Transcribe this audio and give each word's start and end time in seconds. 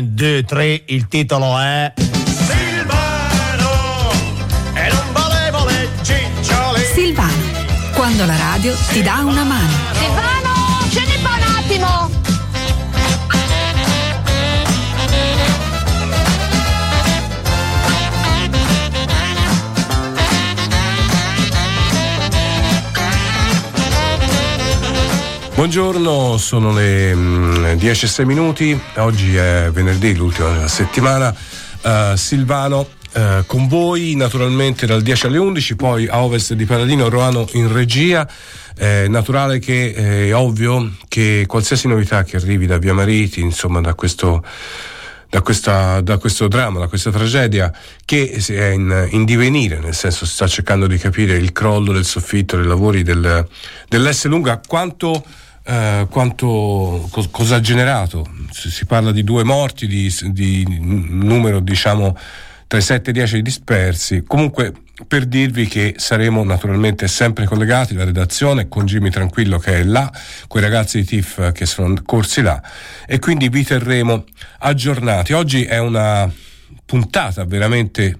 1, 0.00 0.08
2, 0.12 0.44
3, 0.44 0.82
il 0.86 1.08
titolo 1.08 1.58
è... 1.58 1.92
Silvano 2.24 3.70
e 4.72 4.88
non 4.88 5.12
volevo 5.12 5.64
le 5.66 5.88
cicciole. 6.02 6.84
Silvano, 6.94 7.32
quando 7.94 8.24
la 8.24 8.36
radio 8.36 8.74
ti 8.88 9.02
dà 9.02 9.18
una 9.22 9.44
mano. 9.44 10.19
Buongiorno, 25.60 26.38
sono 26.38 26.72
le 26.72 27.14
mm, 27.14 27.64
10.06 27.76 28.24
minuti, 28.24 28.80
oggi 28.96 29.36
è 29.36 29.68
venerdì, 29.70 30.16
l'ultima 30.16 30.52
della 30.52 30.68
settimana. 30.68 31.36
Eh, 31.82 32.14
Silvano 32.16 32.88
eh, 33.12 33.42
con 33.44 33.68
voi 33.68 34.14
naturalmente 34.14 34.86
dal 34.86 35.02
10 35.02 35.26
alle 35.26 35.36
11, 35.36 35.76
poi 35.76 36.08
a 36.08 36.22
ovest 36.22 36.54
di 36.54 36.64
Paladino, 36.64 37.10
Roano 37.10 37.46
in 37.52 37.70
regia. 37.70 38.26
È 38.74 39.06
naturale 39.06 39.58
che 39.58 39.92
è 39.92 40.34
ovvio 40.34 40.92
che 41.08 41.44
qualsiasi 41.46 41.88
novità 41.88 42.24
che 42.24 42.36
arrivi 42.36 42.64
da 42.64 42.78
Via 42.78 42.94
Mariti, 42.94 43.42
insomma 43.42 43.82
da 43.82 43.92
questo 43.92 44.42
da, 45.28 45.42
questa, 45.42 46.00
da, 46.00 46.16
questo 46.16 46.48
dramma, 46.48 46.80
da 46.80 46.88
questa 46.88 47.10
tragedia 47.10 47.70
che 48.06 48.30
è 48.48 48.70
in, 48.70 49.08
in, 49.10 49.24
divenire, 49.26 49.78
nel 49.78 49.94
senso 49.94 50.24
si 50.24 50.32
sta 50.32 50.48
cercando 50.48 50.86
di 50.86 50.96
capire 50.96 51.36
il 51.36 51.52
crollo 51.52 51.92
del 51.92 52.06
soffitto 52.06 52.56
dei 52.56 52.66
lavori 52.66 53.02
del, 53.02 53.46
dell'S 53.88 54.24
lunga, 54.24 54.60
quanto, 54.66 55.22
eh, 55.64 56.06
quanto 56.10 57.08
co, 57.10 57.28
cosa 57.30 57.56
ha 57.56 57.60
generato. 57.60 58.26
Si, 58.50 58.70
si, 58.70 58.86
parla 58.86 59.12
di 59.12 59.24
due 59.24 59.44
morti, 59.44 59.86
di, 59.86 60.12
di 60.30 60.64
numero 60.78 61.60
diciamo 61.60 62.16
tra 62.66 62.78
i 62.78 62.82
7 62.82 63.08
e 63.08 63.10
i 63.10 63.14
10 63.14 63.42
dispersi. 63.42 64.24
Comunque 64.26 64.72
per 65.06 65.26
dirvi 65.26 65.66
che 65.66 65.94
saremo 65.96 66.44
naturalmente 66.44 67.08
sempre 67.08 67.46
collegati, 67.46 67.94
la 67.94 68.04
redazione 68.04 68.68
con 68.68 68.84
Jimmy 68.84 69.10
Tranquillo 69.10 69.58
che 69.58 69.80
è 69.80 69.82
là, 69.82 70.10
con 70.46 70.60
i 70.60 70.64
ragazzi 70.64 70.98
di 70.98 71.04
TIF 71.04 71.52
che 71.52 71.66
sono 71.66 72.00
corsi 72.04 72.42
là 72.42 72.62
e 73.06 73.18
quindi 73.18 73.48
vi 73.48 73.64
terremo 73.64 74.24
aggiornati. 74.58 75.32
Oggi 75.32 75.64
è 75.64 75.78
una 75.78 76.30
puntata 76.84 77.44
veramente 77.44 78.18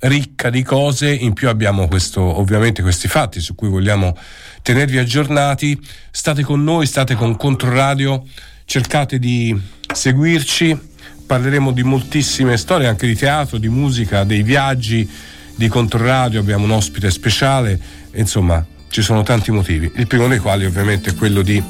ricca 0.00 0.50
di 0.50 0.62
cose, 0.62 1.12
in 1.12 1.32
più 1.32 1.48
abbiamo 1.48 1.88
questo, 1.88 2.20
ovviamente 2.20 2.82
questi 2.82 3.08
fatti 3.08 3.40
su 3.40 3.54
cui 3.54 3.68
vogliamo 3.68 4.16
tenervi 4.62 4.98
aggiornati. 4.98 5.78
State 6.10 6.42
con 6.42 6.62
noi, 6.62 6.86
state 6.86 7.14
con 7.14 7.36
Controradio, 7.36 8.26
cercate 8.64 9.18
di 9.18 9.58
seguirci, 9.92 10.78
parleremo 11.26 11.72
di 11.72 11.82
moltissime 11.82 12.56
storie, 12.56 12.86
anche 12.86 13.06
di 13.06 13.16
teatro, 13.16 13.58
di 13.58 13.68
musica, 13.68 14.24
dei 14.24 14.42
viaggi 14.42 15.08
di 15.54 15.68
Controradio, 15.68 16.40
abbiamo 16.40 16.64
un 16.64 16.70
ospite 16.70 17.10
speciale, 17.10 17.78
insomma 18.14 18.64
ci 18.90 19.02
sono 19.02 19.22
tanti 19.22 19.50
motivi, 19.52 19.90
il 19.96 20.06
primo 20.06 20.28
dei 20.28 20.38
quali 20.38 20.66
ovviamente 20.66 21.10
è 21.10 21.14
quello 21.14 21.42
di 21.42 21.62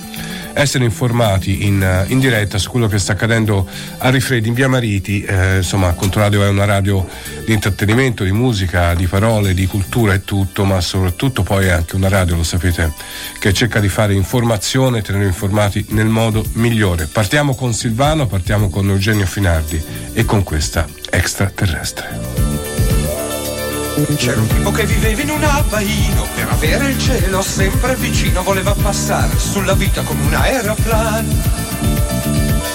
essere 0.52 0.84
informati 0.84 1.66
in, 1.66 2.04
in 2.08 2.18
diretta 2.18 2.58
su 2.58 2.70
quello 2.70 2.88
che 2.88 2.98
sta 2.98 3.12
accadendo 3.12 3.68
a 3.98 4.10
Rifredi 4.10 4.48
in 4.48 4.54
via 4.54 4.68
Mariti, 4.68 5.22
eh, 5.22 5.58
insomma 5.58 5.92
Controradio 5.92 6.42
è 6.42 6.48
una 6.48 6.64
radio 6.64 7.06
di 7.44 7.52
intrattenimento, 7.52 8.24
di 8.24 8.32
musica, 8.32 8.94
di 8.94 9.06
parole, 9.06 9.54
di 9.54 9.66
cultura 9.66 10.14
e 10.14 10.24
tutto, 10.24 10.64
ma 10.64 10.80
soprattutto 10.80 11.42
poi 11.42 11.66
è 11.66 11.70
anche 11.70 11.96
una 11.96 12.08
radio, 12.08 12.36
lo 12.36 12.42
sapete, 12.42 12.92
che 13.38 13.52
cerca 13.52 13.80
di 13.80 13.88
fare 13.88 14.14
informazione, 14.14 15.02
tenere 15.02 15.26
informati 15.26 15.84
nel 15.90 16.08
modo 16.08 16.44
migliore. 16.54 17.06
Partiamo 17.06 17.54
con 17.54 17.72
Silvano, 17.72 18.26
partiamo 18.26 18.70
con 18.70 18.88
Eugenio 18.88 19.26
Finardi 19.26 19.82
e 20.12 20.24
con 20.24 20.42
questa 20.42 20.86
extraterrestre. 21.10 22.49
C'era 24.16 24.40
un 24.40 24.46
tipo 24.46 24.70
che 24.70 24.86
viveva 24.86 25.20
in 25.20 25.30
un 25.30 25.42
abbaino. 25.42 26.26
Per 26.34 26.48
avere 26.48 26.90
il 26.90 26.98
cielo 26.98 27.42
sempre 27.42 27.96
vicino 27.96 28.42
Voleva 28.42 28.74
passare 28.74 29.38
sulla 29.38 29.74
vita 29.74 30.02
come 30.02 30.24
un 30.24 30.34
aeroplano. 30.34 31.28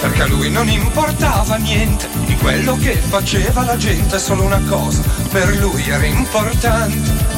Perché 0.00 0.22
a 0.22 0.26
lui 0.26 0.50
non 0.50 0.68
importava 0.68 1.56
niente 1.56 2.06
Di 2.26 2.36
quello 2.36 2.76
che 2.76 2.94
faceva 2.94 3.64
la 3.64 3.76
gente 3.76 4.18
Solo 4.18 4.42
una 4.44 4.60
cosa 4.68 5.02
per 5.30 5.54
lui 5.58 5.86
era 5.88 6.06
importante. 6.06 7.34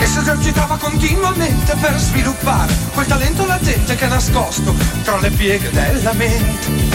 E 0.00 0.06
si 0.06 0.18
esercitava 0.18 0.76
continuamente 0.76 1.74
per 1.80 1.96
sviluppare 1.98 2.72
quel 2.94 3.06
talento 3.06 3.46
latente 3.46 3.94
che 3.94 4.04
è 4.06 4.08
nascosto 4.08 4.74
tra 5.04 5.18
le 5.20 5.30
pieghe 5.30 5.70
della 5.70 6.12
mente. 6.14 6.87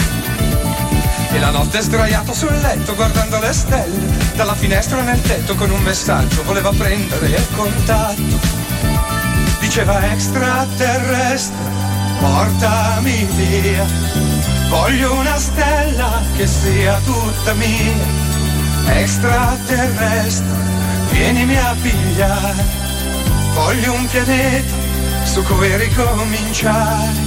E 1.34 1.40
la 1.40 1.50
notte 1.50 1.80
sdraiato 1.80 2.32
sul 2.32 2.56
letto 2.60 2.94
guardando 2.94 3.40
le 3.40 3.52
stelle 3.52 4.24
Dalla 4.36 4.54
finestra 4.54 5.02
nel 5.02 5.20
tetto 5.20 5.56
con 5.56 5.68
un 5.68 5.82
messaggio 5.82 6.44
voleva 6.44 6.70
prendere 6.70 7.26
il 7.26 7.46
contatto. 7.56 8.62
Diceva 9.58 10.12
extraterrestre, 10.12 11.56
portami 12.20 13.26
via. 13.34 13.84
Voglio 14.68 15.14
una 15.14 15.36
stella 15.38 16.20
che 16.36 16.46
sia 16.46 17.00
tutta 17.04 17.54
mia. 17.54 18.22
Extraterrestre, 18.86 20.46
vienimi 21.10 21.56
a 21.56 21.74
pigliare. 21.80 22.64
Voglio 23.54 23.92
un 23.94 24.06
pianeta 24.06 24.74
su 25.24 25.42
cui 25.42 25.76
ricominciare 25.76 27.23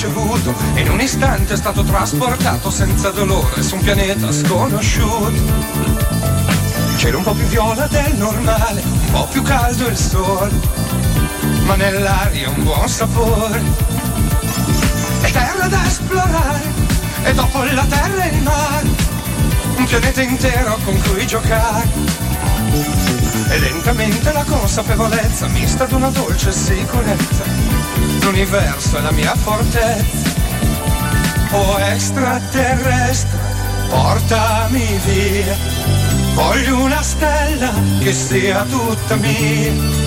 ricevuto 0.00 0.54
e 0.74 0.80
in 0.80 0.90
un 0.90 1.00
istante 1.00 1.52
è 1.52 1.56
stato 1.56 1.82
trasportato 1.82 2.70
senza 2.70 3.10
dolore 3.10 3.62
su 3.62 3.74
un 3.74 3.82
pianeta 3.82 4.32
sconosciuto. 4.32 5.32
Cielo 6.96 7.18
un 7.18 7.24
po' 7.24 7.34
più 7.34 7.44
viola 7.46 7.86
del 7.86 8.14
normale, 8.14 8.82
un 8.82 9.10
po' 9.10 9.26
più 9.30 9.42
caldo 9.42 9.86
il 9.88 9.96
sole 9.96 10.79
ma 11.70 11.76
nell'aria 11.76 12.48
un 12.48 12.64
buon 12.64 12.88
sapore. 12.88 13.62
E 15.22 15.30
terra 15.30 15.68
da 15.68 15.86
esplorare, 15.86 16.62
e 17.22 17.32
dopo 17.32 17.62
la 17.62 17.84
terra 17.84 18.24
e 18.24 18.34
il 18.34 18.42
mare, 18.42 18.88
un 19.76 19.84
pianeta 19.84 20.20
intero 20.20 20.78
con 20.84 21.00
cui 21.02 21.24
giocare. 21.28 21.88
E 23.50 23.58
lentamente 23.60 24.32
la 24.32 24.42
consapevolezza 24.42 25.46
mista 25.46 25.84
ad 25.84 25.92
una 25.92 26.10
dolce 26.10 26.50
sicurezza. 26.50 27.44
L'universo 28.22 28.98
è 28.98 29.00
la 29.02 29.12
mia 29.12 29.34
fortezza. 29.36 30.28
Oh 31.52 31.78
extraterrestre, 31.78 33.38
portami 33.88 35.00
via. 35.04 35.56
Voglio 36.34 36.80
una 36.80 37.02
stella 37.02 37.72
che 38.00 38.12
sia 38.12 38.64
tutta 38.64 39.14
mia 39.16 39.99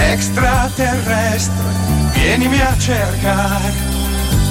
extraterrestre, 0.00 1.64
vienimi 2.12 2.60
a 2.60 2.76
cercare. 2.78 3.72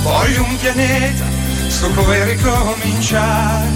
Voglio 0.03 0.43
un 0.43 0.57
pianeta 0.57 1.25
su 1.67 1.93
cui 1.93 2.23
ricominciare. 2.23 3.67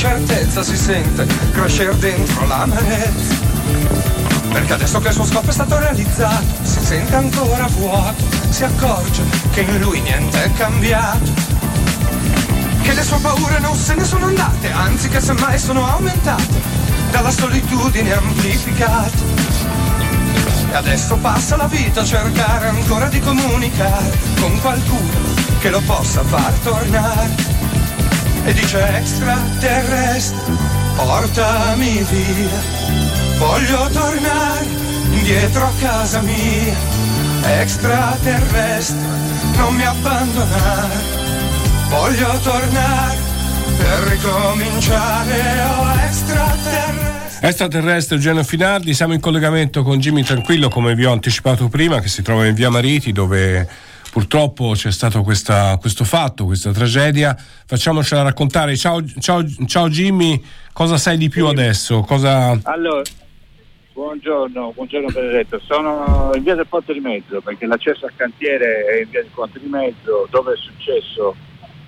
Incertezza, 0.00 0.62
si 0.62 0.76
sente 0.78 1.26
crescere 1.52 1.94
dentro 1.98 2.46
l'amarezza. 2.46 3.34
Perché 4.50 4.72
adesso 4.72 4.98
che 4.98 5.08
il 5.08 5.14
suo 5.14 5.26
scopo 5.26 5.50
è 5.50 5.52
stato 5.52 5.78
realizzato, 5.78 6.46
si 6.62 6.80
sente 6.82 7.14
ancora 7.14 7.66
vuoto, 7.76 8.24
si 8.48 8.64
accorge 8.64 9.22
che 9.52 9.60
in 9.60 9.78
lui 9.78 10.00
niente 10.00 10.42
è 10.42 10.52
cambiato. 10.54 11.58
che 12.80 12.94
le 12.94 13.02
sue 13.02 13.18
paure 13.18 13.58
non 13.58 13.76
se 13.76 13.94
ne 13.94 14.04
sono 14.04 14.24
andate, 14.24 14.70
anzi 14.70 15.10
che 15.10 15.20
semmai 15.20 15.58
sono 15.58 15.86
aumentate, 15.86 16.62
dalla 17.10 17.30
solitudine 17.30 18.14
amplificata. 18.14 19.18
E 20.70 20.74
adesso 20.76 21.16
passa 21.16 21.56
la 21.56 21.66
vita 21.66 22.00
a 22.00 22.04
cercare 22.04 22.68
ancora 22.68 23.06
di 23.08 23.20
comunicare 23.20 24.18
con 24.40 24.58
qualcuno 24.60 25.10
che 25.58 25.68
lo 25.68 25.82
possa 25.84 26.22
far 26.24 26.52
tornare. 26.62 27.49
E 28.50 28.52
dice 28.52 28.84
extraterrestre, 28.96 30.52
portami 30.96 32.02
via, 32.02 32.60
voglio 33.38 33.88
tornare 33.90 34.66
indietro 35.12 35.66
a 35.66 35.70
casa 35.78 36.20
mia. 36.20 36.74
Extraterrestre, 37.60 39.06
non 39.54 39.76
mi 39.76 39.84
abbandonare, 39.84 40.96
voglio 41.90 42.38
tornare 42.42 43.16
per 43.76 43.98
ricominciare, 44.08 45.60
oh 45.78 45.92
extraterrestre. 46.08 47.46
Extraterrestre 47.46 48.16
Eugenio 48.16 48.42
Finardi, 48.42 48.94
siamo 48.94 49.12
in 49.12 49.20
collegamento 49.20 49.84
con 49.84 50.00
Jimmy 50.00 50.24
Tranquillo, 50.24 50.68
come 50.68 50.96
vi 50.96 51.04
ho 51.04 51.12
anticipato 51.12 51.68
prima, 51.68 52.00
che 52.00 52.08
si 52.08 52.20
trova 52.22 52.46
in 52.46 52.54
via 52.54 52.68
Mariti, 52.68 53.12
dove 53.12 53.68
purtroppo 54.10 54.72
c'è 54.74 54.90
stato 54.90 55.22
questa, 55.22 55.76
questo 55.78 56.04
fatto, 56.04 56.44
questa 56.44 56.72
tragedia. 56.72 57.36
Facciamocela 57.66 58.22
raccontare. 58.22 58.76
Ciao, 58.76 59.02
ciao, 59.18 59.44
ciao 59.66 59.88
Jimmy, 59.88 60.42
cosa 60.72 60.98
sai 60.98 61.16
di 61.16 61.28
più 61.28 61.46
adesso? 61.46 62.00
Cosa... 62.02 62.58
Allora, 62.64 63.02
buongiorno, 63.92 64.72
buongiorno 64.74 65.08
Benedetto. 65.08 65.60
Sono 65.64 66.32
in 66.34 66.42
via 66.42 66.54
del 66.54 66.66
Ponte 66.66 66.92
di 66.92 67.00
Mezzo 67.00 67.40
perché 67.40 67.66
l'accesso 67.66 68.06
al 68.06 68.12
cantiere 68.16 68.84
è 68.86 69.02
in 69.02 69.10
via 69.10 69.22
del 69.22 69.30
Ponte 69.32 69.58
di 69.60 69.68
Mezzo 69.68 70.26
dove 70.30 70.54
è 70.54 70.56
successo 70.56 71.36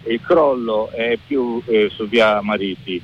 il 0.05 0.21
crollo 0.21 0.91
è 0.91 1.17
più 1.25 1.63
eh, 1.67 1.89
su 1.95 2.09
via 2.09 2.41
Mariti 2.43 3.01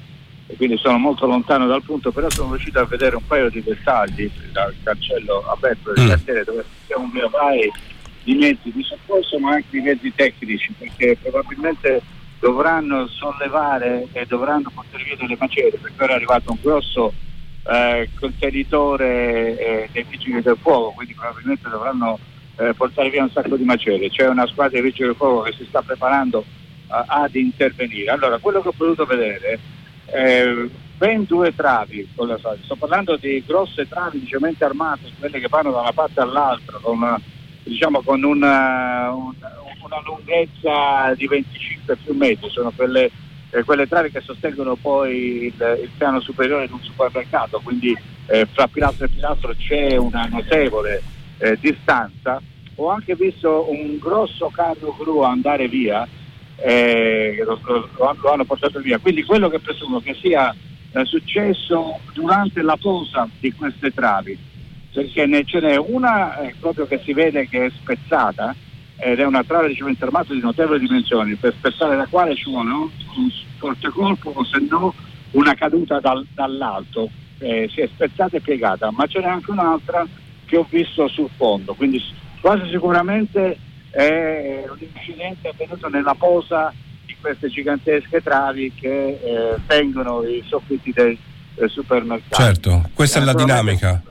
e 0.50 0.56
quindi 0.56 0.78
sono 0.78 0.96
molto 0.98 1.26
lontano 1.26 1.66
dal 1.66 1.82
punto, 1.82 2.10
però 2.10 2.28
sono 2.30 2.52
riuscito 2.52 2.78
a 2.80 2.86
vedere 2.86 3.16
un 3.16 3.26
paio 3.26 3.50
di 3.50 3.62
dettagli 3.62 4.30
dal 4.50 4.74
cancello 4.82 5.44
aperto 5.46 5.92
del 5.92 6.04
Mm. 6.04 6.08
cantiere 6.08 6.44
dove 6.44 6.64
un 6.96 7.10
via 7.10 7.28
vai 7.28 7.70
di 8.28 8.34
mezzi 8.34 8.70
di 8.70 8.82
soccorso 8.82 9.38
ma 9.38 9.52
anche 9.52 9.68
di 9.70 9.80
mezzi 9.80 10.12
tecnici 10.14 10.74
perché 10.76 11.16
probabilmente 11.16 12.02
dovranno 12.38 13.06
sollevare 13.06 14.06
e 14.12 14.26
dovranno 14.26 14.70
portare 14.74 15.02
via 15.04 15.16
delle 15.16 15.36
macerie 15.38 15.78
perché 15.80 16.02
ora 16.02 16.12
è 16.12 16.16
arrivato 16.16 16.52
un 16.52 16.58
grosso 16.60 17.14
eh, 17.62 18.10
contenitore 18.20 19.58
eh, 19.58 19.88
dei 19.92 20.04
vigili 20.06 20.42
del 20.42 20.58
fuoco 20.60 20.90
quindi 20.90 21.14
probabilmente 21.14 21.70
dovranno 21.70 22.18
eh, 22.58 22.74
portare 22.74 23.08
via 23.08 23.22
un 23.22 23.30
sacco 23.30 23.56
di 23.56 23.64
macerie. 23.64 24.10
C'è 24.10 24.28
una 24.28 24.46
squadra 24.46 24.78
di 24.78 24.84
vigili 24.84 25.06
del 25.06 25.16
fuoco 25.16 25.42
che 25.42 25.54
si 25.56 25.64
sta 25.64 25.80
preparando 25.80 26.40
eh, 26.40 27.04
ad 27.06 27.34
intervenire. 27.34 28.10
Allora 28.10 28.38
quello 28.38 28.60
che 28.60 28.68
ho 28.68 28.74
potuto 28.76 29.06
vedere 29.06 29.58
eh, 30.06 30.68
ben 30.96 31.24
due 31.24 31.54
travi 31.54 32.08
sto 32.12 32.76
parlando 32.76 33.16
di 33.16 33.42
grosse 33.46 33.86
travi 33.86 34.18
di 34.18 34.26
cemento 34.26 34.64
armate 34.64 35.12
quelle 35.18 35.38
che 35.38 35.46
vanno 35.48 35.70
da 35.70 35.80
una 35.80 35.92
parte 35.92 36.20
all'altra 36.20 36.78
con 36.82 36.96
una- 36.96 37.20
diciamo 37.68 38.02
con 38.02 38.22
una, 38.24 39.10
un- 39.12 39.34
una 39.84 40.02
lunghezza 40.04 41.14
di 41.14 41.26
25 41.26 41.96
più 41.96 42.14
metri, 42.14 42.48
sono 42.50 42.72
quelle, 42.74 43.10
eh, 43.50 43.62
quelle 43.64 43.86
travi 43.86 44.10
che 44.10 44.20
sostengono 44.20 44.74
poi 44.76 45.44
il, 45.46 45.78
il 45.82 45.90
piano 45.96 46.20
superiore 46.20 46.66
di 46.66 46.72
un 46.72 46.82
supermercato, 46.82 47.60
quindi 47.62 47.96
eh, 48.26 48.46
fra 48.52 48.66
pilastro 48.68 49.04
e 49.06 49.08
pilastro 49.08 49.54
c'è 49.56 49.96
una 49.96 50.26
notevole 50.30 51.02
eh, 51.38 51.56
distanza. 51.60 52.40
Ho 52.76 52.88
anche 52.90 53.14
visto 53.16 53.66
un 53.70 53.98
grosso 53.98 54.50
carro 54.52 54.94
gru 54.98 55.20
andare 55.22 55.68
via, 55.68 56.06
eh, 56.56 57.42
lo, 57.44 57.58
lo- 57.64 57.88
lo 58.20 58.32
hanno 58.32 58.44
portato 58.44 58.80
via, 58.80 58.98
quindi 58.98 59.24
quello 59.24 59.48
che 59.48 59.58
presumo 59.58 60.00
che 60.00 60.14
sia 60.20 60.54
eh, 60.92 61.04
successo 61.04 61.98
durante 62.12 62.62
la 62.62 62.76
posa 62.80 63.28
di 63.40 63.52
queste 63.52 63.92
travi 63.92 64.38
perché 64.92 65.26
ne 65.26 65.44
ce 65.44 65.60
n'è 65.60 65.76
una 65.76 66.38
eh, 66.40 66.54
proprio 66.58 66.86
che 66.86 67.00
si 67.04 67.12
vede 67.12 67.48
che 67.48 67.66
è 67.66 67.70
spezzata 67.70 68.54
ed 68.96 69.20
è 69.20 69.24
una 69.24 69.44
trave 69.44 69.68
di 69.68 69.74
cemento 69.76 70.04
armato 70.04 70.32
di 70.34 70.40
notevoli 70.40 70.80
dimensioni 70.80 71.34
per 71.36 71.54
spezzare 71.56 71.96
la 71.96 72.06
quale 72.06 72.34
ci 72.34 72.50
vuole 72.50 72.70
un 72.72 72.88
forte 73.58 73.88
colpo 73.90 74.30
o 74.34 74.44
se 74.44 74.58
no 74.68 74.92
una 75.32 75.54
caduta 75.54 76.00
dal- 76.00 76.26
dall'alto. 76.34 77.10
Eh, 77.40 77.68
si 77.72 77.80
è 77.82 77.86
spezzata 77.86 78.36
e 78.36 78.40
piegata 78.40 78.90
ma 78.90 79.06
ce 79.06 79.20
n'è 79.20 79.26
anche 79.26 79.52
un'altra 79.52 80.04
che 80.44 80.56
ho 80.56 80.66
visto 80.68 81.06
sul 81.06 81.28
fondo. 81.36 81.74
Quindi 81.74 82.02
quasi 82.40 82.68
sicuramente 82.70 83.56
è 83.90 84.64
un 84.68 84.78
incidente 84.80 85.46
avvenuto 85.48 85.88
nella 85.88 86.14
posa 86.14 86.72
di 87.06 87.14
queste 87.20 87.48
gigantesche 87.48 88.20
travi 88.22 88.72
che 88.74 89.20
eh, 89.22 89.54
tengono 89.68 90.24
i 90.24 90.42
soffitti 90.48 90.90
dei, 90.92 91.16
del 91.54 91.70
supermercato 91.70 92.42
Certo, 92.42 92.88
questa 92.92 93.20
è 93.20 93.24
la 93.24 93.32
Naturalmente- 93.32 93.76
dinamica. 93.84 94.02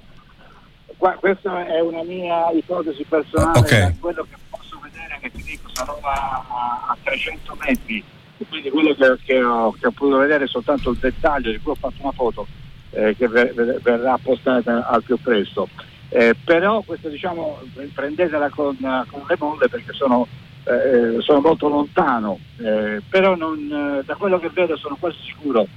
Qua- 0.97 1.15
questa 1.19 1.65
è 1.67 1.79
una 1.79 2.03
mia 2.03 2.49
ipotesi 2.51 3.03
personale, 3.07 3.59
ok. 3.59 3.69
da 3.69 3.93
quello 3.99 4.23
che 4.29 4.35
posso 4.49 4.79
vedere 4.81 5.19
che 5.21 5.31
ti 5.31 5.43
dico 5.43 5.69
sarò 5.73 5.99
a, 6.01 6.43
a- 6.47 6.85
a 6.91 6.97
300 7.03 7.55
metri, 7.65 8.03
e 8.39 8.45
quindi 8.49 8.69
quello 8.71 8.93
che, 8.95 9.17
che 9.23 9.43
ho, 9.43 9.71
che 9.79 9.87
ho 9.87 9.91
potuto 9.91 10.17
vedere 10.17 10.45
è 10.45 10.47
soltanto 10.47 10.89
il 10.89 10.97
dettaglio 10.97 11.51
di 11.51 11.59
cui 11.59 11.71
ho 11.73 11.75
fatto 11.75 11.95
una 12.01 12.11
foto 12.11 12.47
eh, 12.91 13.15
che 13.15 13.27
ver- 13.27 13.53
ver- 13.53 13.79
verrà 13.81 14.17
postata 14.21 14.87
al 14.87 15.03
più 15.03 15.17
presto. 15.21 15.69
Eh, 16.09 16.35
però 16.43 16.81
questo 16.81 17.09
diciamo 17.09 17.59
prendetela 17.93 18.49
con, 18.49 18.75
con 18.77 19.23
le 19.27 19.35
molle 19.37 19.67
perché 19.67 19.91
sono, 19.93 20.25
eh, 20.63 21.17
sono 21.19 21.41
molto 21.41 21.67
lontano, 21.67 22.39
eh, 22.57 23.01
però 23.07 23.35
non, 23.35 23.99
eh, 23.99 24.03
da 24.03 24.15
quello 24.15 24.39
che 24.39 24.49
vedo 24.49 24.75
sono 24.77 24.95
quasi 24.99 25.17
sicuro 25.21 25.67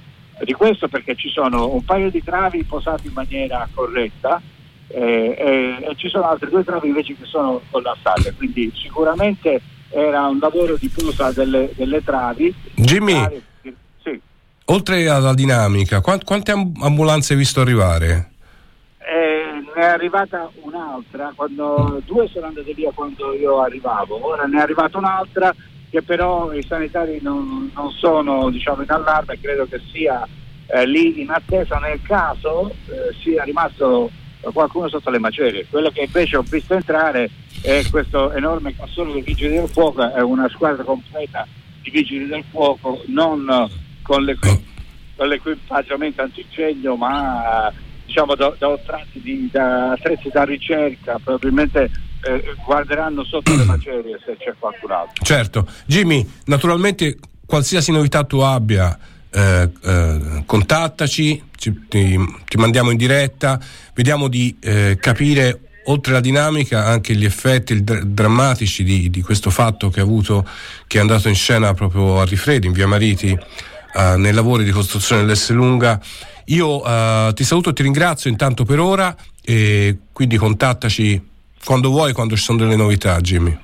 di 0.43 0.53
questo 0.53 0.87
perché 0.87 1.13
ci 1.15 1.29
sono 1.29 1.71
un 1.71 1.83
paio 1.85 2.09
di 2.09 2.23
travi 2.23 2.63
posati 2.63 3.05
in 3.07 3.13
maniera 3.13 3.67
corretta 3.71 4.41
eh, 4.93 5.35
eh, 5.37 5.89
e 5.89 5.95
ci 5.95 6.09
sono 6.09 6.29
altre 6.29 6.49
due 6.49 6.63
travi 6.63 6.87
invece 6.87 7.15
che 7.15 7.25
sono 7.25 7.61
collassate, 7.69 8.33
quindi 8.35 8.71
sicuramente 8.75 9.61
era 9.89 10.27
un 10.27 10.39
lavoro 10.39 10.75
di 10.77 10.89
posa 10.89 11.31
delle, 11.31 11.71
delle 11.75 12.03
travi. 12.03 12.53
Jimmy. 12.75 13.13
Travi- 13.13 13.43
Sì. 14.03 14.19
Oltre 14.65 15.07
alla 15.09 15.33
dinamica, 15.33 16.01
quant- 16.01 16.23
quante 16.23 16.51
am- 16.51 16.71
ambulanze 16.81 17.33
hai 17.33 17.39
visto 17.39 17.61
arrivare? 17.61 18.31
Eh, 18.99 19.63
ne 19.75 19.81
è 19.81 19.85
arrivata 19.85 20.49
un'altra, 20.61 21.33
quando, 21.35 22.01
due 22.05 22.27
sono 22.27 22.47
andate 22.47 22.73
via 22.73 22.91
quando 22.93 23.33
io 23.33 23.61
arrivavo, 23.61 24.25
ora 24.25 24.45
ne 24.45 24.57
è 24.57 24.61
arrivata 24.61 24.97
un'altra 24.97 25.53
che 25.89 26.01
però 26.01 26.53
i 26.53 26.63
sanitari 26.65 27.19
non, 27.21 27.69
non 27.75 27.91
sono 27.91 28.49
diciamo, 28.49 28.81
in 28.81 28.89
allarme, 28.91 29.37
credo 29.41 29.67
che 29.67 29.81
sia 29.91 30.25
eh, 30.67 30.85
lì 30.85 31.19
in 31.19 31.29
attesa 31.29 31.77
nel 31.79 32.01
caso 32.01 32.69
eh, 32.69 33.13
sia 33.21 33.43
rimasto 33.43 34.09
qualcuno 34.51 34.89
sotto 34.89 35.09
le 35.09 35.19
macerie. 35.19 35.65
Quello 35.69 35.89
che 35.89 36.01
invece 36.01 36.37
ho 36.37 36.43
visto 36.43 36.73
entrare 36.73 37.29
è 37.61 37.83
questo 37.89 38.31
enorme 38.33 38.75
cassone 38.75 39.13
dei 39.13 39.21
vigili 39.21 39.55
del 39.55 39.69
fuoco, 39.69 40.11
è 40.13 40.21
una 40.21 40.49
squadra 40.49 40.83
completa 40.83 41.47
di 41.81 41.89
vigili 41.89 42.27
del 42.27 42.43
fuoco, 42.49 43.01
non 43.07 43.69
con, 44.01 44.23
le, 44.23 44.37
con 44.37 45.27
l'equipaggiamento 45.27 46.21
antincendio, 46.21 46.95
ma 46.95 47.71
diciamo 48.05 48.35
da, 48.35 48.53
da 48.57 48.77
di, 49.13 49.49
da 49.51 49.91
attrezzi 49.91 50.29
da 50.31 50.43
ricerca, 50.43 51.19
probabilmente 51.23 51.89
eh, 52.23 52.55
guarderanno 52.65 53.23
sotto 53.23 53.55
le 53.55 53.63
macerie 53.63 54.19
se 54.25 54.35
c'è 54.37 54.53
qualcun 54.57 54.91
altro. 54.91 55.23
Certo. 55.23 55.67
Jimmy, 55.85 56.27
naturalmente 56.45 57.17
qualsiasi 57.45 57.91
novità 57.91 58.23
tu 58.23 58.39
abbia, 58.39 58.97
eh, 59.31 59.69
eh, 59.83 60.43
contattaci, 60.45 61.43
ci- 61.55 61.87
ti, 61.87 62.19
ti 62.47 62.57
mandiamo 62.57 62.91
in 62.91 62.97
diretta, 62.97 63.59
vediamo 63.93 64.27
di 64.27 64.55
eh, 64.61 64.97
capire 64.99 65.61
oltre 65.85 66.13
la 66.13 66.19
dinamica 66.19 66.85
anche 66.85 67.15
gli 67.15 67.25
effetti 67.25 67.83
dr- 67.83 68.03
drammatici 68.03 68.83
di, 68.83 69.09
di 69.09 69.21
questo 69.21 69.49
fatto 69.49 69.89
che 69.89 69.99
ha 69.99 70.03
avuto, 70.03 70.47
che 70.87 70.97
è 70.97 71.01
andato 71.01 71.27
in 71.27 71.35
scena 71.35 71.73
proprio 71.73 72.19
a 72.19 72.25
Rifredi, 72.25 72.67
in 72.67 72.73
via 72.73 72.87
Mariti, 72.87 73.29
eh, 73.93 74.15
nei 74.17 74.33
lavori 74.33 74.63
di 74.63 74.71
costruzione 74.71 75.21
dell'Esselunga. 75.21 75.99
Io 76.45 76.83
eh, 76.83 77.31
ti 77.33 77.43
saluto 77.43 77.69
e 77.69 77.73
ti 77.73 77.83
ringrazio 77.83 78.29
intanto 78.29 78.63
per 78.65 78.79
ora 78.79 79.15
e 79.43 79.97
quindi 80.11 80.37
contattaci 80.37 81.29
quando 81.63 81.89
vuoi, 81.89 82.11
quando 82.13 82.35
ci 82.35 82.43
sono 82.43 82.57
delle 82.59 82.75
novità, 82.75 83.19
Jimmy. 83.21 83.57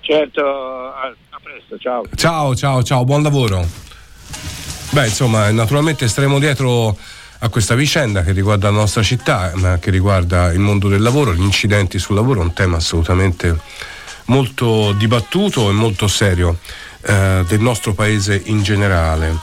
Certo, 0.00 0.42
a 0.42 1.14
presto, 1.42 1.78
ciao. 1.78 2.02
Ciao, 2.14 2.54
ciao, 2.54 2.82
ciao, 2.82 3.04
buon 3.04 3.22
lavoro. 3.22 3.66
Beh, 4.92 5.06
insomma, 5.06 5.50
naturalmente 5.50 6.06
staremo 6.06 6.38
dietro 6.38 6.94
a 7.38 7.48
questa 7.48 7.74
vicenda 7.74 8.22
che 8.22 8.32
riguarda 8.32 8.68
la 8.68 8.76
nostra 8.76 9.02
città, 9.02 9.50
ma 9.54 9.78
che 9.78 9.90
riguarda 9.90 10.52
il 10.52 10.58
mondo 10.58 10.88
del 10.88 11.00
lavoro, 11.00 11.32
gli 11.32 11.40
incidenti 11.40 11.98
sul 11.98 12.14
lavoro, 12.14 12.42
un 12.42 12.52
tema 12.52 12.76
assolutamente 12.76 13.58
molto 14.26 14.92
dibattuto 14.92 15.70
e 15.70 15.72
molto 15.72 16.08
serio 16.08 16.58
eh, 17.00 17.42
del 17.48 17.60
nostro 17.60 17.94
paese 17.94 18.38
in 18.44 18.62
generale. 18.62 19.34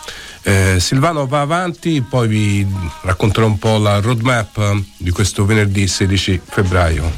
Eh, 0.44 0.76
Silvano 0.80 1.26
va 1.26 1.42
avanti, 1.42 2.00
poi 2.08 2.28
vi 2.28 2.68
racconterò 3.02 3.48
un 3.48 3.58
po' 3.58 3.80
la 3.80 4.00
roadmap 4.00 4.84
di 4.98 5.10
questo 5.10 5.46
venerdì 5.46 5.88
16 5.88 6.42
febbraio. 6.46 7.12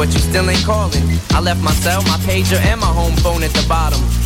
But 0.00 0.14
you 0.14 0.18
still 0.18 0.48
ain't 0.48 0.64
calling. 0.64 1.04
I 1.32 1.40
left 1.40 1.62
my 1.62 1.72
cell, 1.72 2.00
my 2.04 2.16
pager, 2.24 2.56
and 2.56 2.80
my 2.80 2.86
home 2.86 3.14
phone 3.16 3.42
at 3.42 3.50
the 3.50 3.66
bottom. 3.68 4.00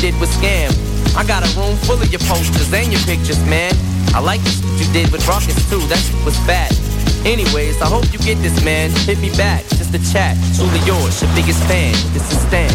did 0.00 0.18
with 0.18 0.30
Scam. 0.30 0.72
I 1.14 1.26
got 1.26 1.44
a 1.44 1.60
room 1.60 1.76
full 1.76 2.00
of 2.00 2.10
your 2.10 2.20
posters 2.20 2.72
and 2.72 2.90
your 2.90 3.02
pictures, 3.02 3.38
man. 3.44 3.72
I 4.14 4.20
like 4.20 4.42
the 4.42 4.50
shit 4.50 4.64
you 4.80 4.92
did 4.94 5.12
with 5.12 5.26
Rockets 5.28 5.68
too, 5.68 5.80
that 5.88 5.98
shit 5.98 6.24
was 6.24 6.38
bad. 6.46 6.72
Anyways, 7.26 7.82
I 7.82 7.86
hope 7.86 8.10
you 8.10 8.18
get 8.18 8.40
this, 8.40 8.64
man. 8.64 8.90
Hit 9.04 9.18
me 9.20 9.28
back, 9.36 9.62
just 9.76 9.92
a 9.94 10.00
chat. 10.12 10.38
Truly 10.56 10.80
yours, 10.86 11.20
your 11.20 11.30
biggest 11.34 11.62
fan. 11.64 11.92
This 12.14 12.24
is 12.32 12.40
Stan. 12.48 12.72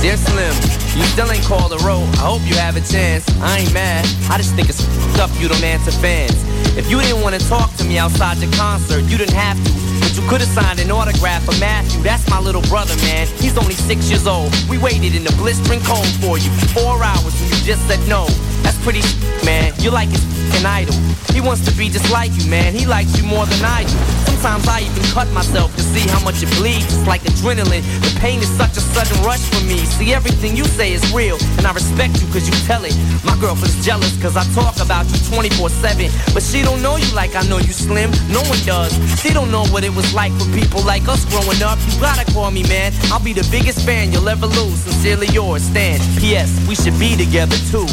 Dear 0.00 0.16
Slim, 0.16 0.54
you 0.94 1.02
still 1.10 1.30
ain't 1.32 1.42
called 1.42 1.72
a 1.72 1.78
road. 1.82 2.06
I 2.22 2.30
hope 2.30 2.40
you 2.46 2.54
have 2.54 2.76
a 2.76 2.80
chance. 2.80 3.26
I 3.42 3.58
ain't 3.58 3.74
mad. 3.74 4.06
I 4.30 4.38
just 4.38 4.54
think 4.54 4.68
it's 4.68 4.86
up 5.18 5.28
you 5.40 5.48
don't 5.48 5.64
answer 5.64 5.90
fans. 5.90 6.38
If 6.78 6.88
you 6.88 7.00
didn't 7.00 7.20
want 7.20 7.34
to 7.34 7.42
talk 7.48 7.74
to 7.78 7.84
me 7.84 7.98
outside 7.98 8.38
your 8.38 8.52
concert, 8.52 9.02
you 9.10 9.18
didn't 9.18 9.34
have 9.34 9.58
to. 9.58 9.70
But 9.98 10.14
you 10.14 10.22
could 10.30 10.40
have 10.40 10.50
signed 10.54 10.78
an 10.78 10.92
autograph 10.92 11.42
for 11.44 11.58
Matthew. 11.58 12.00
That's 12.02 12.22
my 12.30 12.38
little 12.38 12.62
brother, 12.70 12.94
man. 13.02 13.26
He's 13.42 13.58
only 13.58 13.74
six 13.74 14.08
years 14.08 14.28
old. 14.28 14.54
We 14.70 14.78
waited 14.78 15.16
in 15.16 15.24
the 15.24 15.34
blistering 15.34 15.80
cold 15.82 16.06
for 16.22 16.38
you 16.38 16.50
for 16.62 16.68
four 16.78 17.02
hours 17.02 17.34
and 17.42 17.50
you 17.50 17.58
just 17.66 17.82
said 17.88 17.98
no. 18.06 18.30
That's 18.68 18.84
pretty 18.84 19.00
man. 19.46 19.72
You're 19.80 19.96
like 19.96 20.10
his 20.10 20.20
f***ing 20.52 20.66
idol. 20.66 20.92
He 21.32 21.40
wants 21.40 21.64
to 21.64 21.72
be 21.72 21.88
just 21.88 22.12
like 22.12 22.28
you, 22.36 22.44
man. 22.50 22.74
He 22.74 22.84
likes 22.84 23.16
you 23.16 23.24
more 23.24 23.46
than 23.46 23.64
I 23.64 23.88
do. 23.88 23.96
Sometimes 24.28 24.68
I 24.68 24.80
even 24.84 25.02
cut 25.08 25.24
myself 25.32 25.74
to 25.76 25.82
see 25.82 26.04
how 26.04 26.20
much 26.20 26.42
it 26.42 26.52
bleeds. 26.60 26.84
It's 26.84 27.06
like 27.06 27.22
adrenaline. 27.22 27.80
The 28.04 28.12
pain 28.20 28.40
is 28.40 28.50
such 28.60 28.76
a 28.76 28.84
sudden 28.92 29.24
rush 29.24 29.40
for 29.48 29.64
me. 29.64 29.78
See, 29.96 30.12
everything 30.12 30.54
you 30.54 30.66
say 30.66 30.92
is 30.92 31.00
real, 31.16 31.38
and 31.56 31.66
I 31.66 31.72
respect 31.72 32.20
you 32.20 32.28
cause 32.28 32.44
you 32.44 32.52
tell 32.68 32.84
it. 32.84 32.92
My 33.24 33.32
girlfriend's 33.40 33.80
jealous 33.80 34.12
cause 34.20 34.36
I 34.36 34.44
talk 34.52 34.76
about 34.84 35.08
you 35.08 35.16
24-7. 35.32 36.12
But 36.34 36.42
she 36.42 36.60
don't 36.60 36.82
know 36.82 36.96
you 36.96 37.08
like 37.14 37.36
I 37.36 37.48
know 37.48 37.56
you 37.56 37.72
slim. 37.72 38.10
No 38.28 38.44
one 38.52 38.60
does. 38.68 38.92
She 39.22 39.32
don't 39.32 39.50
know 39.50 39.64
what 39.72 39.82
it 39.82 39.94
was 39.96 40.12
like 40.12 40.32
for 40.36 40.44
people 40.52 40.84
like 40.84 41.08
us 41.08 41.24
growing 41.32 41.62
up. 41.64 41.78
You 41.88 42.00
gotta 42.04 42.30
call 42.34 42.50
me, 42.50 42.64
man. 42.68 42.92
I'll 43.08 43.24
be 43.24 43.32
the 43.32 43.48
biggest 43.50 43.80
fan 43.86 44.12
you'll 44.12 44.28
ever 44.28 44.46
lose. 44.46 44.84
Sincerely 44.84 45.28
yours, 45.28 45.62
Stan. 45.62 45.96
P.S. 46.20 46.52
We 46.68 46.74
should 46.74 46.98
be 47.00 47.16
together 47.16 47.56
too. 47.72 47.88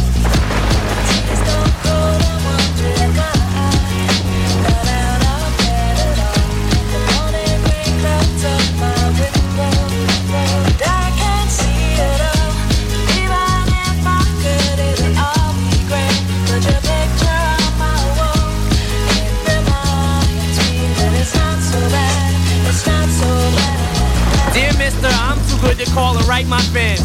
Call 25.95 26.17
and 26.17 26.27
write 26.27 26.45
my 26.45 26.61
fans. 26.75 27.01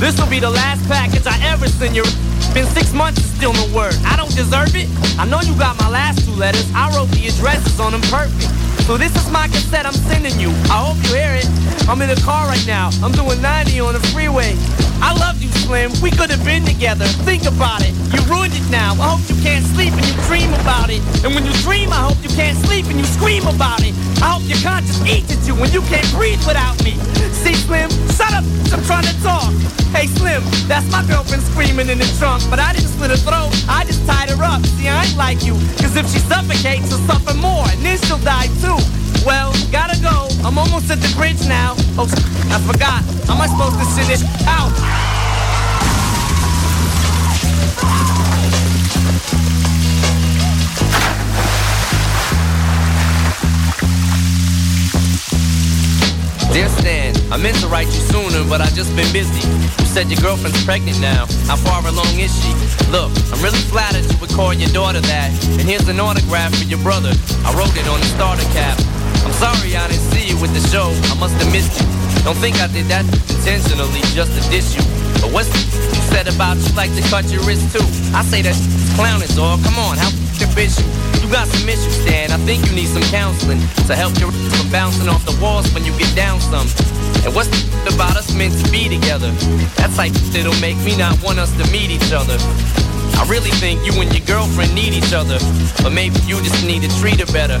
This 0.00 0.18
will 0.18 0.30
be 0.30 0.40
the 0.40 0.48
last 0.48 0.82
package 0.88 1.26
I 1.26 1.38
ever 1.52 1.68
send 1.68 1.94
you. 1.94 2.29
Been 2.54 2.66
six 2.66 2.92
months 2.92 3.22
and 3.22 3.30
still 3.36 3.52
no 3.52 3.66
word. 3.74 3.94
I 4.04 4.16
don't 4.16 4.34
deserve 4.34 4.74
it. 4.74 4.88
I 5.18 5.24
know 5.24 5.40
you 5.40 5.54
got 5.56 5.78
my 5.78 5.88
last 5.88 6.24
two 6.24 6.32
letters. 6.32 6.66
I 6.74 6.90
wrote 6.96 7.08
the 7.10 7.28
addresses 7.28 7.78
on 7.78 7.92
them 7.92 8.02
perfect. 8.10 8.50
So 8.86 8.96
this 8.96 9.14
is 9.14 9.30
my 9.30 9.46
cassette 9.46 9.86
I'm 9.86 9.94
sending 10.10 10.38
you. 10.40 10.50
I 10.66 10.82
hope 10.82 10.96
you 11.06 11.14
hear 11.14 11.34
it. 11.38 11.46
I'm 11.88 12.02
in 12.02 12.08
the 12.08 12.20
car 12.22 12.46
right 12.48 12.66
now. 12.66 12.90
I'm 13.04 13.12
doing 13.12 13.40
90 13.40 13.78
on 13.80 13.94
the 13.94 14.00
freeway. 14.10 14.56
I 14.98 15.14
love 15.14 15.40
you, 15.42 15.49
Slim. 15.70 15.94
We 16.02 16.10
could 16.10 16.34
have 16.34 16.42
been 16.42 16.66
together. 16.66 17.06
Think 17.22 17.46
about 17.46 17.86
it. 17.86 17.94
You 18.10 18.18
ruined 18.26 18.58
it 18.58 18.66
now. 18.74 18.98
I 18.98 19.14
hope 19.14 19.22
you 19.30 19.38
can't 19.38 19.62
sleep 19.62 19.94
and 19.94 20.02
you 20.02 20.18
dream 20.26 20.50
about 20.58 20.90
it. 20.90 20.98
And 21.22 21.30
when 21.30 21.46
you 21.46 21.54
dream, 21.62 21.94
I 21.94 22.10
hope 22.10 22.18
you 22.26 22.32
can't 22.34 22.58
sleep 22.66 22.90
and 22.90 22.98
you 22.98 23.06
scream 23.06 23.46
about 23.46 23.86
it. 23.86 23.94
I 24.18 24.34
hope 24.34 24.42
your 24.50 24.58
conscience 24.66 24.98
eats 25.06 25.30
at 25.30 25.46
you 25.46 25.54
when 25.54 25.70
you 25.70 25.78
can't 25.86 26.10
breathe 26.10 26.42
without 26.42 26.74
me. 26.82 26.98
See, 27.30 27.54
Slim, 27.54 27.86
shut 28.18 28.34
up. 28.34 28.42
I'm 28.74 28.82
trying 28.82 29.06
to 29.06 29.14
talk. 29.22 29.54
Hey, 29.94 30.10
Slim, 30.18 30.42
that's 30.66 30.90
my 30.90 31.06
girlfriend 31.06 31.46
screaming 31.46 31.86
in 31.86 32.02
the 32.02 32.10
trunk. 32.18 32.42
But 32.50 32.58
I 32.58 32.74
didn't 32.74 32.90
slit 32.90 33.14
her 33.14 33.22
throat. 33.22 33.54
I 33.70 33.86
just 33.86 34.02
tied 34.10 34.26
her 34.34 34.42
up. 34.42 34.66
See, 34.74 34.90
I 34.90 35.06
ain't 35.06 35.14
like 35.14 35.46
you. 35.46 35.54
Cause 35.78 35.94
if 35.94 36.10
she 36.10 36.18
suffocates, 36.18 36.90
she'll 36.90 36.98
suffer 37.06 37.38
more. 37.38 37.62
And 37.70 37.78
then 37.86 37.94
she'll 38.10 38.18
die 38.26 38.50
too. 38.58 38.74
Well, 39.22 39.54
gotta 39.70 39.94
go. 40.02 40.34
I'm 40.42 40.58
almost 40.58 40.90
at 40.90 40.98
the 40.98 41.14
bridge 41.14 41.46
now. 41.46 41.78
Oh, 41.94 42.10
I 42.50 42.58
forgot. 42.66 43.06
How 43.30 43.38
am 43.38 43.40
I 43.40 43.46
supposed 43.46 43.78
to 43.78 43.86
send 43.94 44.10
this 44.10 44.26
out? 44.50 45.19
Dear 56.52 56.68
Stan, 56.68 57.14
I 57.30 57.36
meant 57.36 57.56
to 57.62 57.68
write 57.68 57.86
you 57.86 58.02
sooner, 58.10 58.42
but 58.48 58.60
I 58.60 58.66
just 58.74 58.90
been 58.96 59.06
busy. 59.12 59.38
You 59.78 59.86
said 59.86 60.10
your 60.10 60.18
girlfriend's 60.20 60.64
pregnant 60.64 61.00
now. 61.00 61.26
How 61.46 61.54
far 61.54 61.78
along 61.86 62.18
is 62.18 62.34
she? 62.34 62.50
Look, 62.90 63.14
I'm 63.30 63.38
really 63.38 63.62
flattered 63.70 64.02
you 64.10 64.18
would 64.18 64.30
call 64.30 64.52
your 64.52 64.68
daughter 64.70 65.00
that. 65.00 65.30
And 65.46 65.62
here's 65.62 65.86
an 65.88 66.00
autograph 66.00 66.50
for 66.58 66.64
your 66.64 66.82
brother. 66.82 67.14
I 67.46 67.54
wrote 67.54 67.70
it 67.78 67.86
on 67.86 68.00
the 68.00 68.10
starter 68.18 68.42
cap. 68.50 68.74
I'm 69.22 69.32
sorry 69.38 69.76
I 69.76 69.86
didn't 69.86 70.10
see 70.10 70.26
you 70.26 70.36
with 70.42 70.50
the 70.50 70.64
show. 70.74 70.90
I 71.14 71.14
must 71.20 71.38
have 71.38 71.52
missed 71.52 71.78
you. 71.78 71.86
Don't 72.24 72.36
think 72.42 72.60
I 72.60 72.66
did 72.66 72.86
that 72.86 73.06
intentionally 73.30 74.02
just 74.10 74.34
to 74.34 74.42
diss 74.50 74.74
you. 74.74 74.99
But 75.20 75.32
what's 75.32 75.52
said 76.10 76.26
about 76.26 76.56
you 76.56 76.72
like 76.74 76.92
to 76.96 77.02
cut 77.08 77.30
your 77.30 77.42
wrist 77.44 77.70
too? 77.72 77.84
I 78.16 78.24
say 78.24 78.42
that 78.42 78.56
clowning, 78.96 79.30
dog. 79.36 79.62
Come 79.62 79.78
on, 79.78 79.96
how 79.96 80.08
f***ing 80.08 80.48
bitch 80.56 80.80
you? 80.80 80.88
You 81.22 81.28
got 81.30 81.46
some 81.46 81.68
issues, 81.68 82.04
Dan. 82.04 82.32
I 82.32 82.38
think 82.48 82.66
you 82.66 82.74
need 82.74 82.88
some 82.88 83.04
counseling 83.12 83.60
to 83.86 83.94
help 83.94 84.18
your 84.18 84.32
from 84.32 84.68
bouncing 84.72 85.08
off 85.08 85.24
the 85.24 85.36
walls 85.40 85.70
when 85.72 85.84
you 85.84 85.92
get 85.98 86.10
down 86.16 86.40
some. 86.40 86.66
And 87.22 87.34
what's 87.36 87.48
the 87.84 87.94
about 87.94 88.16
us 88.16 88.34
meant 88.34 88.56
to 88.64 88.66
be 88.72 88.88
together? 88.88 89.30
That's 89.76 89.98
like 89.98 90.12
that'll 90.32 90.56
make 90.60 90.76
me 90.82 90.96
not 90.96 91.20
want 91.22 91.38
us 91.38 91.52
to 91.60 91.64
meet 91.70 91.90
each 91.90 92.12
other. 92.12 92.36
I 93.20 93.26
really 93.28 93.52
think 93.60 93.84
you 93.84 93.92
and 94.00 94.08
your 94.16 94.24
girlfriend 94.24 94.74
need 94.74 94.94
each 94.94 95.12
other, 95.12 95.38
but 95.84 95.92
maybe 95.92 96.16
you 96.24 96.40
just 96.40 96.64
need 96.64 96.82
to 96.82 96.90
treat 97.00 97.20
her 97.20 97.30
better. 97.32 97.60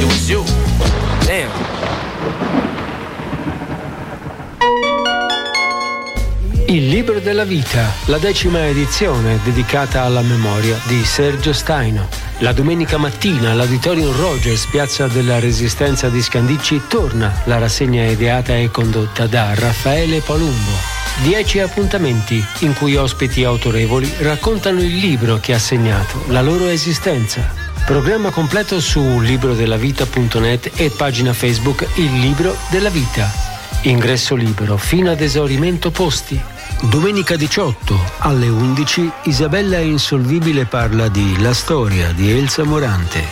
it 0.00 0.06
was 0.06 0.28
you. 0.28 0.42
Damn. 1.26 1.50
Il 6.66 6.88
libro 6.88 7.18
della 7.18 7.44
vita, 7.44 7.92
la 8.06 8.18
decima 8.18 8.66
edizione 8.66 9.40
dedicata 9.42 10.02
alla 10.02 10.22
memoria 10.22 10.78
di 10.84 11.04
Sergio 11.04 11.52
Staino. 11.52 12.08
La 12.38 12.52
domenica 12.52 12.96
mattina 12.96 13.50
all'Auditorium 13.50 14.16
Rogers, 14.16 14.66
piazza 14.66 15.06
della 15.08 15.40
Resistenza 15.40 16.08
di 16.08 16.22
Scandicci, 16.22 16.82
torna 16.88 17.42
la 17.44 17.58
rassegna 17.58 18.06
ideata 18.06 18.56
e 18.56 18.70
condotta 18.70 19.26
da 19.26 19.52
Raffaele 19.54 20.20
Palumbo. 20.20 20.98
10 21.22 21.58
appuntamenti 21.58 22.42
in 22.60 22.74
cui 22.74 22.96
ospiti 22.96 23.44
autorevoli 23.44 24.10
raccontano 24.20 24.80
il 24.80 24.94
libro 24.94 25.38
che 25.40 25.52
ha 25.52 25.58
segnato 25.58 26.24
la 26.28 26.40
loro 26.40 26.68
esistenza. 26.68 27.59
Programma 27.84 28.30
completo 28.30 28.80
su 28.80 29.20
librodellavita.net 29.20 30.72
e 30.76 30.90
pagina 30.90 31.32
Facebook 31.32 31.86
Il 31.96 32.18
Libro 32.20 32.56
della 32.70 32.88
Vita. 32.88 33.30
Ingresso 33.82 34.34
libero 34.34 34.76
fino 34.76 35.10
ad 35.10 35.20
esaurimento 35.20 35.90
posti. 35.90 36.40
Domenica 36.82 37.36
18 37.36 37.98
alle 38.18 38.48
11 38.48 39.10
Isabella 39.24 39.78
Insolvibile 39.78 40.66
parla 40.66 41.08
di 41.08 41.40
La 41.40 41.52
storia 41.52 42.12
di 42.12 42.30
Elsa 42.30 42.62
Morante. 42.62 43.24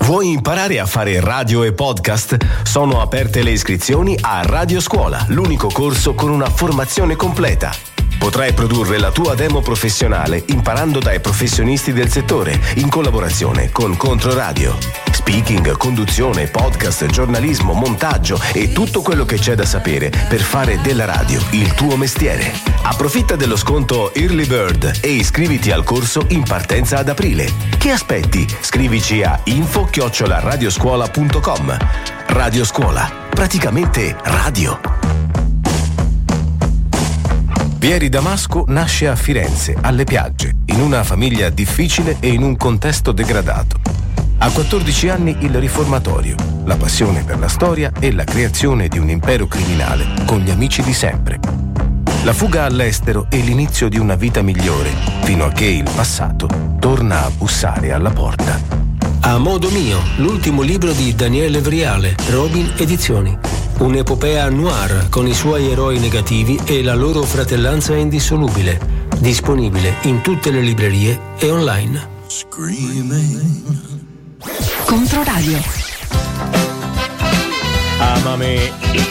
Vuoi 0.00 0.32
imparare 0.32 0.80
a 0.80 0.86
fare 0.86 1.20
radio 1.20 1.62
e 1.62 1.72
podcast? 1.72 2.36
Sono 2.62 3.02
aperte 3.02 3.42
le 3.42 3.50
iscrizioni 3.50 4.16
a 4.18 4.42
Radio 4.42 4.80
Scuola, 4.80 5.24
l'unico 5.28 5.68
corso 5.68 6.14
con 6.14 6.30
una 6.30 6.48
formazione 6.48 7.14
completa. 7.14 7.97
Potrai 8.18 8.52
produrre 8.52 8.98
la 8.98 9.10
tua 9.10 9.34
demo 9.34 9.60
professionale 9.60 10.42
imparando 10.48 10.98
dai 10.98 11.20
professionisti 11.20 11.92
del 11.92 12.10
settore, 12.10 12.60
in 12.74 12.88
collaborazione 12.88 13.70
con 13.70 13.96
Controradio. 13.96 14.76
Speaking, 15.10 15.76
conduzione, 15.76 16.48
podcast, 16.48 17.06
giornalismo, 17.06 17.74
montaggio 17.74 18.40
e 18.52 18.72
tutto 18.72 19.02
quello 19.02 19.24
che 19.24 19.38
c'è 19.38 19.54
da 19.54 19.64
sapere 19.64 20.10
per 20.28 20.40
fare 20.40 20.80
della 20.80 21.04
radio 21.04 21.40
il 21.52 21.72
tuo 21.74 21.96
mestiere. 21.96 22.52
Approfitta 22.82 23.36
dello 23.36 23.56
sconto 23.56 24.12
Early 24.14 24.46
Bird 24.46 24.98
e 25.00 25.08
iscriviti 25.08 25.70
al 25.70 25.84
corso 25.84 26.24
in 26.28 26.42
partenza 26.42 26.98
ad 26.98 27.08
aprile. 27.08 27.50
Che 27.78 27.90
aspetti? 27.90 28.46
Scrivici 28.60 29.22
a 29.22 29.38
info-radioscuola.com. 29.44 31.76
Radio 32.26 32.64
Scuola, 32.64 33.10
praticamente 33.30 34.16
radio. 34.22 35.47
Vieri 37.78 38.08
Damasco 38.08 38.64
nasce 38.66 39.06
a 39.06 39.14
Firenze, 39.14 39.76
alle 39.80 40.02
piagge, 40.02 40.52
in 40.66 40.80
una 40.80 41.04
famiglia 41.04 41.48
difficile 41.48 42.16
e 42.18 42.32
in 42.32 42.42
un 42.42 42.56
contesto 42.56 43.12
degradato. 43.12 43.76
A 44.38 44.50
14 44.50 45.08
anni 45.08 45.36
il 45.42 45.54
riformatorio, 45.60 46.34
la 46.64 46.76
passione 46.76 47.22
per 47.22 47.38
la 47.38 47.46
storia 47.46 47.92
e 48.00 48.10
la 48.10 48.24
creazione 48.24 48.88
di 48.88 48.98
un 48.98 49.08
impero 49.08 49.46
criminale 49.46 50.06
con 50.26 50.40
gli 50.40 50.50
amici 50.50 50.82
di 50.82 50.92
sempre. 50.92 51.38
La 52.24 52.32
fuga 52.32 52.64
all'estero 52.64 53.26
e 53.30 53.38
l'inizio 53.38 53.88
di 53.88 53.98
una 53.98 54.16
vita 54.16 54.42
migliore, 54.42 54.90
fino 55.22 55.44
a 55.44 55.52
che 55.52 55.66
il 55.66 55.88
passato 55.94 56.48
torna 56.80 57.26
a 57.26 57.30
bussare 57.30 57.92
alla 57.92 58.10
porta. 58.10 58.60
A 59.20 59.38
modo 59.38 59.70
mio, 59.70 60.00
l'ultimo 60.16 60.62
libro 60.62 60.90
di 60.90 61.14
Daniele 61.14 61.60
Vriale, 61.60 62.16
Robin 62.30 62.72
Edizioni. 62.76 63.57
Un'epopea 63.78 64.50
noir 64.50 65.08
con 65.08 65.26
i 65.28 65.34
suoi 65.34 65.70
eroi 65.70 66.00
negativi 66.00 66.58
e 66.64 66.82
la 66.82 66.94
loro 66.94 67.22
fratellanza 67.22 67.94
indissolubile. 67.94 69.06
Disponibile 69.18 69.94
in 70.02 70.20
tutte 70.20 70.50
le 70.50 70.60
librerie 70.60 71.18
e 71.38 71.50
online. 71.50 72.08
Controradio. 74.84 75.58
Amami 77.98 78.56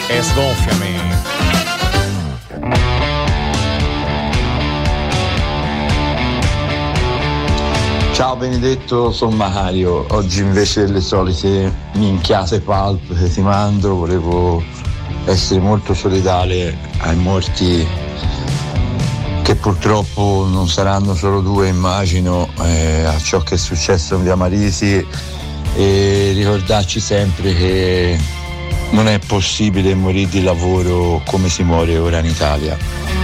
e 0.08 0.22
sgonfiami. 0.22 1.37
Ciao 8.18 8.34
Benedetto, 8.34 9.12
sono 9.12 9.36
Mario. 9.36 10.04
Oggi 10.08 10.40
invece 10.40 10.86
delle 10.86 11.00
solite 11.00 11.72
minchiate 11.94 12.60
pulp 12.60 13.16
che 13.16 13.30
ti 13.30 13.40
mando, 13.40 13.94
volevo 13.94 14.60
essere 15.26 15.60
molto 15.60 15.94
solidale 15.94 16.76
ai 16.98 17.14
morti 17.14 17.86
che 19.42 19.54
purtroppo 19.54 20.48
non 20.50 20.66
saranno 20.68 21.14
solo 21.14 21.40
due, 21.40 21.68
immagino, 21.68 22.48
eh, 22.62 23.04
a 23.04 23.18
ciò 23.18 23.38
che 23.42 23.54
è 23.54 23.56
successo 23.56 24.18
via 24.18 24.34
Marisi 24.34 25.06
e 25.76 26.32
ricordarci 26.34 26.98
sempre 26.98 27.54
che 27.54 28.18
non 28.90 29.06
è 29.06 29.20
possibile 29.20 29.94
morire 29.94 30.28
di 30.28 30.42
lavoro 30.42 31.22
come 31.24 31.48
si 31.48 31.62
muore 31.62 31.96
ora 31.98 32.18
in 32.18 32.26
Italia. 32.26 33.17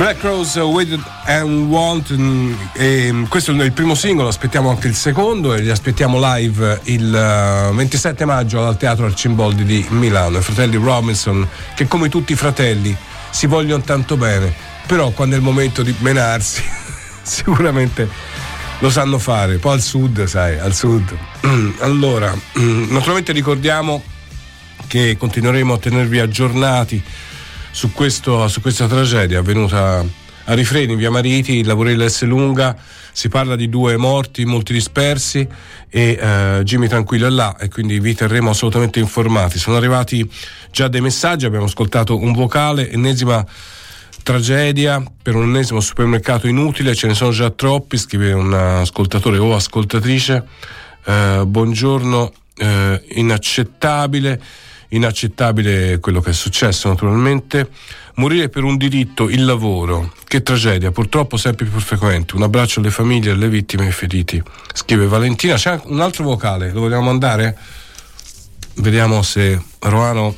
Black 0.00 0.22
Rose 0.22 0.58
Waited 0.58 1.04
and 1.26 1.68
Want, 1.68 2.16
e 2.72 3.26
questo 3.28 3.52
è 3.52 3.64
il 3.64 3.72
primo 3.72 3.94
singolo, 3.94 4.28
aspettiamo 4.28 4.70
anche 4.70 4.88
il 4.88 4.94
secondo 4.94 5.52
e 5.52 5.60
li 5.60 5.68
aspettiamo 5.68 6.18
live 6.18 6.80
il 6.84 7.10
27 7.74 8.24
maggio 8.24 8.66
al 8.66 8.78
Teatro 8.78 9.04
Arcimboldi 9.04 9.62
di 9.62 9.84
Milano. 9.90 10.38
I 10.38 10.40
fratelli 10.40 10.76
Robinson, 10.76 11.46
che 11.74 11.86
come 11.86 12.08
tutti 12.08 12.32
i 12.32 12.34
fratelli 12.34 12.96
si 13.28 13.46
vogliono 13.46 13.82
tanto 13.82 14.16
bene, 14.16 14.54
però 14.86 15.10
quando 15.10 15.34
è 15.34 15.38
il 15.38 15.44
momento 15.44 15.82
di 15.82 15.94
menarsi, 15.98 16.62
sicuramente 17.20 18.08
lo 18.78 18.88
sanno 18.88 19.18
fare. 19.18 19.58
Poi 19.58 19.74
al 19.74 19.82
sud, 19.82 20.24
sai, 20.24 20.58
al 20.58 20.72
sud. 20.72 21.14
Allora, 21.80 22.34
naturalmente 22.88 23.32
ricordiamo 23.32 24.02
che 24.86 25.18
continueremo 25.18 25.74
a 25.74 25.78
tenervi 25.78 26.20
aggiornati 26.20 27.04
su, 27.70 27.92
questo, 27.92 28.48
su 28.48 28.60
questa 28.60 28.86
tragedia 28.86 29.38
avvenuta 29.38 30.04
a 30.44 30.54
Rifreni, 30.54 30.96
via 30.96 31.10
Mariti, 31.10 31.62
Lavorella 31.62 32.08
S. 32.08 32.22
Lunga. 32.24 32.76
Si 33.12 33.28
parla 33.28 33.56
di 33.56 33.68
due 33.68 33.96
morti, 33.96 34.44
molti 34.44 34.72
dispersi 34.72 35.46
e 35.88 36.18
uh, 36.58 36.62
Jimmy 36.62 36.86
Tranquillo 36.86 37.26
è 37.26 37.30
là 37.30 37.56
e 37.58 37.68
quindi 37.68 37.98
vi 37.98 38.14
terremo 38.14 38.50
assolutamente 38.50 38.98
informati. 38.98 39.58
Sono 39.58 39.76
arrivati 39.76 40.28
già 40.70 40.88
dei 40.88 41.00
messaggi, 41.00 41.44
abbiamo 41.44 41.66
ascoltato 41.66 42.16
un 42.16 42.32
vocale, 42.32 42.90
ennesima 42.90 43.44
tragedia 44.22 45.02
per 45.22 45.34
un 45.34 45.42
ennesimo 45.42 45.80
supermercato 45.80 46.46
inutile, 46.46 46.94
ce 46.94 47.08
ne 47.08 47.14
sono 47.14 47.32
già 47.32 47.50
troppi, 47.50 47.96
scrive 47.96 48.32
un 48.32 48.52
ascoltatore 48.52 49.38
o 49.38 49.54
ascoltatrice. 49.54 50.46
Uh, 51.04 51.44
buongiorno, 51.46 52.32
uh, 52.58 52.66
inaccettabile 53.14 54.40
inaccettabile 54.90 55.98
quello 55.98 56.20
che 56.20 56.30
è 56.30 56.32
successo 56.32 56.88
naturalmente. 56.88 57.68
Morire 58.16 58.48
per 58.48 58.64
un 58.64 58.76
diritto, 58.76 59.28
il 59.28 59.44
lavoro, 59.44 60.12
che 60.26 60.42
tragedia, 60.42 60.90
purtroppo 60.90 61.36
sempre 61.36 61.64
più 61.64 61.80
frequente. 61.80 62.36
Un 62.36 62.42
abbraccio 62.42 62.80
alle 62.80 62.90
famiglie, 62.90 63.30
alle 63.30 63.48
vittime 63.48 63.84
e 63.84 63.86
ai 63.86 63.92
feriti. 63.92 64.42
Scrive 64.74 65.06
Valentina, 65.06 65.54
c'è 65.54 65.80
un 65.84 66.00
altro 66.00 66.24
vocale, 66.24 66.70
lo 66.70 66.80
vogliamo 66.80 67.02
mandare? 67.02 67.56
Vediamo 68.76 69.22
se 69.22 69.60
Roano 69.78 70.36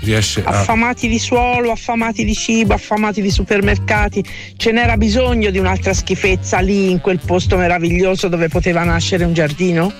riesce 0.00 0.42
a... 0.44 0.60
Affamati 0.60 1.08
di 1.08 1.18
suolo, 1.18 1.70
affamati 1.70 2.24
di 2.24 2.34
cibo, 2.34 2.74
affamati 2.74 3.20
di 3.20 3.30
supermercati. 3.30 4.24
Ce 4.56 4.70
n'era 4.70 4.96
bisogno 4.96 5.50
di 5.50 5.58
un'altra 5.58 5.92
schifezza 5.92 6.60
lì 6.60 6.90
in 6.90 7.00
quel 7.00 7.20
posto 7.24 7.56
meraviglioso 7.56 8.28
dove 8.28 8.48
poteva 8.48 8.84
nascere 8.84 9.24
un 9.24 9.32
giardino? 9.32 9.92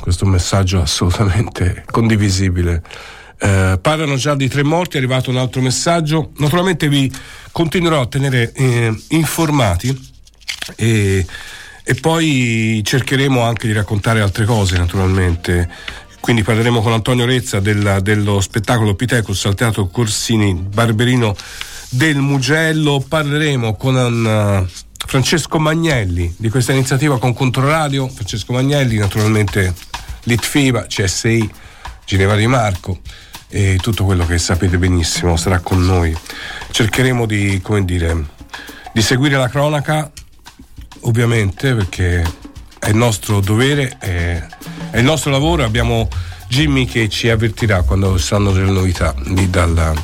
Questo 0.00 0.26
messaggio 0.26 0.80
assolutamente 0.80 1.84
condivisibile. 1.90 2.82
Eh, 3.38 3.78
parlano 3.80 4.16
già 4.16 4.34
di 4.34 4.48
tre 4.48 4.62
morti, 4.62 4.96
è 4.96 4.98
arrivato 4.98 5.30
un 5.30 5.36
altro 5.36 5.60
messaggio. 5.60 6.30
Naturalmente 6.38 6.88
vi 6.88 7.12
continuerò 7.52 8.00
a 8.00 8.06
tenere 8.06 8.52
eh, 8.52 8.94
informati 9.08 10.12
e, 10.76 11.26
e, 11.84 11.94
poi 11.96 12.80
cercheremo 12.82 13.42
anche 13.42 13.66
di 13.66 13.72
raccontare 13.72 14.20
altre 14.20 14.44
cose, 14.44 14.76
naturalmente. 14.76 15.68
Quindi 16.20 16.42
parleremo 16.42 16.80
con 16.80 16.92
Antonio 16.92 17.26
Rezza 17.26 17.60
della, 17.60 18.00
dello 18.00 18.40
spettacolo 18.40 18.94
Pitecus 18.94 19.44
al 19.44 19.54
Teatro 19.54 19.88
Corsini 19.88 20.54
Barberino 20.54 21.36
del 21.90 22.16
Mugello. 22.16 23.04
Parleremo 23.06 23.76
con 23.76 23.94
un, 23.94 24.66
Francesco 25.14 25.60
Magnelli 25.60 26.34
di 26.36 26.48
questa 26.48 26.72
iniziativa 26.72 27.20
con 27.20 27.34
Controradio, 27.34 28.08
Francesco 28.08 28.52
Magnelli 28.52 28.96
naturalmente 28.96 29.72
Litfiba, 30.24 30.86
CSI, 30.86 31.48
Ginevra 32.04 32.34
Di 32.34 32.48
Marco 32.48 32.98
e 33.46 33.78
tutto 33.80 34.04
quello 34.04 34.26
che 34.26 34.38
sapete 34.38 34.76
benissimo 34.76 35.36
sarà 35.36 35.60
con 35.60 35.86
noi. 35.86 36.12
Cercheremo 36.68 37.26
di, 37.26 37.62
dire, 37.82 38.24
di 38.92 39.02
seguire 39.02 39.36
la 39.36 39.48
cronaca, 39.48 40.10
ovviamente 41.02 41.76
perché 41.76 42.20
è 42.80 42.88
il 42.88 42.96
nostro 42.96 43.38
dovere, 43.38 43.96
è, 44.00 44.44
è 44.90 44.98
il 44.98 45.04
nostro 45.04 45.30
lavoro, 45.30 45.62
abbiamo 45.62 46.08
Jimmy 46.48 46.86
che 46.86 47.08
ci 47.08 47.30
avvertirà 47.30 47.82
quando 47.82 48.18
saranno 48.18 48.50
delle 48.50 48.72
novità 48.72 49.14
lì 49.26 49.48
dal, 49.48 49.94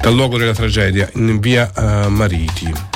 dal 0.00 0.14
luogo 0.14 0.38
della 0.38 0.54
tragedia 0.54 1.10
in 1.14 1.40
via 1.40 1.68
uh, 1.74 2.08
Mariti. 2.08 2.87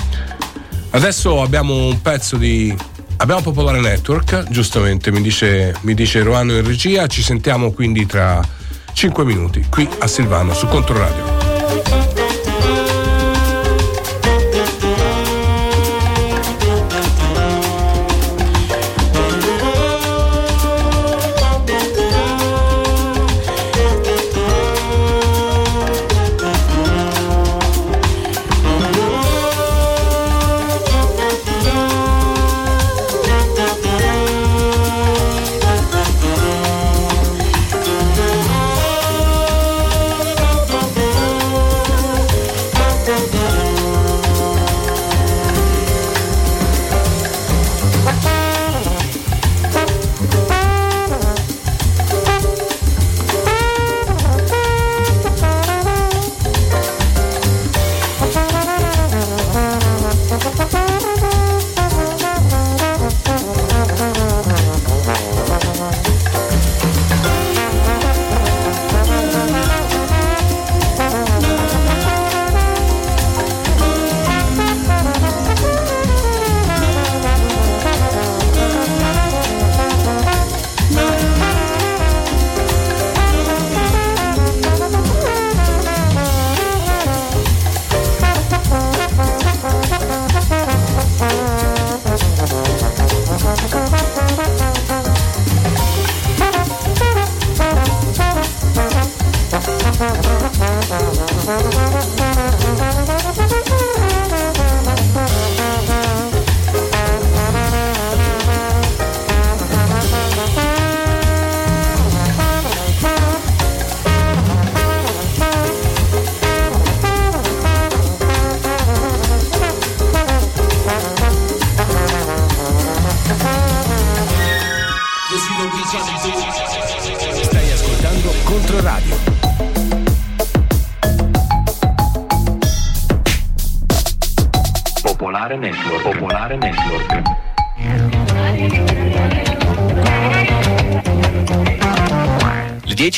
Adesso 0.92 1.40
abbiamo 1.42 1.86
un 1.86 2.00
pezzo 2.02 2.36
di. 2.36 2.74
Abbiamo 3.16 3.40
Popolare 3.40 3.80
Network, 3.80 4.48
giustamente 4.50 5.10
mi 5.10 5.22
dice, 5.22 5.74
mi 5.82 5.94
dice 5.94 6.22
Roano 6.22 6.52
in 6.52 6.66
regia. 6.66 7.06
Ci 7.06 7.22
sentiamo 7.22 7.72
quindi 7.72 8.04
tra 8.04 8.40
5 8.92 9.24
minuti 9.24 9.64
qui 9.70 9.88
a 10.00 10.06
Silvano 10.06 10.52
su 10.52 10.66
Controradio. 10.66 12.01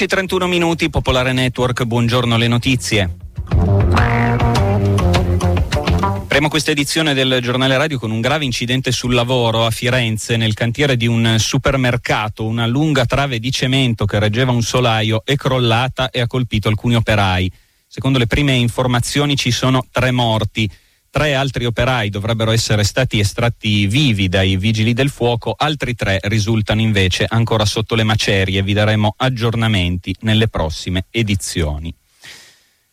E 0.05 0.07
31 0.07 0.47
minuti, 0.47 0.91
Popolare 0.91 1.33
Network, 1.33 1.85
buongiorno 1.85 2.37
le 2.37 2.47
notizie. 2.47 3.17
Apriamo 6.25 6.49
questa 6.49 6.73
edizione 6.73 7.15
del 7.15 7.39
giornale 7.41 7.77
radio 7.79 7.99
con 7.99 8.11
un 8.11 8.21
grave 8.21 8.45
incidente 8.45 8.93
sul 8.93 9.15
lavoro 9.15 9.65
a 9.65 9.71
Firenze 9.71 10.37
nel 10.37 10.53
cantiere 10.53 10.97
di 10.97 11.07
un 11.07 11.37
supermercato. 11.39 12.45
Una 12.45 12.67
lunga 12.67 13.07
trave 13.07 13.39
di 13.39 13.51
cemento 13.51 14.05
che 14.05 14.19
reggeva 14.19 14.53
un 14.53 14.63
solaio 14.63 15.23
è 15.25 15.37
crollata 15.37 16.11
e 16.11 16.21
ha 16.21 16.27
colpito 16.27 16.69
alcuni 16.69 16.97
operai. 16.97 17.51
Secondo 17.87 18.19
le 18.19 18.27
prime 18.27 18.53
informazioni 18.53 19.37
ci 19.37 19.51
sono 19.51 19.87
tre 19.91 20.11
morti. 20.11 20.71
Tre 21.15 21.33
altri 21.37 21.65
operai 21.65 22.11
dovrebbero 22.11 22.51
essere 22.51 22.83
stati 22.83 23.21
estratti 23.21 23.87
vivi 23.87 24.29
dai 24.29 24.57
vigili 24.57 24.95
del 24.95 25.11
fuoco, 25.11 25.55
altri 25.57 25.95
tre 25.95 26.19
risultano 26.25 26.81
invece 26.81 27.25
ancora 27.29 27.65
sotto 27.65 27.95
le 27.95 28.03
macerie. 28.03 28.65
Vi 28.65 28.73
daremo 28.73 29.15
aggiornamenti 29.17 30.13
nelle 30.23 30.49
prossime 30.49 31.05
edizioni. 31.13 31.95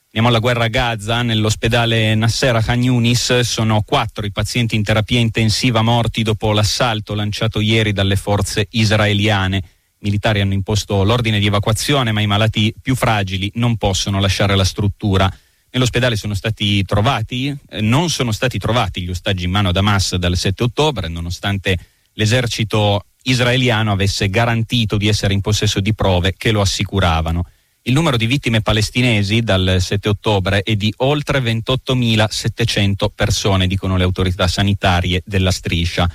Andiamo 0.05 0.27
alla 0.27 0.38
guerra 0.38 0.65
a 0.65 0.67
Gaza, 0.67 1.23
nell'ospedale 1.23 2.13
Nasser 2.13 2.63
Khan 2.63 2.84
Yunis 2.84 3.39
sono 3.39 3.81
quattro 3.81 4.23
i 4.23 4.31
pazienti 4.31 4.75
in 4.75 4.84
terapia 4.84 5.17
intensiva 5.17 5.81
morti 5.81 6.21
dopo 6.21 6.51
l'assalto 6.51 7.15
lanciato 7.15 7.60
ieri 7.60 7.91
dalle 7.91 8.17
forze 8.17 8.67
israeliane. 8.69 9.57
I 9.57 9.63
militari 9.97 10.41
hanno 10.41 10.53
imposto 10.53 11.03
l'ordine 11.03 11.39
di 11.39 11.47
evacuazione, 11.47 12.12
ma 12.12 12.21
i 12.21 12.27
malati 12.27 12.71
più 12.79 12.93
fragili 12.95 13.51
non 13.55 13.77
possono 13.77 14.19
lasciare 14.19 14.55
la 14.55 14.63
struttura. 14.63 15.36
Nell'ospedale 15.73 16.17
sono 16.17 16.34
stati 16.34 16.84
trovati, 16.84 17.55
eh, 17.69 17.79
non 17.79 18.10
sono 18.10 18.34
stati 18.34 18.57
trovati 18.57 19.01
gli 19.01 19.10
ostaggi 19.10 19.45
in 19.45 19.51
mano 19.51 19.69
ad 19.69 19.77
Hamas 19.77 20.15
dal 20.15 20.36
7 20.36 20.63
ottobre, 20.63 21.07
nonostante 21.07 21.77
l'esercito 22.13 23.05
israeliano 23.23 23.93
avesse 23.93 24.29
garantito 24.29 24.97
di 24.97 25.07
essere 25.07 25.34
in 25.34 25.39
possesso 25.39 25.79
di 25.79 25.93
prove 25.93 26.34
che 26.36 26.51
lo 26.51 26.60
assicuravano. 26.60 27.45
Il 27.84 27.93
numero 27.93 28.17
di 28.17 28.25
vittime 28.25 28.62
palestinesi 28.62 29.41
dal 29.41 29.77
7 29.79 30.10
ottobre 30.10 30.62
è 30.62 30.75
di 30.75 30.93
oltre 30.97 31.39
28.700 31.39 33.07
persone, 33.15 33.65
dicono 33.65 33.95
le 33.95 34.03
autorità 34.03 34.47
sanitarie 34.47 35.23
della 35.25 35.51
striscia. 35.51 36.07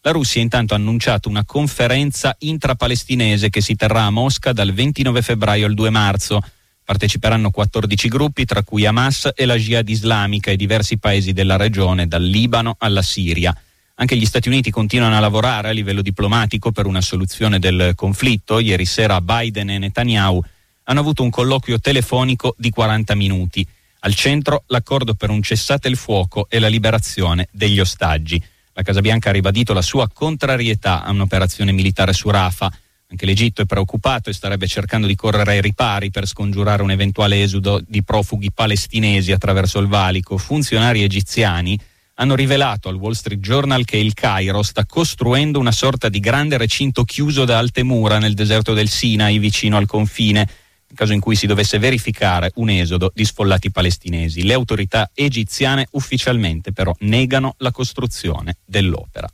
La 0.00 0.10
Russia 0.10 0.42
intanto 0.42 0.74
ha 0.74 0.76
annunciato 0.76 1.28
una 1.28 1.44
conferenza 1.44 2.34
intrapalestinese 2.40 3.48
che 3.48 3.60
si 3.60 3.76
terrà 3.76 4.02
a 4.02 4.10
Mosca 4.10 4.52
dal 4.52 4.72
29 4.72 5.22
febbraio 5.22 5.66
al 5.66 5.74
2 5.74 5.90
marzo 5.90 6.40
Parteciperanno 6.84 7.50
14 7.50 8.08
gruppi, 8.08 8.44
tra 8.44 8.62
cui 8.62 8.84
Hamas 8.84 9.30
e 9.34 9.46
la 9.46 9.56
Jihad 9.56 9.88
islamica 9.88 10.50
e 10.50 10.56
diversi 10.56 10.98
paesi 10.98 11.32
della 11.32 11.56
regione, 11.56 12.06
dal 12.06 12.22
Libano 12.22 12.76
alla 12.78 13.00
Siria. 13.00 13.56
Anche 13.96 14.16
gli 14.16 14.26
Stati 14.26 14.48
Uniti 14.48 14.70
continuano 14.70 15.16
a 15.16 15.20
lavorare 15.20 15.68
a 15.68 15.72
livello 15.72 16.02
diplomatico 16.02 16.72
per 16.72 16.84
una 16.84 17.00
soluzione 17.00 17.58
del 17.58 17.92
conflitto. 17.94 18.58
Ieri 18.58 18.84
sera 18.84 19.20
Biden 19.20 19.70
e 19.70 19.78
Netanyahu 19.78 20.42
hanno 20.84 21.00
avuto 21.00 21.22
un 21.22 21.30
colloquio 21.30 21.78
telefonico 21.78 22.54
di 22.58 22.70
40 22.70 23.14
minuti. 23.14 23.66
Al 24.00 24.14
centro 24.14 24.64
l'accordo 24.66 25.14
per 25.14 25.30
un 25.30 25.40
cessate 25.42 25.88
il 25.88 25.96
fuoco 25.96 26.46
e 26.50 26.58
la 26.58 26.68
liberazione 26.68 27.48
degli 27.50 27.80
ostaggi. 27.80 28.42
La 28.74 28.82
Casa 28.82 29.00
Bianca 29.00 29.30
ha 29.30 29.32
ribadito 29.32 29.72
la 29.72 29.80
sua 29.80 30.08
contrarietà 30.12 31.04
a 31.04 31.10
un'operazione 31.10 31.72
militare 31.72 32.12
su 32.12 32.28
Rafah 32.28 32.70
anche 33.14 33.26
l'Egitto 33.26 33.62
è 33.62 33.64
preoccupato 33.64 34.28
e 34.28 34.32
starebbe 34.32 34.66
cercando 34.66 35.06
di 35.06 35.14
correre 35.14 35.52
ai 35.52 35.60
ripari 35.60 36.10
per 36.10 36.26
scongiurare 36.26 36.82
un 36.82 36.90
eventuale 36.90 37.42
esodo 37.42 37.80
di 37.86 38.02
profughi 38.02 38.50
palestinesi 38.52 39.30
attraverso 39.30 39.78
il 39.78 39.86
valico. 39.86 40.36
Funzionari 40.36 41.04
egiziani 41.04 41.78
hanno 42.14 42.34
rivelato 42.34 42.88
al 42.88 42.96
Wall 42.96 43.12
Street 43.12 43.40
Journal 43.40 43.84
che 43.84 43.96
il 43.96 44.14
Cairo 44.14 44.62
sta 44.62 44.84
costruendo 44.84 45.60
una 45.60 45.72
sorta 45.72 46.08
di 46.08 46.18
grande 46.18 46.56
recinto 46.58 47.04
chiuso 47.04 47.44
da 47.44 47.58
alte 47.58 47.84
mura 47.84 48.18
nel 48.18 48.34
deserto 48.34 48.72
del 48.72 48.88
Sinai 48.88 49.38
vicino 49.38 49.76
al 49.76 49.86
confine, 49.86 50.48
in 50.88 50.96
caso 50.96 51.12
in 51.12 51.20
cui 51.20 51.36
si 51.36 51.46
dovesse 51.46 51.78
verificare 51.78 52.50
un 52.56 52.68
esodo 52.68 53.12
di 53.14 53.24
sfollati 53.24 53.70
palestinesi. 53.70 54.44
Le 54.44 54.54
autorità 54.54 55.10
egiziane 55.14 55.86
ufficialmente 55.92 56.72
però 56.72 56.92
negano 57.00 57.54
la 57.58 57.70
costruzione 57.70 58.56
dell'opera. 58.64 59.28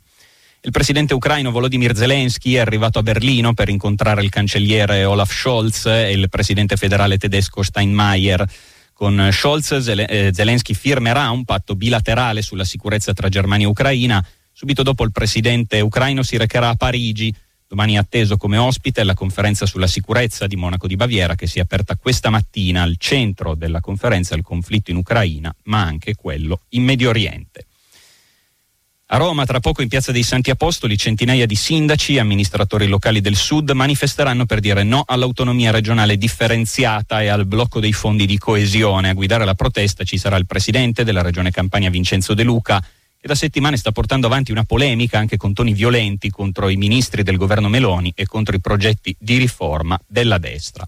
Il 0.63 0.69
presidente 0.69 1.15
ucraino 1.15 1.49
Volodymyr 1.49 1.95
Zelensky 1.95 2.53
è 2.53 2.59
arrivato 2.59 2.99
a 2.99 3.01
Berlino 3.01 3.55
per 3.55 3.67
incontrare 3.69 4.21
il 4.21 4.29
cancelliere 4.29 5.05
Olaf 5.05 5.33
Scholz 5.33 5.87
e 5.87 6.11
il 6.11 6.29
presidente 6.29 6.75
federale 6.75 7.17
tedesco 7.17 7.63
Steinmeier. 7.63 8.45
Con 8.93 9.29
Scholz 9.31 9.71
eh, 9.71 10.29
Zelensky 10.31 10.75
firmerà 10.75 11.31
un 11.31 11.45
patto 11.45 11.75
bilaterale 11.75 12.43
sulla 12.43 12.63
sicurezza 12.63 13.11
tra 13.11 13.27
Germania 13.27 13.65
e 13.65 13.69
Ucraina. 13.69 14.23
Subito 14.51 14.83
dopo 14.83 15.03
il 15.03 15.11
presidente 15.11 15.81
ucraino 15.81 16.21
si 16.21 16.37
recherà 16.37 16.69
a 16.69 16.75
Parigi. 16.75 17.33
Domani 17.67 17.95
è 17.95 17.97
atteso 17.97 18.37
come 18.37 18.57
ospite 18.57 19.01
alla 19.01 19.15
conferenza 19.15 19.65
sulla 19.65 19.87
sicurezza 19.87 20.45
di 20.45 20.57
Monaco 20.57 20.85
di 20.85 20.95
Baviera 20.95 21.33
che 21.33 21.47
si 21.47 21.57
è 21.57 21.63
aperta 21.63 21.95
questa 21.95 22.29
mattina 22.29 22.83
al 22.83 22.97
centro 22.99 23.55
della 23.55 23.79
conferenza 23.79 24.35
il 24.35 24.43
conflitto 24.43 24.91
in 24.91 24.97
Ucraina, 24.97 25.51
ma 25.63 25.81
anche 25.81 26.13
quello 26.13 26.61
in 26.69 26.83
Medio 26.83 27.09
Oriente. 27.09 27.65
A 29.13 29.17
Roma, 29.17 29.43
tra 29.43 29.59
poco 29.59 29.81
in 29.81 29.89
Piazza 29.89 30.13
dei 30.13 30.23
Santi 30.23 30.51
Apostoli, 30.51 30.97
centinaia 30.97 31.45
di 31.45 31.55
sindaci 31.55 32.15
e 32.15 32.21
amministratori 32.21 32.87
locali 32.87 33.19
del 33.19 33.35
Sud 33.35 33.71
manifesteranno 33.71 34.45
per 34.45 34.61
dire 34.61 34.83
no 34.83 35.03
all'autonomia 35.05 35.69
regionale 35.69 36.17
differenziata 36.17 37.21
e 37.21 37.27
al 37.27 37.45
blocco 37.45 37.81
dei 37.81 37.91
fondi 37.91 38.25
di 38.25 38.37
coesione. 38.37 39.09
A 39.09 39.13
guidare 39.13 39.43
la 39.43 39.53
protesta 39.53 40.05
ci 40.05 40.17
sarà 40.17 40.37
il 40.37 40.45
presidente 40.45 41.03
della 41.03 41.21
Regione 41.21 41.51
Campania 41.51 41.89
Vincenzo 41.89 42.33
De 42.33 42.43
Luca, 42.43 42.79
che 42.79 43.27
da 43.27 43.35
settimane 43.35 43.75
sta 43.75 43.91
portando 43.91 44.27
avanti 44.27 44.53
una 44.53 44.63
polemica 44.63 45.17
anche 45.17 45.35
con 45.35 45.51
toni 45.51 45.73
violenti 45.73 46.29
contro 46.29 46.69
i 46.69 46.77
ministri 46.77 47.21
del 47.21 47.35
governo 47.35 47.67
Meloni 47.67 48.13
e 48.15 48.25
contro 48.25 48.55
i 48.55 48.61
progetti 48.61 49.13
di 49.19 49.35
riforma 49.35 49.99
della 50.07 50.37
destra. 50.37 50.87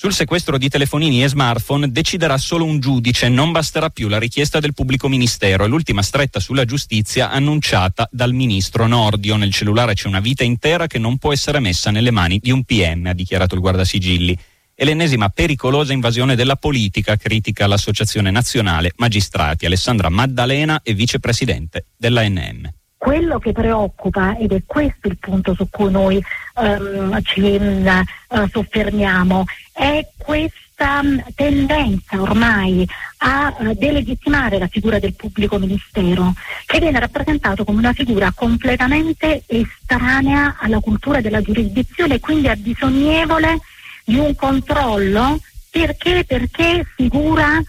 Sul 0.00 0.12
sequestro 0.12 0.58
di 0.58 0.68
telefonini 0.68 1.24
e 1.24 1.28
smartphone 1.28 1.90
deciderà 1.90 2.38
solo 2.38 2.64
un 2.64 2.78
giudice, 2.78 3.28
non 3.28 3.50
basterà 3.50 3.90
più 3.90 4.06
la 4.06 4.20
richiesta 4.20 4.60
del 4.60 4.72
pubblico 4.72 5.08
ministero. 5.08 5.64
È 5.64 5.66
l'ultima 5.66 6.02
stretta 6.02 6.38
sulla 6.38 6.64
giustizia 6.64 7.32
annunciata 7.32 8.08
dal 8.12 8.32
ministro 8.32 8.86
Nordio. 8.86 9.34
Nel 9.34 9.52
cellulare 9.52 9.94
c'è 9.94 10.06
una 10.06 10.20
vita 10.20 10.44
intera 10.44 10.86
che 10.86 11.00
non 11.00 11.18
può 11.18 11.32
essere 11.32 11.58
messa 11.58 11.90
nelle 11.90 12.12
mani 12.12 12.38
di 12.38 12.52
un 12.52 12.62
PM, 12.62 13.06
ha 13.06 13.12
dichiarato 13.12 13.56
il 13.56 13.60
guardasigilli. 13.60 14.38
È 14.72 14.84
l'ennesima 14.84 15.30
pericolosa 15.30 15.92
invasione 15.92 16.36
della 16.36 16.54
politica, 16.54 17.16
critica 17.16 17.66
l'associazione 17.66 18.30
nazionale 18.30 18.92
magistrati. 18.98 19.66
Alessandra 19.66 20.10
Maddalena 20.10 20.80
è 20.84 20.94
vicepresidente 20.94 21.86
dell'ANM. 21.96 22.70
Quello 22.98 23.38
che 23.38 23.52
preoccupa, 23.52 24.36
ed 24.36 24.52
è 24.52 24.62
questo 24.66 25.06
il 25.06 25.18
punto 25.18 25.54
su 25.54 25.68
cui 25.70 25.88
noi 25.90 26.22
um, 26.54 27.20
ci 27.22 27.40
uh, 27.40 28.48
soffermiamo, 28.50 29.44
è 29.78 30.04
questa 30.16 31.00
um, 31.00 31.22
tendenza 31.36 32.20
ormai 32.20 32.86
a 33.18 33.54
uh, 33.56 33.74
delegittimare 33.74 34.58
la 34.58 34.66
figura 34.66 34.98
del 34.98 35.14
pubblico 35.14 35.56
ministero, 35.58 36.34
che 36.66 36.80
viene 36.80 36.98
rappresentato 36.98 37.64
come 37.64 37.78
una 37.78 37.92
figura 37.92 38.32
completamente 38.34 39.44
estranea 39.46 40.56
alla 40.58 40.80
cultura 40.80 41.20
della 41.20 41.40
giurisdizione 41.40 42.16
e 42.16 42.20
quindi 42.20 42.48
abbisognevole 42.48 43.60
di 44.04 44.16
un 44.16 44.34
controllo 44.34 45.38
perché, 45.70 46.24
perché 46.26 46.84
figura 46.96 47.62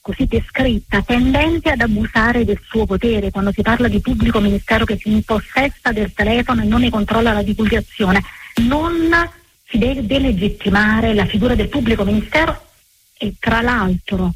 così 0.00 0.26
descritta, 0.26 1.02
tendente 1.02 1.70
ad 1.70 1.80
abusare 1.80 2.44
del 2.44 2.60
suo 2.64 2.86
potere 2.86 3.32
quando 3.32 3.50
si 3.50 3.62
parla 3.62 3.88
di 3.88 3.98
pubblico 3.98 4.38
ministero 4.38 4.84
che 4.84 4.96
si 4.96 5.10
impossessa 5.10 5.90
del 5.90 6.12
telefono 6.12 6.62
e 6.62 6.64
non 6.66 6.82
ne 6.82 6.90
controlla 6.90 7.32
la 7.32 7.42
divulgazione. 7.42 8.22
Non 8.68 9.08
si 9.68 9.78
deve 9.78 10.06
delegittimare 10.06 11.14
la 11.14 11.26
figura 11.26 11.54
del 11.54 11.68
pubblico 11.68 12.04
ministero 12.04 12.68
e 13.18 13.34
tra 13.38 13.60
l'altro, 13.60 14.34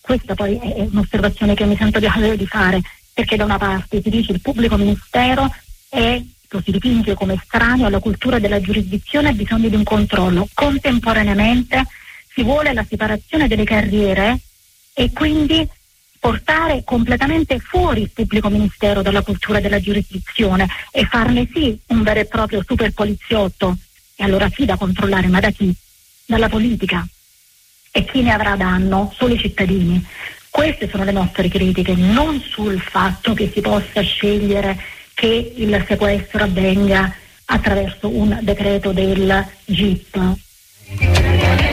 questa 0.00 0.34
poi 0.34 0.56
è 0.58 0.80
un'osservazione 0.90 1.54
che 1.54 1.64
mi 1.64 1.76
sento 1.76 1.98
di 1.98 2.46
fare, 2.46 2.80
perché 3.12 3.36
da 3.36 3.44
una 3.44 3.58
parte 3.58 4.02
si 4.02 4.10
dice 4.10 4.26
che 4.28 4.32
il 4.32 4.40
pubblico 4.40 4.76
ministero 4.76 5.52
è 5.88 6.22
lo 6.52 6.60
si 6.64 6.72
dipinge 6.72 7.14
come 7.14 7.34
estraneo 7.34 7.86
alla 7.86 8.00
cultura 8.00 8.40
della 8.40 8.60
giurisdizione 8.60 9.28
e 9.28 9.30
ha 9.30 9.34
bisogno 9.34 9.68
di 9.68 9.76
un 9.76 9.84
controllo. 9.84 10.48
Contemporaneamente 10.52 11.86
si 12.32 12.42
vuole 12.42 12.72
la 12.72 12.84
separazione 12.88 13.46
delle 13.46 13.64
carriere 13.64 14.38
e 14.92 15.12
quindi 15.12 15.66
portare 16.18 16.82
completamente 16.84 17.60
fuori 17.60 18.02
il 18.02 18.10
pubblico 18.10 18.48
ministero 18.48 19.00
dalla 19.00 19.22
cultura 19.22 19.60
della 19.60 19.80
giurisdizione 19.80 20.66
e 20.90 21.06
farne 21.06 21.48
sì 21.52 21.78
un 21.86 22.02
vero 22.02 22.20
e 22.20 22.26
proprio 22.26 22.64
super 22.66 22.92
poliziotto 22.92 23.76
e 24.20 24.24
allora 24.24 24.50
sì 24.54 24.66
da 24.66 24.76
controllare, 24.76 25.28
ma 25.28 25.40
da 25.40 25.50
chi? 25.50 25.74
Dalla 26.26 26.50
politica. 26.50 27.06
E 27.90 28.04
chi 28.04 28.20
ne 28.20 28.32
avrà 28.32 28.54
danno? 28.54 29.10
Solo 29.16 29.32
i 29.32 29.38
cittadini. 29.38 30.04
Queste 30.50 30.90
sono 30.90 31.04
le 31.04 31.12
nostre 31.12 31.48
critiche, 31.48 31.94
non 31.94 32.38
sul 32.38 32.78
fatto 32.78 33.32
che 33.32 33.50
si 33.50 33.62
possa 33.62 34.02
scegliere 34.02 34.78
che 35.14 35.54
il 35.56 35.84
sequestro 35.88 36.44
avvenga 36.44 37.14
attraverso 37.46 38.14
un 38.14 38.38
decreto 38.42 38.92
del 38.92 39.42
GIP. 39.64 41.69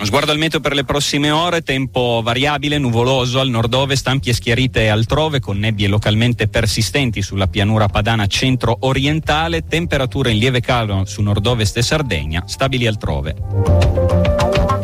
Uno 0.00 0.08
sguardo 0.08 0.32
al 0.32 0.38
meteo 0.38 0.60
per 0.60 0.72
le 0.72 0.84
prossime 0.84 1.30
ore, 1.30 1.60
tempo 1.60 2.22
variabile, 2.24 2.78
nuvoloso 2.78 3.38
al 3.38 3.50
nord-ovest, 3.50 4.06
ampie 4.06 4.32
schiarite 4.32 4.88
altrove 4.88 5.40
con 5.40 5.58
nebbie 5.58 5.88
localmente 5.88 6.48
persistenti 6.48 7.20
sulla 7.20 7.48
pianura 7.48 7.86
padana 7.86 8.26
centro-orientale, 8.26 9.66
temperature 9.66 10.30
in 10.30 10.38
lieve 10.38 10.60
calo 10.60 11.04
su 11.04 11.20
nord-ovest 11.20 11.76
e 11.76 11.82
Sardegna, 11.82 12.44
stabili 12.46 12.86
altrove. 12.86 13.36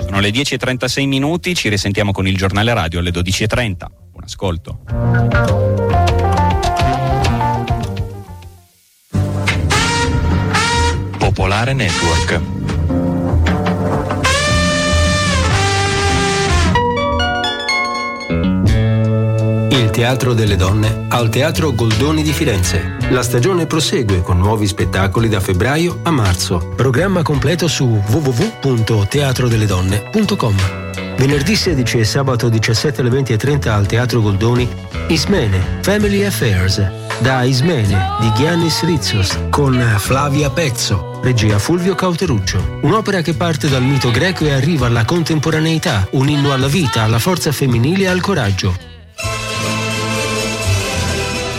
Sono 0.04 0.20
le 0.20 0.28
10.36 0.28 1.06
minuti, 1.06 1.54
ci 1.54 1.70
risentiamo 1.70 2.12
con 2.12 2.28
il 2.28 2.36
giornale 2.36 2.74
radio 2.74 2.98
alle 2.98 3.10
12.30. 3.10 3.86
Buon 4.10 4.22
ascolto. 4.22 4.80
Popolare 11.16 11.72
Network 11.72 12.55
Teatro 19.96 20.34
delle 20.34 20.56
Donne 20.56 21.06
al 21.08 21.30
Teatro 21.30 21.72
Goldoni 21.72 22.22
di 22.22 22.34
Firenze. 22.34 22.98
La 23.08 23.22
stagione 23.22 23.64
prosegue 23.64 24.20
con 24.20 24.36
nuovi 24.36 24.66
spettacoli 24.66 25.26
da 25.26 25.40
febbraio 25.40 26.00
a 26.02 26.10
marzo. 26.10 26.74
Programma 26.76 27.22
completo 27.22 27.66
su 27.66 28.02
www.teatrodelledonne.com. 28.06 30.54
Venerdì 31.16 31.56
16 31.56 32.00
e 32.00 32.04
sabato 32.04 32.50
17 32.50 33.00
alle 33.00 33.08
20 33.08 33.32
e 33.32 33.38
30 33.38 33.74
al 33.74 33.86
Teatro 33.86 34.20
Goldoni 34.20 34.68
Ismene, 35.08 35.78
Family 35.80 36.24
Affairs, 36.24 36.86
da 37.20 37.44
Ismene 37.44 38.16
di 38.20 38.30
Giannis 38.34 38.82
Rizos 38.82 39.38
con 39.48 39.82
Flavia 39.96 40.50
Pezzo, 40.50 41.20
regia 41.22 41.58
Fulvio 41.58 41.94
Cauteruccio. 41.94 42.80
Un'opera 42.82 43.22
che 43.22 43.32
parte 43.32 43.70
dal 43.70 43.82
mito 43.82 44.10
greco 44.10 44.44
e 44.44 44.52
arriva 44.52 44.88
alla 44.88 45.06
contemporaneità, 45.06 46.06
un 46.10 46.28
inno 46.28 46.52
alla 46.52 46.68
vita, 46.68 47.00
alla 47.00 47.18
forza 47.18 47.50
femminile 47.50 48.02
e 48.02 48.08
al 48.08 48.20
coraggio. 48.20 48.95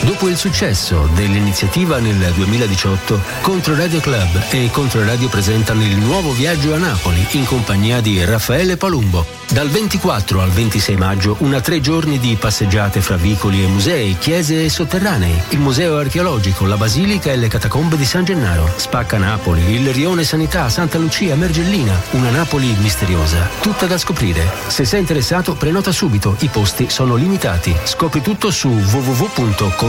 Dopo 0.08 0.30
il 0.30 0.38
successo 0.38 1.10
dell'iniziativa 1.16 2.00
nel 2.00 2.32
2018, 2.34 3.20
Controradio 3.42 4.00
Club 4.00 4.42
e 4.52 4.70
Controradio 4.72 5.28
presentano 5.28 5.84
il 5.84 5.98
nuovo 5.98 6.32
viaggio 6.32 6.74
a 6.74 6.78
Napoli 6.78 7.28
in 7.32 7.44
compagnia 7.44 8.00
di 8.00 8.24
Raffaele 8.24 8.78
Palumbo. 8.78 9.38
Dal 9.50 9.70
24 9.70 10.42
al 10.42 10.50
26 10.50 10.96
maggio, 10.98 11.36
una 11.40 11.62
tre 11.62 11.80
giorni 11.80 12.20
di 12.20 12.36
passeggiate 12.36 13.02
fra 13.02 13.16
vicoli 13.16 13.64
e 13.64 13.68
musei, 13.68 14.18
chiese 14.18 14.64
e 14.64 14.70
sotterranei, 14.70 15.42
il 15.50 15.60
museo 15.60 15.98
archeologico, 15.98 16.66
la 16.66 16.76
basilica 16.76 17.32
e 17.32 17.38
le 17.38 17.48
catacombe 17.48 17.96
di 17.96 18.06
San 18.06 18.26
Gennaro, 18.26 18.72
Spacca 18.76 19.18
Napoli, 19.18 19.74
il 19.74 19.94
Rione 19.94 20.26
Sanità, 20.26 20.70
Santa 20.70 20.98
Lucia, 20.98 21.36
Mergellina, 21.36 22.00
una 22.12 22.30
Napoli 22.30 22.76
misteriosa, 22.80 23.50
tutta 23.62 23.86
da 23.86 23.98
scoprire. 23.98 24.50
Se 24.68 24.84
sei 24.84 25.00
interessato, 25.00 25.56
prenota 25.56 25.92
subito, 25.92 26.36
i 26.40 26.50
posti 26.50 26.90
sono 26.90 27.16
limitati. 27.16 27.76
Scopri 27.84 28.22
tutto 28.22 28.52
su 28.52 28.70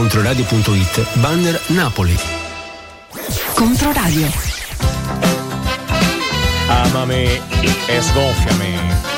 www.controradio.it, 0.09 1.07
banner 1.21 1.59
Napoli. 1.67 2.17
Controradio. 3.53 4.27
Amami 6.67 7.39
e 7.87 8.01
sgonfiami. 8.01 9.08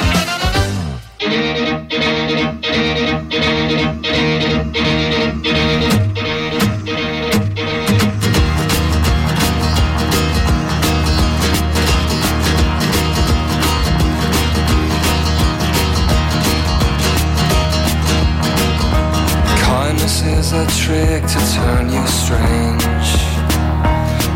A 20.54 20.66
trick 20.68 21.24
to 21.24 21.40
turn 21.56 21.90
you 21.90 22.06
strange. 22.08 23.10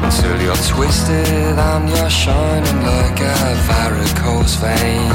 Until 0.01 0.41
you're 0.41 0.55
twisted 0.55 1.59
and 1.59 1.89
you're 1.89 2.09
shining 2.09 2.81
like 2.83 3.19
a 3.19 3.35
varicose 3.67 4.55
vein. 4.55 5.11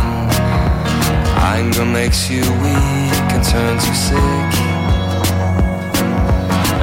Anger 1.56 1.86
makes 1.86 2.28
you 2.28 2.42
weak 2.42 3.28
and 3.32 3.42
turns 3.42 3.86
you 3.88 3.94
sick. 3.94 4.52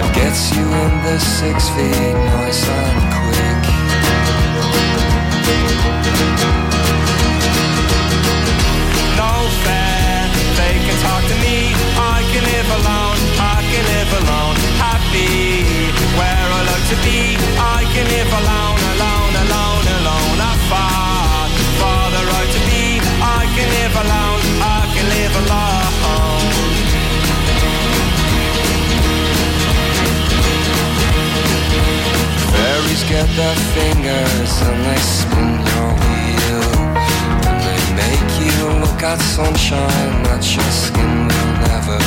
And 0.01 0.15
gets 0.15 0.51
you 0.55 0.65
in 0.65 0.93
the 1.03 1.19
six 1.19 1.69
feet 1.69 2.36
Their 33.37 33.55
fingers 33.55 34.61
and 34.63 34.83
they 34.83 34.97
spin 34.97 35.51
your 35.69 35.89
wheel. 36.01 36.73
And 37.45 37.61
they 37.61 37.81
make 37.93 38.31
you 38.41 38.65
look 38.81 39.03
at 39.03 39.19
sunshine 39.21 40.23
that 40.23 40.41
your 40.55 40.71
skin 40.71 41.27
will 41.27 41.51
never 41.69 41.99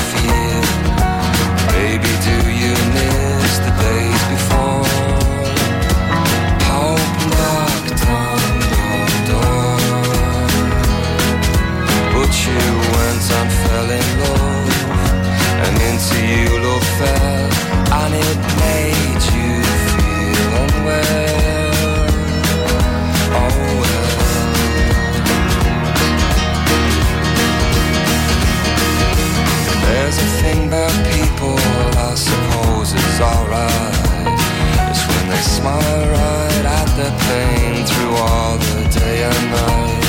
smile 35.60 36.04
right 36.16 36.64
at 36.80 36.88
their 36.96 37.14
pain 37.28 37.84
Through 37.90 38.14
all 38.16 38.56
the 38.56 38.80
day 38.98 39.18
and 39.30 39.44
night. 39.56 40.06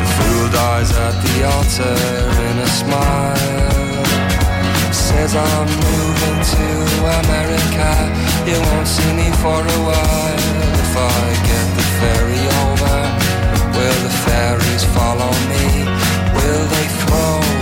The 0.00 0.08
fool 0.16 0.46
dies 0.60 0.90
at 1.06 1.16
the 1.24 1.36
altar 1.52 1.96
in 2.48 2.56
a 2.68 2.70
smile. 2.80 4.04
Says 4.92 5.32
I'm 5.36 5.68
moving 5.88 6.38
to 6.54 6.68
America. 7.20 7.90
You 8.48 8.58
won't 8.68 8.88
see 8.96 9.12
me 9.20 9.28
for 9.42 9.60
a 9.76 9.80
while. 9.88 10.48
If 10.84 10.92
I 10.96 11.22
get 11.50 11.66
the 11.78 11.86
ferry 11.98 12.42
over 12.64 12.98
Will 13.76 13.98
the 14.06 14.14
fairies 14.26 14.84
follow 14.96 15.32
me? 15.52 15.66
Will 16.36 16.64
they 16.74 16.86
throw 17.00 17.61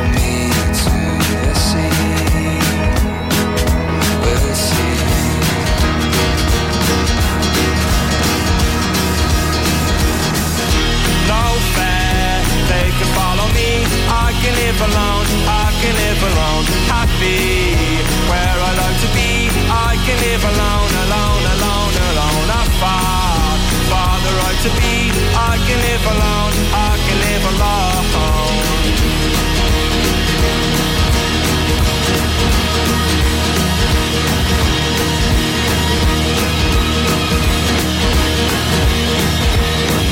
alone, 14.81 15.29
I 15.45 15.69
can 15.81 15.95
live 15.95 16.23
alone, 16.31 16.65
happy 16.89 18.01
where 18.31 18.57
I 18.69 18.73
like 18.83 18.99
to 19.05 19.11
be. 19.13 19.51
I 19.69 19.93
can 20.05 20.19
live 20.25 20.45
alone, 20.53 20.93
alone, 21.05 21.45
alone, 21.55 21.95
alone. 22.09 22.49
I 22.49 22.65
fought 22.81 23.61
for 23.91 24.13
the 24.25 24.33
right 24.41 24.59
to 24.67 24.71
be. 24.81 24.97
I 25.37 25.55
can 25.67 25.79
live 25.89 26.05
alone, 26.15 26.55
I 26.73 26.93
can 27.05 27.19
live 27.29 27.45
alone. 27.53 27.91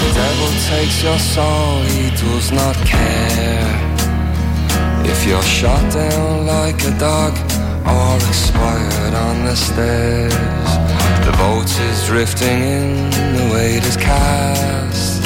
The 0.03 0.11
devil 0.15 0.51
takes 0.69 1.03
your 1.03 1.19
soul, 1.19 1.83
he 1.83 2.11
does 2.11 2.53
not 2.53 2.77
care 2.85 3.88
If 5.11 5.27
you're 5.27 5.43
shot 5.43 5.91
down 5.91 6.47
like 6.47 6.85
a 6.85 6.91
dog 6.99 7.33
or 7.87 8.17
expired 8.29 9.15
on 9.15 9.47
the 9.47 9.57
stairs 9.57 10.35
The 11.25 11.35
boat 11.39 11.71
is 11.89 12.07
drifting 12.07 12.61
in, 12.61 13.11
the 13.11 13.51
weight 13.55 13.85
is 13.85 13.97
cast. 13.97 15.25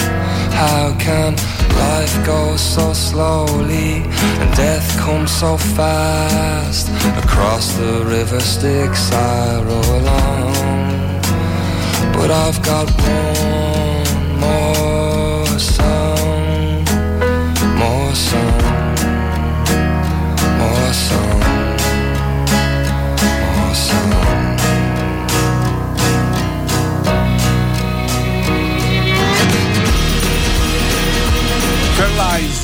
How 0.55 0.97
can 1.01 1.35
life 1.75 2.15
go 2.25 2.57
so 2.57 2.93
slowly 2.93 4.05
and 4.41 4.57
death 4.57 4.97
come 5.01 5.27
so 5.27 5.57
fast? 5.57 6.89
Across 7.25 7.73
the 7.73 8.05
river 8.07 8.39
Styx 8.39 9.13
I 9.13 9.63
row 9.65 9.87
along 10.01 10.53
But 12.15 12.31
I've 12.31 12.63
got 12.63 12.89
one 13.01 14.41
more 14.41 15.12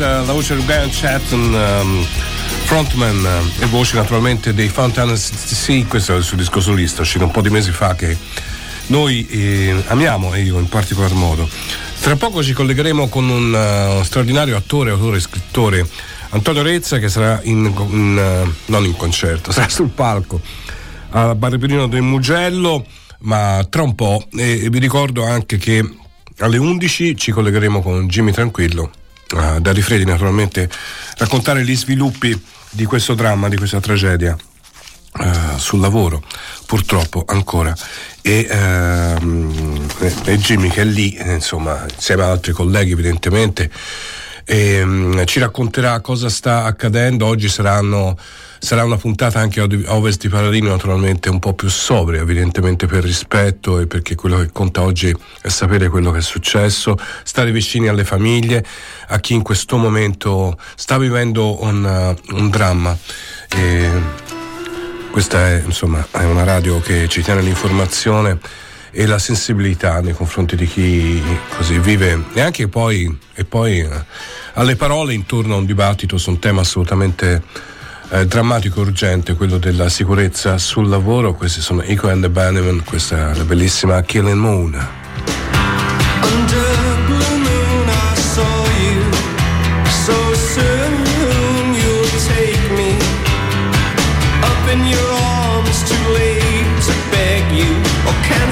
Eh, 0.01 0.03
la 0.03 0.33
voce 0.33 0.55
di 0.55 0.63
Brian 0.63 0.89
Chatton, 0.93 1.55
ehm, 1.55 2.07
frontman 2.67 3.25
eh, 3.25 3.65
e 3.65 3.67
voce 3.67 3.97
naturalmente 3.97 4.55
dei 4.55 4.69
Fountain 4.69 5.17
Sea, 5.17 5.85
questo 5.87 6.15
è 6.15 6.17
il 6.17 6.23
suo 6.23 6.37
disco 6.37 6.61
solista, 6.61 7.03
uscito 7.03 7.25
un 7.25 7.33
po' 7.33 7.41
di 7.41 7.51
mesi 7.51 7.73
fa 7.73 7.97
che 7.97 8.17
noi 8.87 9.27
eh, 9.27 9.83
amiamo 9.89 10.35
e 10.35 10.43
io 10.43 10.59
in 10.61 10.69
particolar 10.69 11.13
modo. 11.15 11.49
Tra 12.01 12.15
poco 12.15 12.45
ci 12.45 12.53
collegheremo 12.53 13.09
con 13.09 13.29
un 13.29 13.53
uh, 13.53 14.05
straordinario 14.05 14.57
attore, 14.57 14.91
autore 14.91 15.17
e 15.17 15.21
scrittore 15.21 15.89
Antonio 16.29 16.63
Rezza 16.63 16.99
che 16.99 17.09
sarà 17.09 17.41
in, 17.43 17.65
in, 17.91 18.45
uh, 18.47 18.53
non 18.67 18.85
in 18.85 18.95
concerto, 18.95 19.51
sarà 19.53 19.69
sul 19.69 19.89
palco 19.89 20.41
a 21.11 21.35
Barberino 21.35 21.89
del 21.89 22.03
Mugello, 22.03 22.87
ma 23.21 23.67
tra 23.69 23.83
un 23.83 23.97
po' 23.97 24.25
e, 24.37 24.65
e 24.65 24.71
vi 24.71 24.79
ricordo 24.79 25.25
anche 25.25 25.57
che 25.57 25.83
alle 26.39 26.57
11 26.57 27.17
ci 27.17 27.33
collegheremo 27.33 27.83
con 27.83 28.07
Jimmy 28.07 28.31
Tranquillo, 28.31 28.93
uh, 29.35 29.61
da 29.61 29.73
Rifredi 29.73 30.05
naturalmente, 30.05 30.69
raccontare 31.17 31.65
gli 31.65 31.77
sviluppi 31.77 32.41
di 32.71 32.85
questo 32.85 33.15
dramma, 33.15 33.49
di 33.49 33.57
questa 33.57 33.81
tragedia 33.81 34.37
uh, 35.19 35.59
sul 35.59 35.81
lavoro, 35.81 36.23
purtroppo 36.67 37.25
ancora. 37.27 37.75
E, 38.23 38.47
uh, 38.51 39.87
e, 40.25 40.39
Jimmy 40.39 40.69
che 40.69 40.83
è 40.83 40.85
lì, 40.85 41.17
insomma, 41.21 41.85
insieme 41.93 42.23
ad 42.23 42.31
altri 42.31 42.53
colleghi 42.53 42.93
evidentemente, 42.93 43.71
e, 44.45 44.83
um, 44.83 45.25
ci 45.27 45.41
racconterà 45.41 46.01
cosa 46.01 46.29
sta 46.29 46.65
accadendo. 46.65 47.27
Oggi 47.27 47.49
saranno 47.49 48.17
sarà 48.59 48.85
una 48.85 48.97
puntata 48.97 49.39
anche 49.39 49.61
a 49.61 49.67
Ovest 49.95 50.23
di 50.23 50.29
Paladino 50.29 50.69
naturalmente 50.69 51.29
un 51.29 51.39
po' 51.39 51.55
più 51.55 51.69
sobria 51.69 52.21
evidentemente 52.21 52.87
per 52.87 53.03
rispetto 53.03 53.79
e 53.79 53.87
perché 53.87 54.15
quello 54.15 54.39
che 54.39 54.51
conta 54.53 54.83
oggi 54.83 55.15
è 55.41 55.49
sapere 55.49 55.89
quello 55.89 56.11
che 56.11 56.19
è 56.19 56.23
successo 56.23 56.97
stare 57.23 57.51
vicini 57.53 57.89
alle 57.89 58.05
famiglie 58.05 58.65
a 59.09 59.19
chi 59.21 59.35
in 59.35 59.43
questo 59.43 59.77
momento 59.77 60.59
sta 60.75 60.99
vivendo 60.99 61.63
un, 61.63 62.17
un 62.31 62.51
dramma. 62.51 62.97
E 63.49 63.91
questa 65.11 65.49
è 65.49 65.63
insomma 65.65 66.07
è 66.11 66.25
una 66.25 66.45
radio 66.45 66.81
che 66.81 67.09
ci 67.09 67.23
tiene 67.23 67.43
l'informazione 67.43 68.39
e 68.91 69.07
la 69.07 69.19
sensibilità 69.19 70.01
nei 70.01 70.13
confronti 70.13 70.57
di 70.57 70.67
chi 70.67 71.23
così 71.57 71.79
vive. 71.79 72.25
E 72.33 72.41
anche 72.41 72.69
poi, 72.69 73.17
e 73.35 73.45
poi 73.45 73.81
uh, 73.81 73.91
alle 74.55 74.77
parole 74.77 75.15
intorno 75.15 75.55
a 75.55 75.59
un 75.59 75.67
dibattito 75.67 76.19
su 76.19 76.31
un 76.31 76.39
tema 76.39 76.63
assolutamente 76.63 77.43
eh, 78.11 78.27
drammatico 78.27 78.81
urgente, 78.81 79.35
quello 79.35 79.59
della 79.59 79.89
sicurezza 79.89 80.59
sul 80.59 80.89
lavoro. 80.89 81.35
Questi 81.35 81.61
sono 81.61 81.83
Eco 81.83 82.09
and 82.09 82.23
the 82.23 82.31
Bannerman, 82.31 82.83
questa 82.85 83.33
è 83.33 83.37
la 83.37 83.45
bellissima 83.45 84.01
Killing 84.03 84.39
Moon. 84.39 84.89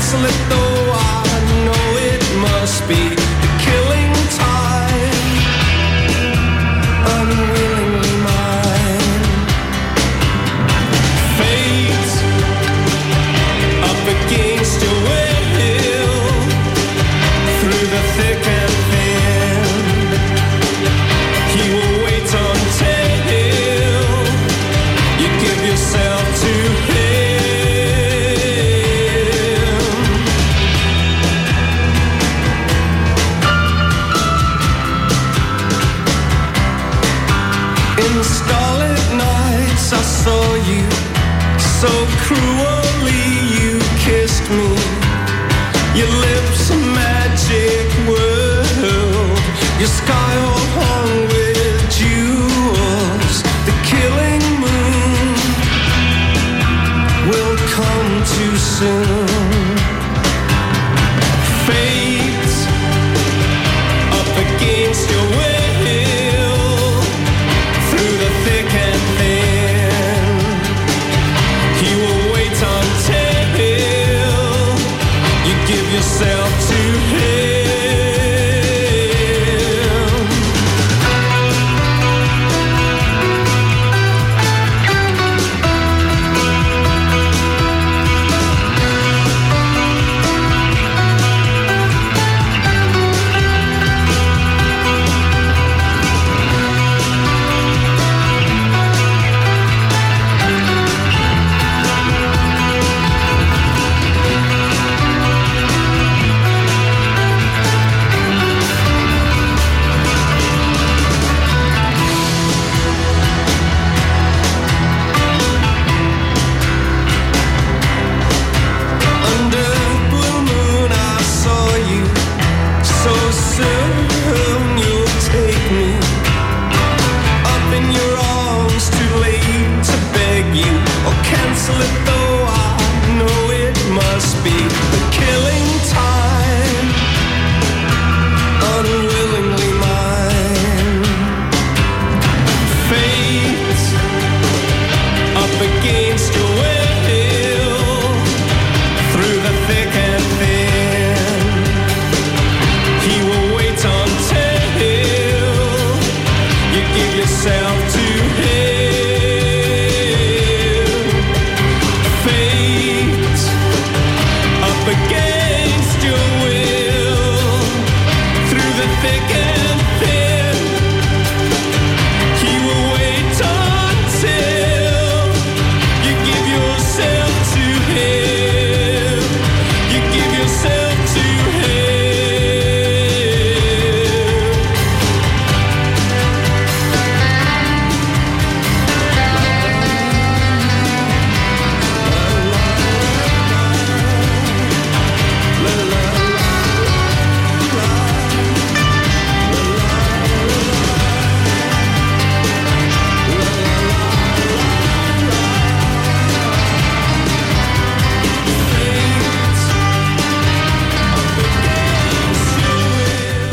cancel 0.06 0.24
it 0.24 0.75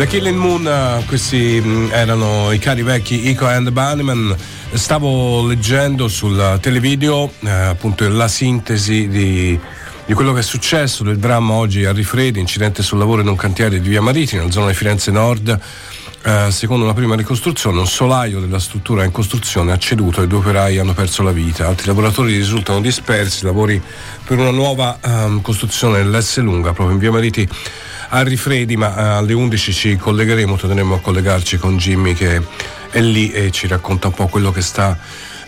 The 0.04 0.10
Killing 0.10 0.38
Moon, 0.38 0.68
eh, 0.68 1.02
questi 1.06 1.62
mh, 1.64 1.92
erano 1.94 2.52
i 2.52 2.60
cari 2.60 2.84
vecchi 2.84 3.30
Ico 3.30 3.48
and 3.48 3.70
Bunnyman. 3.70 4.36
Stavo 4.74 5.48
leggendo 5.48 6.10
sul 6.10 6.58
televideo 6.60 7.32
eh, 7.40 7.50
appunto 7.50 8.06
la 8.10 8.28
sintesi 8.28 9.08
di, 9.08 9.58
di 10.06 10.14
quello 10.14 10.34
che 10.34 10.42
è 10.42 10.44
successo 10.44 11.06
del 11.06 11.20
dramma 11.20 11.54
oggi 11.54 11.86
a 11.86 11.94
Rifredi, 11.94 12.42
incidente 12.42 12.84
sul 12.84 12.98
lavoro 12.98 13.22
in 13.22 13.30
un 13.30 13.38
cantiere 13.38 13.80
di 13.80 13.88
Via 13.88 14.02
Maritima, 14.02 14.42
nella 14.42 14.52
zona 14.52 14.68
di 14.68 14.74
Firenze 14.74 15.10
Nord. 15.10 15.58
Eh, 16.26 16.52
secondo 16.52 16.86
una 16.86 16.94
prima 16.94 17.16
ricostruzione, 17.16 17.80
un 17.80 17.88
solaio 17.88 18.40
della 18.40 18.60
struttura 18.60 19.04
in 19.04 19.12
costruzione 19.12 19.74
ha 19.74 19.78
ceduto 19.78 20.22
e 20.22 20.28
due 20.28 20.40
operai 20.40 20.78
hanno 20.78 20.94
perso 20.94 21.22
la 21.22 21.34
vita. 21.34 21.68
Altri 21.68 21.88
lavoratori 21.88 22.34
risultano 22.34 22.80
dispersi, 22.80 23.44
lavori 23.44 23.82
per 24.24 24.40
una 24.40 24.52
nuova 24.52 25.00
ehm, 25.04 25.42
costruzione 25.42 25.98
dell'S 25.98 26.38
lunga 26.38 26.72
proprio 26.72 26.92
in 26.92 27.00
Via 27.00 27.12
Mariti 27.12 27.46
a 28.10 28.22
Rifredi, 28.22 28.78
ma 28.78 28.96
eh, 28.96 29.02
alle 29.18 29.34
11 29.34 29.74
ci 29.74 29.98
collegheremo, 29.98 30.56
torneremo 30.56 30.96
a 30.96 31.00
collegarci 31.02 31.58
con 31.58 31.76
Jimmy 31.76 32.14
che 32.14 32.42
è 32.90 33.02
lì 33.02 33.30
e 33.30 33.52
ci 33.52 33.68
racconta 33.68 34.08
un 34.08 34.14
po' 34.14 34.28
quello 34.28 34.54
che 34.54 34.62
sta 34.62 34.98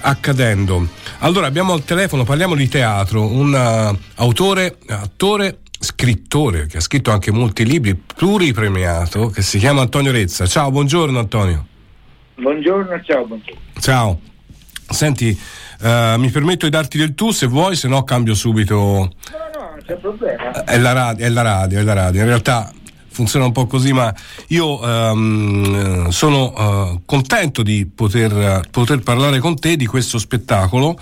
accadendo. 0.01 0.88
Allora 1.19 1.47
abbiamo 1.47 1.71
al 1.71 1.86
telefono, 1.86 2.26
parliamo 2.26 2.53
di 2.53 2.67
teatro, 2.67 3.32
un 3.32 3.53
uh, 3.53 3.97
autore, 4.15 4.78
attore, 4.88 5.59
scrittore 5.80 6.67
che 6.67 6.78
ha 6.78 6.82
scritto 6.82 7.11
anche 7.11 7.32
molti 7.32 7.65
libri, 7.65 7.95
pluripremiato, 7.95 9.30
che 9.30 9.41
si 9.41 9.57
chiama 9.57 9.82
Antonio 9.82 10.11
Rezza. 10.11 10.45
Ciao, 10.45 10.71
buongiorno 10.71 11.17
Antonio. 11.19 11.65
Buongiorno, 12.36 13.01
ciao, 13.03 13.26
buongiorno. 13.26 13.61
Ciao. 13.80 14.19
Senti, 14.89 15.38
uh, 15.82 16.19
mi 16.19 16.30
permetto 16.30 16.65
di 16.65 16.71
darti 16.71 16.97
del 16.97 17.15
tu 17.15 17.32
se 17.32 17.47
vuoi, 17.47 17.76
se 17.76 17.88
no 17.88 18.03
cambio 18.03 18.36
subito. 18.36 18.76
No, 18.76 19.09
no, 19.53 19.69
non 19.71 19.80
c'è 19.86 19.95
problema. 19.95 20.63
È 20.63 20.78
la, 20.78 20.91
radio, 20.91 21.26
è 21.26 21.30
la 21.30 21.41
radio, 21.41 21.80
è 21.80 21.84
la 21.84 21.93
radio. 21.93 22.21
In 22.21 22.28
realtà 22.28 22.71
funziona 23.09 23.45
un 23.45 23.53
po' 23.53 23.65
così, 23.65 23.93
ma 23.93 24.13
io 24.49 24.82
um, 24.82 26.09
sono 26.09 26.91
uh, 26.91 27.01
contento 27.05 27.63
di 27.63 27.86
poter, 27.86 28.67
poter, 28.69 28.99
parlare 28.99 29.39
con 29.39 29.57
te 29.57 29.78
di 29.78 29.86
questo 29.86 30.19
spettacolo 30.19 30.99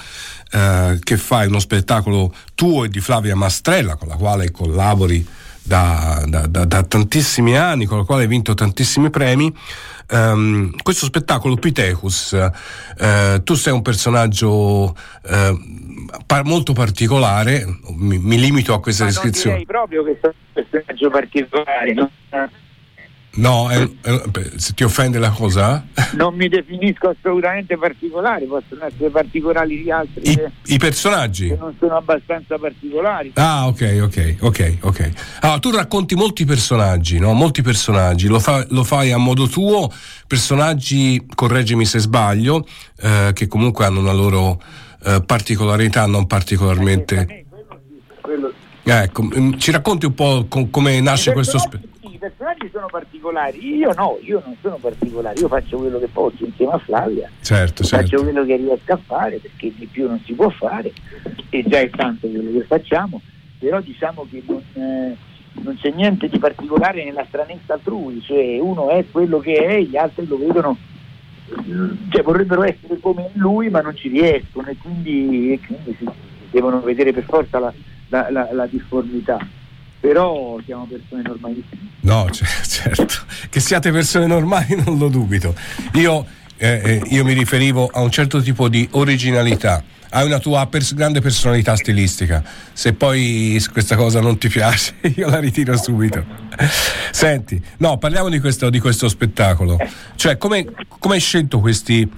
uh, 0.54 0.99
che 0.99 1.18
fai, 1.18 1.47
uno 1.47 1.60
spettacolo 1.60 2.34
tuo 2.56 2.86
e 2.86 2.89
di 2.89 2.99
Flavia 2.99 3.36
Mastrella, 3.36 3.95
con 3.95 4.08
la 4.08 4.16
quale 4.16 4.51
collabori 4.51 5.26
da, 5.62 6.24
da, 6.26 6.47
da, 6.47 6.66
da 6.66 6.84
tantissimi 6.84 7.58
anni, 7.58 7.86
con 7.86 7.97
la 7.97 8.04
quale 8.04 8.24
hai 8.24 8.28
vinto 8.28 8.54
tantissimi 8.54 9.10
premi. 9.10 9.54
Um, 10.12 10.72
questo 10.84 11.06
spettacolo 11.06 11.56
Pitecus, 11.56 12.32
uh, 12.32 13.43
tu 13.43 13.54
sei 13.56 13.74
un 13.74 13.82
personaggio 13.82 14.95
par- 16.26 16.43
molto 16.43 16.74
particolare, 16.74 17.66
mi, 17.95 18.20
mi, 18.20 18.38
limito 18.38 18.74
a 18.74 18.80
questa 18.80 19.06
Ma 19.06 19.10
descrizione. 19.10 19.56
Non 19.56 19.66
direi 19.66 19.80
proprio 19.80 20.04
che 20.04 20.20
sei 20.22 20.32
un 20.32 20.68
personaggio 20.70 21.10
particolare, 21.10 21.93
no? 21.93 22.12
No, 23.36 23.67
è, 23.67 23.89
è, 24.01 24.21
se 24.57 24.73
ti 24.73 24.84
offende 24.84 25.17
la 25.17 25.31
cosa? 25.31 25.84
Non 26.13 26.36
mi 26.36 26.47
definisco 26.47 27.09
assolutamente 27.09 27.75
particolare, 27.77 28.45
possono 28.45 28.86
essere 28.86 29.09
particolari 29.09 29.81
di 29.81 29.89
altri. 29.89 30.29
I, 30.29 30.36
che, 30.36 30.51
i 30.65 30.77
personaggi? 30.77 31.47
Che 31.47 31.55
non 31.55 31.75
sono 31.79 31.97
abbastanza 31.97 32.59
particolari. 32.59 33.31
Ah, 33.36 33.65
ok, 33.65 33.99
ok, 34.03 34.36
ok, 34.39 34.77
ok. 34.81 35.11
Allora, 35.39 35.59
tu 35.59 35.71
racconti 35.71 36.13
molti 36.13 36.45
personaggi, 36.45 37.17
no? 37.17 37.34
Molti 37.34 37.63
personaggi, 37.63 38.27
lo, 38.27 38.39
fa, 38.39 38.63
lo 38.69 38.84
fai 38.84 39.11
a 39.11 39.17
modo 39.17 39.47
tuo, 39.47 39.91
personaggi, 40.27 41.25
correggimi 41.34 41.86
se 41.86 41.97
sbaglio, 41.97 42.67
eh, 43.01 43.31
che 43.34 43.47
comunque 43.47 43.86
hanno 43.86 43.99
una 43.99 44.13
loro 44.13 44.61
eh, 45.05 45.23
particolarità, 45.25 46.05
non 46.05 46.27
particolarmente... 46.27 47.45
Ecco, 48.86 49.29
ci 49.57 49.71
racconti 49.71 50.05
un 50.05 50.13
po' 50.13 50.45
com- 50.49 50.69
come 50.69 50.99
nasce 50.99 51.31
questo 51.31 51.57
spettacolo? 51.57 51.93
I 52.64 52.70
personaggi 52.70 52.70
sono 52.72 52.88
particolari, 52.88 53.76
io 53.76 53.93
no, 53.93 54.18
io 54.22 54.41
non 54.45 54.55
sono 54.61 54.78
particolare, 54.78 55.39
io 55.39 55.47
faccio 55.47 55.78
quello 55.78 55.99
che 55.99 56.07
posso 56.07 56.45
insieme 56.45 56.74
a 56.74 56.78
Flavia, 56.78 57.30
certo, 57.41 57.84
faccio 57.84 58.07
certo. 58.07 58.24
quello 58.24 58.45
che 58.45 58.55
riesco 58.55 58.93
a 58.93 58.99
fare 59.05 59.38
perché 59.38 59.74
di 59.76 59.86
più 59.86 60.07
non 60.07 60.22
si 60.26 60.34
può 60.34 60.49
fare 60.49 60.91
e 61.49 61.64
già 61.68 61.80
è 61.80 61.89
tanto 61.89 62.28
quello 62.28 62.51
che 62.51 62.66
facciamo, 62.66 63.22
però 63.59 63.82
diciamo 63.82 64.26
che 64.30 64.43
non, 64.45 64.61
eh, 64.74 65.18
non 65.61 65.78
c'è 65.80 65.91
niente 65.91 66.30
di 66.30 66.39
particolare 66.39 67.03
nella 67.03 67.26
stranezza 67.28 67.74
altrui, 67.74 68.22
cioè 68.22 68.59
uno 68.59 68.89
è 68.89 69.03
quello 69.11 69.39
che 69.39 69.55
è, 69.55 69.82
gli 69.82 69.97
altri 69.97 70.26
lo 70.26 70.38
vedono, 70.38 70.78
cioè 72.09 72.24
vorrebbero 72.24 72.64
essere 72.64 72.99
come 72.99 73.30
lui 73.34 73.70
ma 73.70 73.82
non 73.82 73.95
ci 73.95 74.07
riescono 74.07 74.68
e 74.68 74.78
quindi, 74.78 75.53
e 75.53 75.59
quindi 75.59 75.95
si 75.97 76.07
devono 76.49 76.80
vedere 76.82 77.11
per 77.11 77.24
forza 77.24 77.59
la, 77.59 77.74
la, 78.09 78.30
la, 78.30 78.49
la 78.51 78.66
difformità 78.68 79.61
però 80.04 80.60
siamo 80.66 80.86
persone 80.86 81.22
normalissime. 81.22 81.91
No, 82.01 82.28
certo, 82.68 83.16
che 83.49 83.62
siate 83.62 83.89
persone 83.89 84.26
normali 84.28 84.76
non 84.84 84.97
lo 84.97 85.08
dubito. 85.08 85.56
Io, 85.93 86.26
eh, 86.58 86.82
eh, 86.84 87.01
io 87.06 87.24
mi 87.24 87.32
riferivo 87.32 87.89
a 87.89 88.01
un 88.01 88.12
certo 88.12 88.41
tipo 88.41 88.68
di 88.68 88.86
originalità. 88.91 89.82
Hai 90.10 90.26
una 90.26 90.39
tua 90.39 90.68
pers- 90.68 90.93
grande 90.93 91.22
personalità 91.22 91.78
stilistica. 91.78 92.43
Se 92.74 92.91
poi 92.91 93.64
questa 93.72 93.95
cosa 93.95 94.20
non 94.20 94.38
ti 94.38 94.49
piace, 94.49 94.95
io 95.16 95.30
la 95.30 95.39
ritiro 95.39 95.78
subito. 95.78 96.22
Senti, 97.12 97.64
no, 97.78 97.97
parliamo 97.97 98.28
di 98.28 98.41
questo, 98.41 98.70
di 98.70 98.80
questo 98.82 99.08
spettacolo. 99.08 99.78
Cioè, 100.16 100.36
come 100.38 100.68
hai 100.99 101.20
scelto 101.22 101.62
questi, 101.62 102.12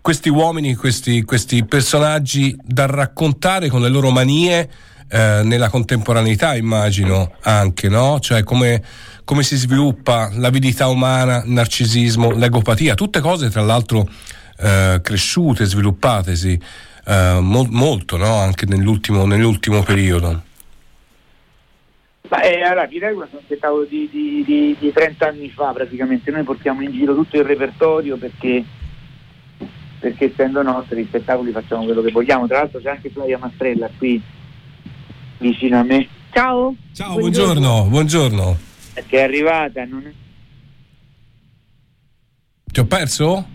questi 0.00 0.28
uomini, 0.28 0.76
questi, 0.76 1.24
questi 1.24 1.64
personaggi 1.64 2.56
da 2.62 2.86
raccontare 2.86 3.68
con 3.70 3.82
le 3.82 3.88
loro 3.88 4.12
manie? 4.12 4.70
Eh, 5.06 5.42
nella 5.44 5.68
contemporaneità 5.68 6.56
immagino 6.56 7.34
anche, 7.42 7.88
no? 7.88 8.18
Cioè 8.20 8.42
come, 8.42 8.82
come, 9.24 9.42
si 9.42 9.56
sviluppa 9.56 10.30
l'avidità 10.32 10.88
umana, 10.88 11.44
il 11.44 11.50
narcisismo, 11.50 12.30
l'egopatia, 12.32 12.94
tutte 12.94 13.20
cose 13.20 13.50
tra 13.50 13.62
l'altro 13.62 14.08
eh, 14.58 15.00
cresciute, 15.02 15.66
sviluppatesi 15.66 16.58
eh, 17.06 17.38
mo- 17.40 17.68
molto, 17.70 18.16
no? 18.16 18.34
Anche 18.36 18.66
nell'ultimo, 18.66 19.26
nell'ultimo 19.26 19.82
periodo. 19.82 20.42
Ma 22.30 22.40
eh, 22.40 22.62
allora, 22.62 22.88
è 22.88 23.10
un 23.12 23.26
spettacolo 23.44 23.84
di, 23.84 24.08
di, 24.10 24.42
di, 24.44 24.76
di 24.78 24.92
30 24.92 25.28
anni 25.28 25.50
fa 25.50 25.72
praticamente, 25.72 26.30
noi 26.30 26.42
portiamo 26.42 26.82
in 26.82 26.90
giro 26.90 27.14
tutto 27.14 27.36
il 27.36 27.44
repertorio 27.44 28.16
perché 28.16 28.64
perché 30.00 30.26
essendo 30.32 30.60
nostri 30.60 31.00
i 31.00 31.06
spettacoli 31.06 31.50
facciamo 31.50 31.84
quello 31.84 32.02
che 32.02 32.10
vogliamo, 32.10 32.46
tra 32.46 32.58
l'altro 32.58 32.78
c'è 32.78 32.90
anche 32.90 33.08
Flavia 33.08 33.38
Mastrella 33.38 33.88
qui 33.96 34.20
vicino 35.44 35.78
a 35.78 35.82
me. 35.82 36.08
Ciao. 36.32 36.74
Ciao, 36.92 37.18
buongiorno, 37.18 37.84
buongiorno. 37.84 38.58
Che 38.94 39.18
è 39.18 39.22
arrivata, 39.22 39.84
non 39.84 40.06
è... 40.06 40.12
Ti 42.64 42.80
ho 42.80 42.86
perso? 42.86 43.46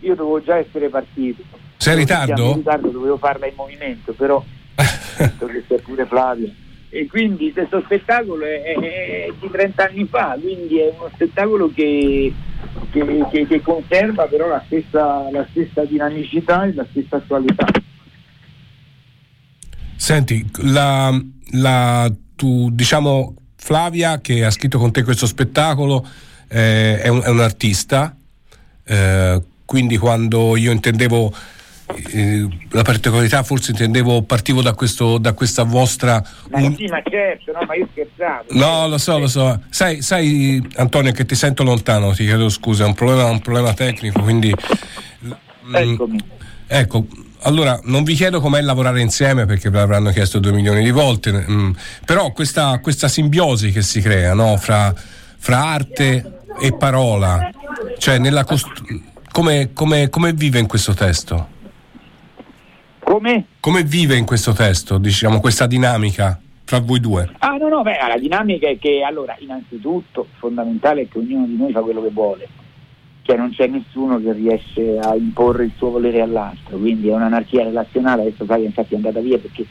Io 0.00 0.14
dovevo 0.14 0.42
già 0.42 0.56
essere 0.56 0.88
partito. 0.88 1.42
Sei 1.78 1.94
in 1.94 1.98
ritardo? 2.00 2.50
In 2.50 2.56
ritardo 2.56 2.88
dovevo 2.88 3.16
farla 3.16 3.46
in 3.46 3.54
movimento, 3.56 4.12
però 4.12 4.44
che 4.76 5.64
c'è 5.66 5.80
pure 5.80 6.06
Flavio. 6.06 6.52
E 6.90 7.06
quindi 7.06 7.52
questo 7.52 7.80
spettacolo 7.80 8.44
è, 8.44 8.62
è, 8.62 8.74
è, 8.74 9.32
di 9.40 9.50
30 9.50 9.84
anni 9.84 10.04
fa, 10.04 10.36
quindi 10.40 10.78
è 10.78 10.92
uno 10.94 11.10
spettacolo 11.14 11.72
che, 11.74 12.32
che, 12.90 13.24
che, 13.30 13.46
che 13.46 13.62
conserva 13.62 14.26
però 14.26 14.46
la 14.46 14.62
stessa, 14.66 15.30
la 15.30 15.46
stessa 15.50 15.84
dinamicità 15.84 16.64
e 16.64 16.74
la 16.74 16.86
stessa 16.90 17.16
attualità. 17.16 17.66
Senti, 20.02 20.44
la, 20.62 21.16
la, 21.52 22.12
tu, 22.34 22.70
diciamo 22.72 23.36
Flavia 23.54 24.20
che 24.20 24.44
ha 24.44 24.50
scritto 24.50 24.76
con 24.76 24.90
te 24.90 25.04
questo 25.04 25.26
spettacolo 25.26 26.04
eh, 26.48 27.00
è, 27.00 27.06
un, 27.06 27.22
è, 27.22 27.28
un, 27.28 27.38
artista, 27.38 28.12
eh, 28.82 29.40
quindi 29.64 29.96
quando 29.98 30.56
io 30.56 30.72
intendevo 30.72 31.32
eh, 32.14 32.48
la 32.70 32.82
particolarità 32.82 33.44
forse 33.44 33.70
intendevo 33.70 34.22
partivo 34.22 34.60
da, 34.60 34.74
questo, 34.74 35.18
da 35.18 35.34
questa 35.34 35.62
vostra 35.62 36.20
ma 36.50 36.58
un... 36.58 36.74
sì 36.74 36.86
ma 36.86 37.00
certo 37.08 37.52
no 37.52 37.60
ma 37.64 37.76
io 37.76 37.86
scherzavo 37.92 38.46
no 38.50 38.88
lo 38.88 38.98
so 38.98 39.18
lo 39.18 39.28
so 39.28 39.60
sai, 39.70 40.02
sai 40.02 40.60
Antonio 40.76 41.12
che 41.12 41.24
ti 41.24 41.36
sento 41.36 41.62
lontano 41.62 42.12
ti 42.12 42.24
chiedo 42.24 42.48
scusa 42.48 42.84
è 42.84 42.86
un 42.88 42.94
problema, 42.94 43.26
un 43.26 43.40
problema 43.40 43.72
tecnico 43.72 44.20
quindi 44.20 44.52
Eccomi. 45.72 46.18
ecco 46.66 47.06
allora, 47.42 47.80
non 47.84 48.04
vi 48.04 48.14
chiedo 48.14 48.40
com'è 48.40 48.60
lavorare 48.60 49.00
insieme 49.00 49.46
perché 49.46 49.70
ve 49.70 49.78
l'avranno 49.78 50.10
chiesto 50.10 50.38
due 50.38 50.52
milioni 50.52 50.82
di 50.82 50.90
volte, 50.90 51.32
mm, 51.32 51.70
però 52.04 52.32
questa, 52.32 52.78
questa, 52.80 53.08
simbiosi 53.08 53.70
che 53.70 53.82
si 53.82 54.00
crea 54.00 54.34
no? 54.34 54.56
fra, 54.56 54.94
fra, 54.94 55.64
arte 55.64 56.40
e 56.60 56.72
parola, 56.76 57.50
cioè 57.98 58.18
nella 58.18 58.44
cost- 58.44 58.82
come, 59.30 59.70
come, 59.72 60.08
come, 60.08 60.32
vive 60.32 60.58
in 60.58 60.66
questo 60.66 60.94
testo? 60.94 61.48
Come? 63.00 63.46
Come 63.60 63.82
vive 63.82 64.16
in 64.16 64.24
questo 64.24 64.52
testo, 64.52 64.98
diciamo, 64.98 65.40
questa 65.40 65.66
dinamica 65.66 66.40
fra 66.64 66.80
voi 66.80 67.00
due? 67.00 67.28
Ah 67.38 67.56
no, 67.56 67.68
no, 67.68 67.82
beh, 67.82 67.98
la 68.08 68.18
dinamica 68.18 68.68
è 68.68 68.78
che 68.78 69.02
allora, 69.04 69.36
innanzitutto, 69.38 70.28
fondamentale 70.38 71.02
è 71.02 71.08
che 71.08 71.18
ognuno 71.18 71.46
di 71.46 71.56
noi 71.56 71.72
fa 71.72 71.80
quello 71.80 72.02
che 72.02 72.10
vuole 72.10 72.48
cioè 73.22 73.36
non 73.36 73.50
c'è 73.50 73.66
nessuno 73.66 74.20
che 74.20 74.32
riesce 74.32 74.98
a 74.98 75.14
imporre 75.14 75.64
il 75.64 75.72
suo 75.76 75.90
volere 75.90 76.20
all'altro, 76.20 76.76
quindi 76.76 77.08
è 77.08 77.14
un'anarchia 77.14 77.64
relazionale, 77.64 78.22
adesso 78.22 78.44
Flavia 78.44 78.66
infatti 78.66 78.94
è 78.94 78.96
andata 78.96 79.20
via 79.20 79.38
perché 79.38 79.64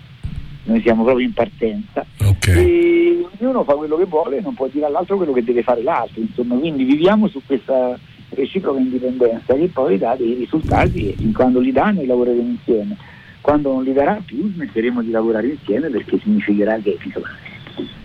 noi 0.64 0.82
siamo 0.82 1.04
proprio 1.04 1.26
in 1.26 1.34
partenza. 1.34 2.06
E 2.52 3.26
ognuno 3.40 3.64
fa 3.64 3.74
quello 3.74 3.98
che 3.98 4.06
vuole 4.06 4.38
e 4.38 4.42
non 4.42 4.54
può 4.54 4.68
dire 4.72 4.86
all'altro 4.86 5.18
quello 5.18 5.34
che 5.34 5.44
deve 5.44 5.64
fare 5.64 5.84
l'altro, 5.84 6.22
insomma, 6.22 6.56
quindi 6.56 6.84
viviamo 6.84 7.28
su 7.28 7.42
questa 7.46 7.98
reciproca 8.30 8.80
indipendenza 8.80 9.54
che 9.56 9.68
poi 9.68 9.98
dà 9.98 10.16
dei 10.16 10.34
risultati 10.36 11.10
e 11.10 11.32
quando 11.34 11.60
li 11.60 11.74
dà 11.74 11.92
noi 11.92 12.06
lavoreremo 12.06 12.50
insieme, 12.50 12.96
quando 13.42 13.74
non 13.74 13.84
li 13.84 13.92
darà 13.92 14.22
più 14.24 14.50
smetteremo 14.54 15.02
di 15.02 15.12
lavorare 15.12 15.48
insieme 15.48 15.90
perché 15.90 16.18
significherà 16.20 16.78
che, 16.78 16.98
insomma, 17.04 17.28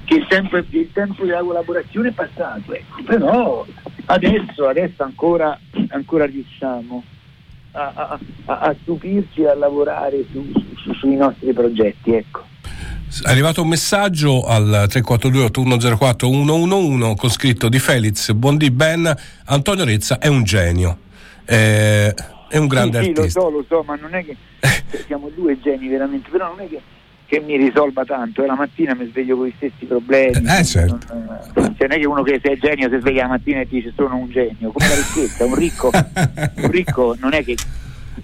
che 0.06 0.14
il, 0.14 0.26
tempo, 0.28 0.56
il, 0.56 0.90
tempo, 0.92 1.24
della 1.24 1.40
collaborazione 1.40 2.08
è 2.08 2.12
passato, 2.12 2.72
ecco. 2.72 3.02
però 3.04 3.66
adesso, 4.06 4.66
adesso 4.66 5.02
ancora, 5.02 5.58
ancora 5.88 6.24
riusciamo 6.24 7.04
a, 7.72 7.92
a, 7.94 8.18
a, 8.46 8.76
stupirci 8.80 9.42
e 9.42 9.48
a 9.48 9.54
lavorare 9.54 10.24
su, 10.32 10.50
su, 10.76 10.94
sui 10.94 11.16
nostri 11.16 11.52
progetti. 11.52 12.12
Ecco. 12.12 12.44
È 13.22 13.30
arrivato 13.30 13.62
un 13.62 13.68
messaggio 13.68 14.44
al 14.46 14.86
342 14.88 15.44
8104 15.44 16.28
111 16.28 17.14
con 17.16 17.30
scritto 17.30 17.68
di 17.68 17.78
Felix 17.78 18.32
Bondi 18.32 18.70
Ben 18.70 19.14
Antonio 19.46 19.84
Rezza 19.84 20.18
è 20.18 20.26
un 20.26 20.42
genio 20.42 20.98
eh, 21.46 22.12
è 22.48 22.58
un 22.58 22.66
grande 22.66 23.02
sì, 23.02 23.08
artista 23.08 23.28
sì, 23.28 23.34
lo 23.34 23.42
so, 23.42 23.50
lo 23.50 23.64
so, 23.68 23.82
ma 23.82 23.96
non 23.96 24.14
è 24.14 24.24
che 24.24 24.36
siamo 25.06 25.30
due 25.34 25.58
geni 25.60 25.88
veramente, 25.88 26.28
però 26.30 26.48
non 26.48 26.60
è 26.60 26.68
che, 26.68 26.80
che 27.26 27.40
mi 27.40 27.56
risolva 27.56 28.04
tanto, 28.04 28.42
e 28.42 28.46
la 28.46 28.54
mattina 28.54 28.94
mi 28.94 29.08
sveglio 29.10 29.36
con 29.36 29.46
gli 29.46 29.52
stessi 29.56 29.84
problemi. 29.84 30.48
Eh, 30.48 30.64
certo. 30.64 30.98
non, 31.12 31.74
cioè, 31.76 31.88
non 31.88 31.92
è 31.92 31.98
che 31.98 32.06
uno 32.06 32.22
che 32.22 32.40
sei 32.42 32.56
genio 32.58 32.88
si 32.88 32.98
sveglia 33.00 33.22
la 33.22 33.28
mattina 33.28 33.60
e 33.60 33.66
dice 33.68 33.92
sono 33.94 34.16
un 34.16 34.30
genio, 34.30 34.70
come 34.70 34.88
la 34.88 34.94
ricchezza, 34.94 35.44
un 35.44 35.54
ricco, 35.54 35.90
un 35.92 36.70
ricco 36.70 37.16
non 37.20 37.34
è 37.34 37.44
che 37.44 37.56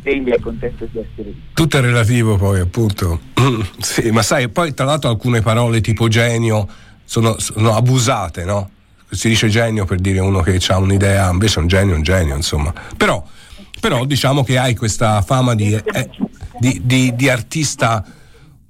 egli 0.04 0.30
è 0.30 0.38
contento 0.40 0.86
di 0.90 0.98
essere 0.98 1.28
ricco. 1.28 1.50
Tutto 1.52 1.78
è 1.78 1.80
relativo 1.80 2.36
poi, 2.36 2.60
appunto. 2.60 3.20
sì, 3.78 4.10
ma 4.10 4.22
sai, 4.22 4.48
poi 4.48 4.72
tra 4.72 4.84
l'altro 4.84 5.10
alcune 5.10 5.40
parole 5.42 5.80
tipo 5.80 6.06
genio 6.06 6.68
sono, 7.04 7.38
sono 7.38 7.74
abusate, 7.74 8.44
no? 8.44 8.70
Si 9.10 9.28
dice 9.28 9.48
genio 9.48 9.84
per 9.84 9.98
dire 9.98 10.20
uno 10.20 10.40
che 10.40 10.58
ha 10.68 10.78
un'idea, 10.78 11.28
invece 11.28 11.58
un 11.58 11.66
genio 11.66 11.94
è 11.94 11.96
un 11.96 12.02
genio, 12.02 12.36
insomma. 12.36 12.72
Però, 12.96 13.22
però 13.80 14.04
diciamo 14.06 14.44
che 14.44 14.56
hai 14.58 14.74
questa 14.74 15.20
fama 15.22 15.54
di, 15.54 15.74
eh, 15.74 16.10
di, 16.58 16.80
di, 16.84 17.14
di 17.14 17.28
artista 17.28 18.02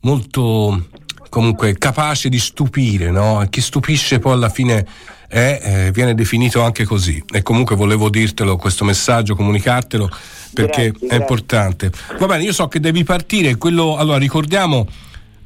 molto 0.02 0.86
comunque 1.28 1.76
capace 1.78 2.28
di 2.28 2.38
stupire, 2.38 3.10
no? 3.10 3.44
Chi 3.48 3.60
stupisce 3.60 4.18
poi 4.18 4.32
alla 4.34 4.50
fine 4.50 4.86
è, 5.28 5.60
eh, 5.62 5.92
viene 5.92 6.14
definito 6.14 6.60
anche 6.62 6.84
così. 6.84 7.22
E 7.32 7.42
comunque 7.42 7.74
volevo 7.74 8.10
dirtelo 8.10 8.56
questo 8.56 8.84
messaggio, 8.84 9.34
comunicartelo 9.34 10.10
perché 10.52 10.90
Grazie, 10.90 10.90
è 10.90 10.92
grazie. 10.98 11.16
importante. 11.16 11.92
Va 12.18 12.26
bene, 12.26 12.42
io 12.44 12.52
so 12.52 12.68
che 12.68 12.80
devi 12.80 13.02
partire, 13.04 13.56
quello, 13.56 13.96
allora 13.96 14.18
ricordiamo 14.18 14.86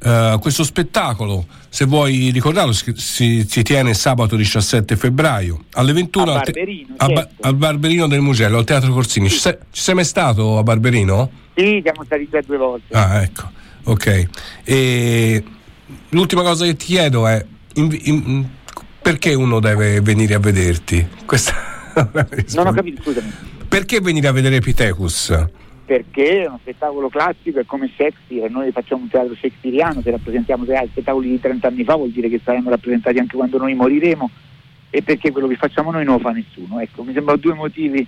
eh, 0.03 0.37
questo 0.41 0.65
spettacolo, 0.65 1.45
se 1.69 1.85
vuoi 1.85 2.29
ricordarlo, 2.31 2.73
si, 2.73 2.93
si- 2.97 3.63
tiene 3.63 3.93
sabato 3.93 4.35
17 4.35 4.95
febbraio 4.97 5.63
alle 5.73 5.93
21 5.93 6.31
A 6.31 6.35
al 6.39 6.43
te- 6.43 6.51
Barberino, 6.51 6.95
Ba- 6.97 7.05
certo. 7.07 7.47
al 7.47 7.55
Barberino 7.55 8.07
del 8.07 8.19
Mugello, 8.21 8.57
al 8.57 8.65
Teatro 8.65 8.91
Corsini. 8.91 9.29
Ci 9.29 9.37
sei, 9.39 9.57
ci 9.71 9.81
sei 9.81 9.95
mai 9.95 10.03
stato 10.05 10.57
a 10.57 10.63
Barberino? 10.63 11.29
Sì, 11.55 11.79
siamo 11.81 12.03
stati 12.03 12.27
già 12.29 12.41
due 12.45 12.57
volte. 12.57 12.93
Ah, 12.93 13.21
ecco, 13.21 13.49
ok. 13.91 14.27
E 14.63 15.43
l'ultima 16.09 16.41
cosa 16.43 16.65
che 16.65 16.75
ti 16.75 16.85
chiedo 16.85 17.27
è 17.27 17.43
in- 17.75 17.99
in- 18.03 18.45
perché 19.01 19.33
uno 19.33 19.59
deve 19.59 20.01
venire 20.01 20.33
a 20.35 20.39
vederti? 20.39 21.05
Questa 21.25 21.53
Non 22.55 22.67
ho 22.67 22.71
capito, 22.73 23.01
scusami. 23.01 23.31
Perché 23.67 23.99
venire 24.01 24.27
a 24.27 24.31
vedere 24.31 24.57
Epithecus? 24.57 25.45
Perché 25.85 26.43
è 26.43 26.47
uno 26.47 26.59
spettacolo 26.61 27.07
classico, 27.09 27.59
è 27.59 27.65
come 27.65 27.89
Shakespeare, 27.95 28.49
noi 28.49 28.71
facciamo 28.71 29.03
un 29.03 29.09
teatro 29.09 29.33
shakespeariano, 29.35 30.01
se 30.01 30.11
rappresentiamo 30.11 30.65
spettacoli 30.65 31.29
di 31.29 31.39
30 31.39 31.67
anni 31.67 31.83
fa 31.85 31.95
vuol 31.95 32.09
dire 32.11 32.27
che 32.27 32.41
saremo 32.43 32.69
rappresentati 32.69 33.17
anche 33.19 33.37
quando 33.37 33.57
noi 33.57 33.73
moriremo 33.73 34.29
e 34.89 35.01
perché 35.01 35.31
quello 35.31 35.47
che 35.47 35.55
facciamo 35.55 35.91
noi 35.91 36.03
non 36.03 36.15
lo 36.15 36.19
fa 36.19 36.31
nessuno. 36.31 36.79
Ecco, 36.81 37.03
mi 37.03 37.13
sembrano 37.13 37.39
due 37.39 37.53
motivi, 37.53 38.05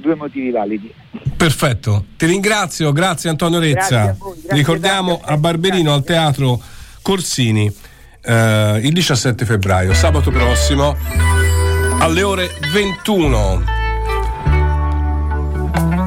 due 0.00 0.14
motivi 0.14 0.50
validi. 0.50 0.92
Perfetto, 1.36 2.06
ti 2.16 2.26
ringrazio, 2.26 2.92
grazie 2.92 3.30
Antonio 3.30 3.60
Grazie 3.60 3.74
Rezza. 3.74 4.00
a 4.02 4.14
voi, 4.18 4.32
grazie 4.40 4.56
Ricordiamo 4.56 5.20
a 5.24 5.36
Barberino 5.36 5.92
al 5.92 6.02
Teatro 6.04 6.60
Corsini 7.02 7.72
eh, 8.22 8.80
il 8.82 8.92
17 8.92 9.44
febbraio, 9.44 9.94
sabato 9.94 10.30
prossimo 10.30 10.96
alle 12.00 12.22
ore 12.22 12.50
21. 12.72 13.76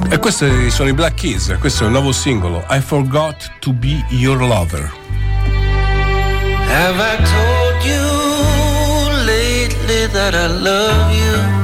E 0.10 0.18
questi 0.20 0.70
sono 0.70 0.90
i 0.90 0.94
Black 0.94 1.16
Keys, 1.16 1.56
questo 1.60 1.84
è 1.84 1.86
il 1.86 1.94
nuovo 1.94 2.12
singolo 2.12 2.66
I 2.70 2.82
Forgot 2.82 3.60
to 3.60 3.72
Be 3.72 4.04
Your 4.10 4.42
Lover. 4.42 4.92
Have 6.68 7.00
I 7.00 7.18
told 7.24 7.84
you 7.84 9.26
lately 9.26 10.08
that 10.12 10.34
I 10.34 10.48
love 10.48 11.14
you? 11.14 11.61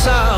sun. 0.00 0.29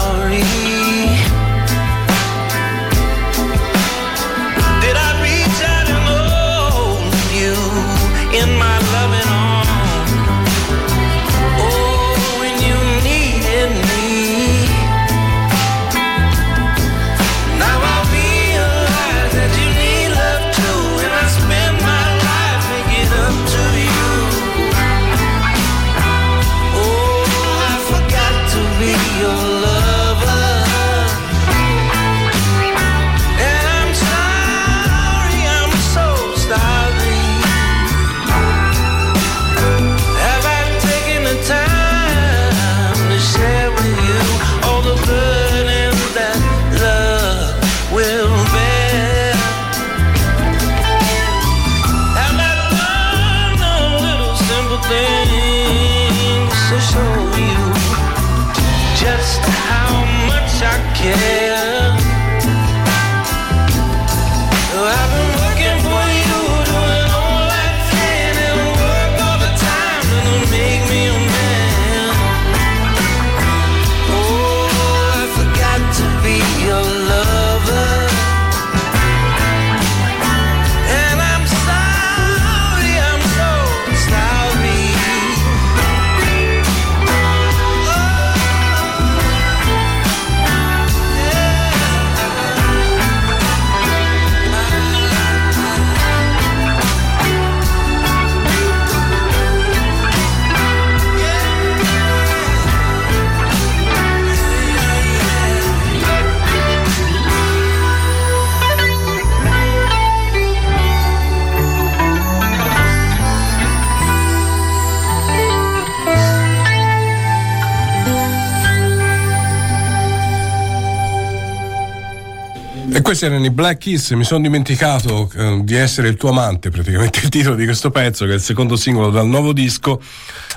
Questi 123.22 123.26
erano 123.26 123.44
i 123.44 123.50
Black 123.50 123.78
Keys, 123.78 124.10
mi 124.12 124.24
sono 124.24 124.40
dimenticato 124.40 125.30
eh, 125.36 125.60
di 125.62 125.74
essere 125.74 126.08
il 126.08 126.16
tuo 126.16 126.30
amante, 126.30 126.70
praticamente 126.70 127.20
il 127.22 127.28
titolo 127.28 127.54
di 127.54 127.64
questo 127.64 127.90
pezzo, 127.90 128.24
che 128.24 128.32
è 128.32 128.34
il 128.34 128.40
secondo 128.40 128.74
singolo 128.74 129.10
dal 129.10 129.26
nuovo 129.26 129.52
disco. 129.52 130.00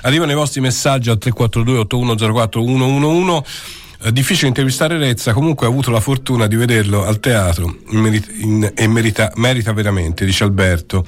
Arrivano 0.01 0.31
i 0.31 0.35
vostri 0.35 0.61
messaggi 0.61 1.09
al 1.09 1.17
342 1.17 1.79
8104 1.79 2.61
111 2.61 3.43
Eh, 4.03 4.11
difficile 4.11 4.47
intervistare 4.47 4.97
Rezza, 4.97 5.33
comunque 5.33 5.67
ho 5.67 5.69
avuto 5.69 5.89
la 5.89 5.99
fortuna 5.99 6.47
di 6.47 6.55
vederlo 6.55 7.05
al 7.05 7.19
teatro 7.19 7.77
e 8.75 8.87
merita, 8.87 9.31
merita 9.35 9.73
veramente, 9.73 10.25
dice 10.25 10.43
Alberto. 10.43 11.05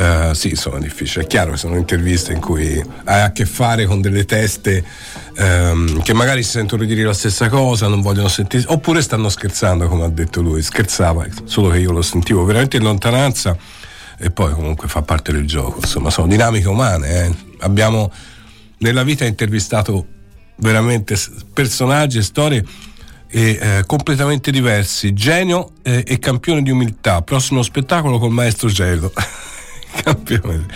Eh, 0.00 0.30
sì, 0.34 0.56
sono 0.56 0.78
difficili. 0.78 1.26
È 1.26 1.28
chiaro 1.28 1.50
che 1.50 1.56
sono 1.58 1.76
interviste 1.76 2.32
in 2.32 2.40
cui 2.40 2.82
hai 3.04 3.20
a 3.20 3.32
che 3.32 3.44
fare 3.44 3.84
con 3.84 4.00
delle 4.00 4.24
teste 4.24 4.82
ehm, 5.36 6.00
che 6.00 6.14
magari 6.14 6.42
si 6.42 6.52
sentono 6.52 6.84
dire 6.84 7.02
la 7.02 7.12
stessa 7.12 7.50
cosa, 7.50 7.86
non 7.86 8.00
vogliono 8.00 8.28
sentire, 8.28 8.64
oppure 8.68 9.02
stanno 9.02 9.28
scherzando, 9.28 9.88
come 9.88 10.04
ha 10.04 10.08
detto 10.08 10.40
lui. 10.40 10.62
Scherzava, 10.62 11.26
solo 11.44 11.68
che 11.68 11.80
io 11.80 11.92
lo 11.92 12.00
sentivo 12.00 12.46
veramente 12.46 12.78
in 12.78 12.84
lontananza 12.84 13.54
e 14.18 14.30
poi 14.30 14.54
comunque 14.54 14.88
fa 14.88 15.02
parte 15.02 15.32
del 15.32 15.46
gioco. 15.46 15.80
Insomma, 15.82 16.08
sono 16.08 16.28
dinamiche 16.28 16.68
umane. 16.68 17.24
eh. 17.26 17.34
Abbiamo 17.58 18.10
nella 18.78 19.02
vita 19.02 19.26
intervistato 19.26 20.06
veramente 20.56 21.14
personaggi 21.52 22.16
e 22.16 22.22
storie 22.22 22.64
e, 23.28 23.58
eh, 23.60 23.82
completamente 23.84 24.50
diversi. 24.50 25.12
Genio 25.12 25.72
eh, 25.82 26.02
e 26.06 26.18
campione 26.18 26.62
di 26.62 26.70
umiltà. 26.70 27.20
Prossimo 27.20 27.60
spettacolo 27.60 28.18
col 28.18 28.30
maestro 28.32 28.70
Gelo. 28.70 29.12
campione. 30.02 30.66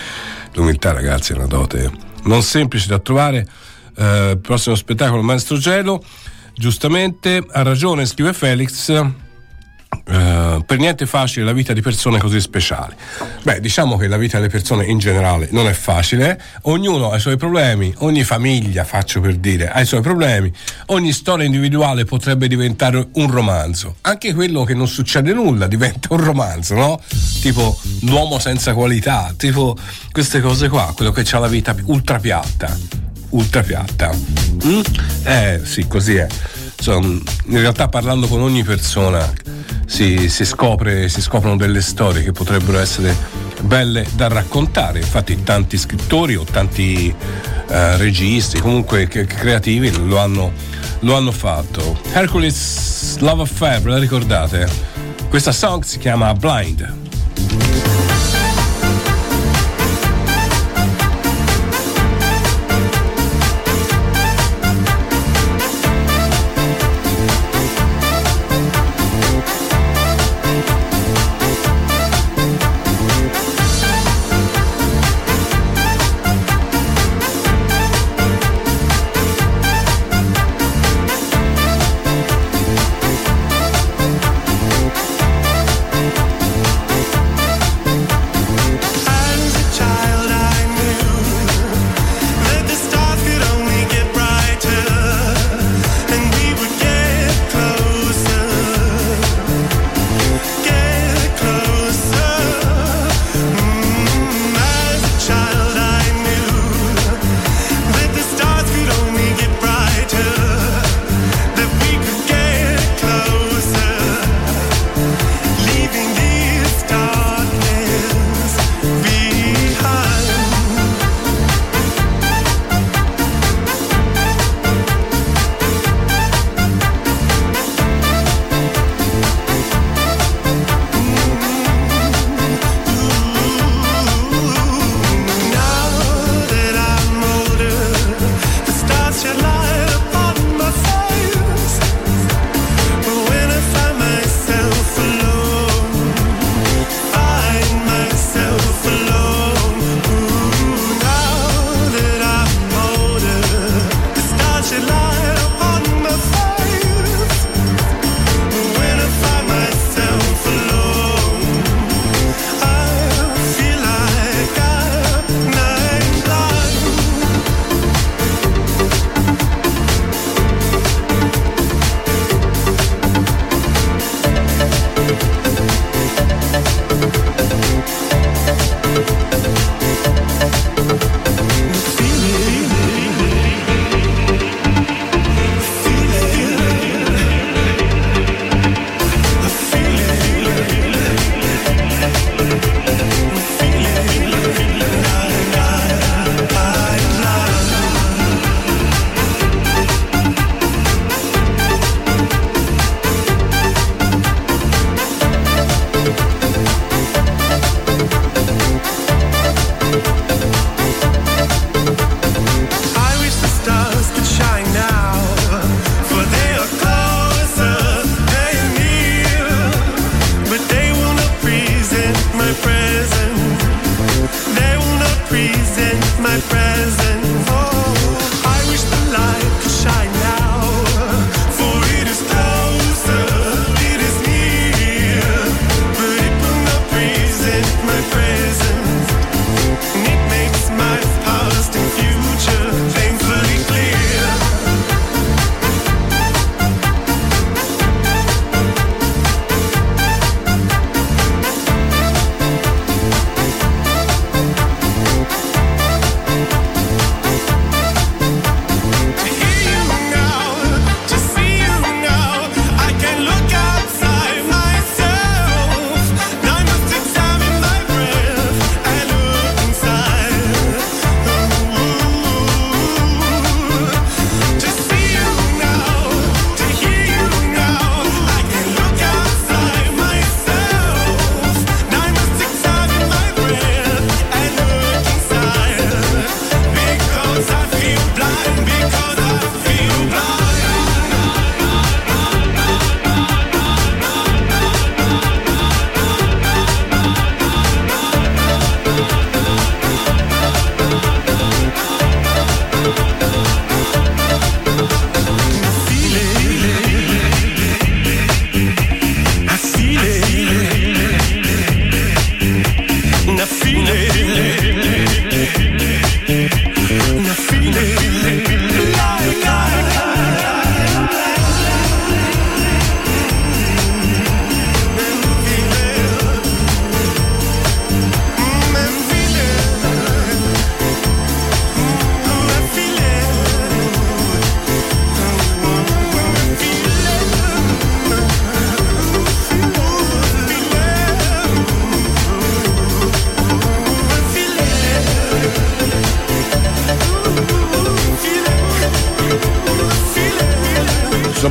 L'umiltà, 0.55 0.93
ragazzi, 0.93 1.33
è 1.33 1.37
una 1.37 1.47
dote 1.47 2.13
non 2.25 2.43
semplice 2.43 2.89
da 2.89 2.99
trovare. 2.99 3.47
Eh, 3.97 4.39
prossimo 4.41 4.75
spettacolo 4.75 5.23
maestro 5.23 5.57
Gelo. 5.57 6.03
Giustamente 6.55 7.45
ha 7.51 7.63
ragione, 7.63 8.07
scrive 8.07 8.33
Felix. 8.33 8.89
Eh, 10.07 10.63
per 10.67 10.79
niente 10.79 11.07
facile 11.07 11.45
la 11.45 11.53
vita 11.53 11.73
di 11.73 11.81
persone 11.81 12.19
così 12.19 12.41
speciali. 12.41 12.95
Beh, 13.43 13.61
diciamo 13.61 13.97
che 13.97 14.07
la 14.07 14.17
vita 14.17 14.37
delle 14.37 14.51
persone 14.51 14.85
in 14.85 14.99
generale 14.99 15.49
non 15.51 15.67
è 15.67 15.73
facile, 15.73 16.41
ognuno 16.63 17.11
ha 17.11 17.17
i 17.17 17.21
suoi 17.21 17.37
problemi, 17.37 17.93
ogni 17.99 18.23
famiglia, 18.23 18.85
faccio 18.85 19.21
per 19.21 19.37
dire, 19.37 19.71
ha 19.71 19.81
i 19.81 19.87
suoi 19.87 20.03
problemi, 20.03 20.53
ogni 20.87 21.13
storia 21.13 21.47
individuale 21.47 22.05
potrebbe 22.05 22.49
diventare 22.49 23.09
un 23.13 23.31
romanzo, 23.31 23.97
anche 24.03 24.35
quello 24.35 24.65
che 24.65 24.75
non 24.75 24.89
succede 24.89 25.33
nulla 25.33 25.67
diventa 25.67 26.09
un 26.11 26.23
romanzo, 26.23 26.75
no? 26.75 27.01
Tipo 27.41 27.79
l'uomo 28.03 28.39
senza 28.39 28.75
qualità, 28.75 29.33
tipo 29.37 29.77
queste 30.13 30.41
cose 30.41 30.69
qua, 30.69 30.93
quello 30.95 31.13
che 31.13 31.25
ha 31.31 31.39
la 31.39 31.49
vita 31.49 31.75
ultra 31.85 32.19
piatta, 32.19 32.77
ultra 33.31 33.63
piatta. 33.63 34.15
Mm? 34.67 34.81
Eh 35.25 35.61
sì, 35.65 35.87
così 35.89 36.17
è. 36.17 36.27
Insomma, 36.77 37.07
in 37.47 37.61
realtà 37.61 37.89
parlando 37.89 38.27
con 38.27 38.41
ogni 38.41 38.63
persona 38.63 39.33
si, 39.87 40.29
si 40.29 40.45
scopre, 40.45 41.09
si 41.09 41.21
scoprono 41.21 41.57
delle 41.57 41.81
storie 41.81 42.23
che 42.23 42.33
potrebbero 42.33 42.79
essere 42.79 43.17
belle 43.63 44.07
da 44.15 44.29
raccontare. 44.29 44.99
Infatti 44.99 45.43
tanti 45.43 45.79
scrittori 45.79 46.37
o 46.37 46.45
tanti 46.45 47.15
eh, 47.69 47.97
registi, 47.97 48.61
comunque 48.61 49.07
creativi 49.07 49.93
lo 50.07 50.19
hanno, 50.19 50.53
lo 51.01 51.17
hanno 51.17 51.33
fatto. 51.33 51.99
Hercules 52.13 53.17
Love 53.19 53.43
Affair, 53.43 53.81
ve 53.81 53.91
la 53.91 53.99
ricordate? 53.99 54.69
Questa 55.29 55.53
song 55.53 55.83
si 55.83 55.99
chiama. 55.99 56.33
Blind 56.35 58.14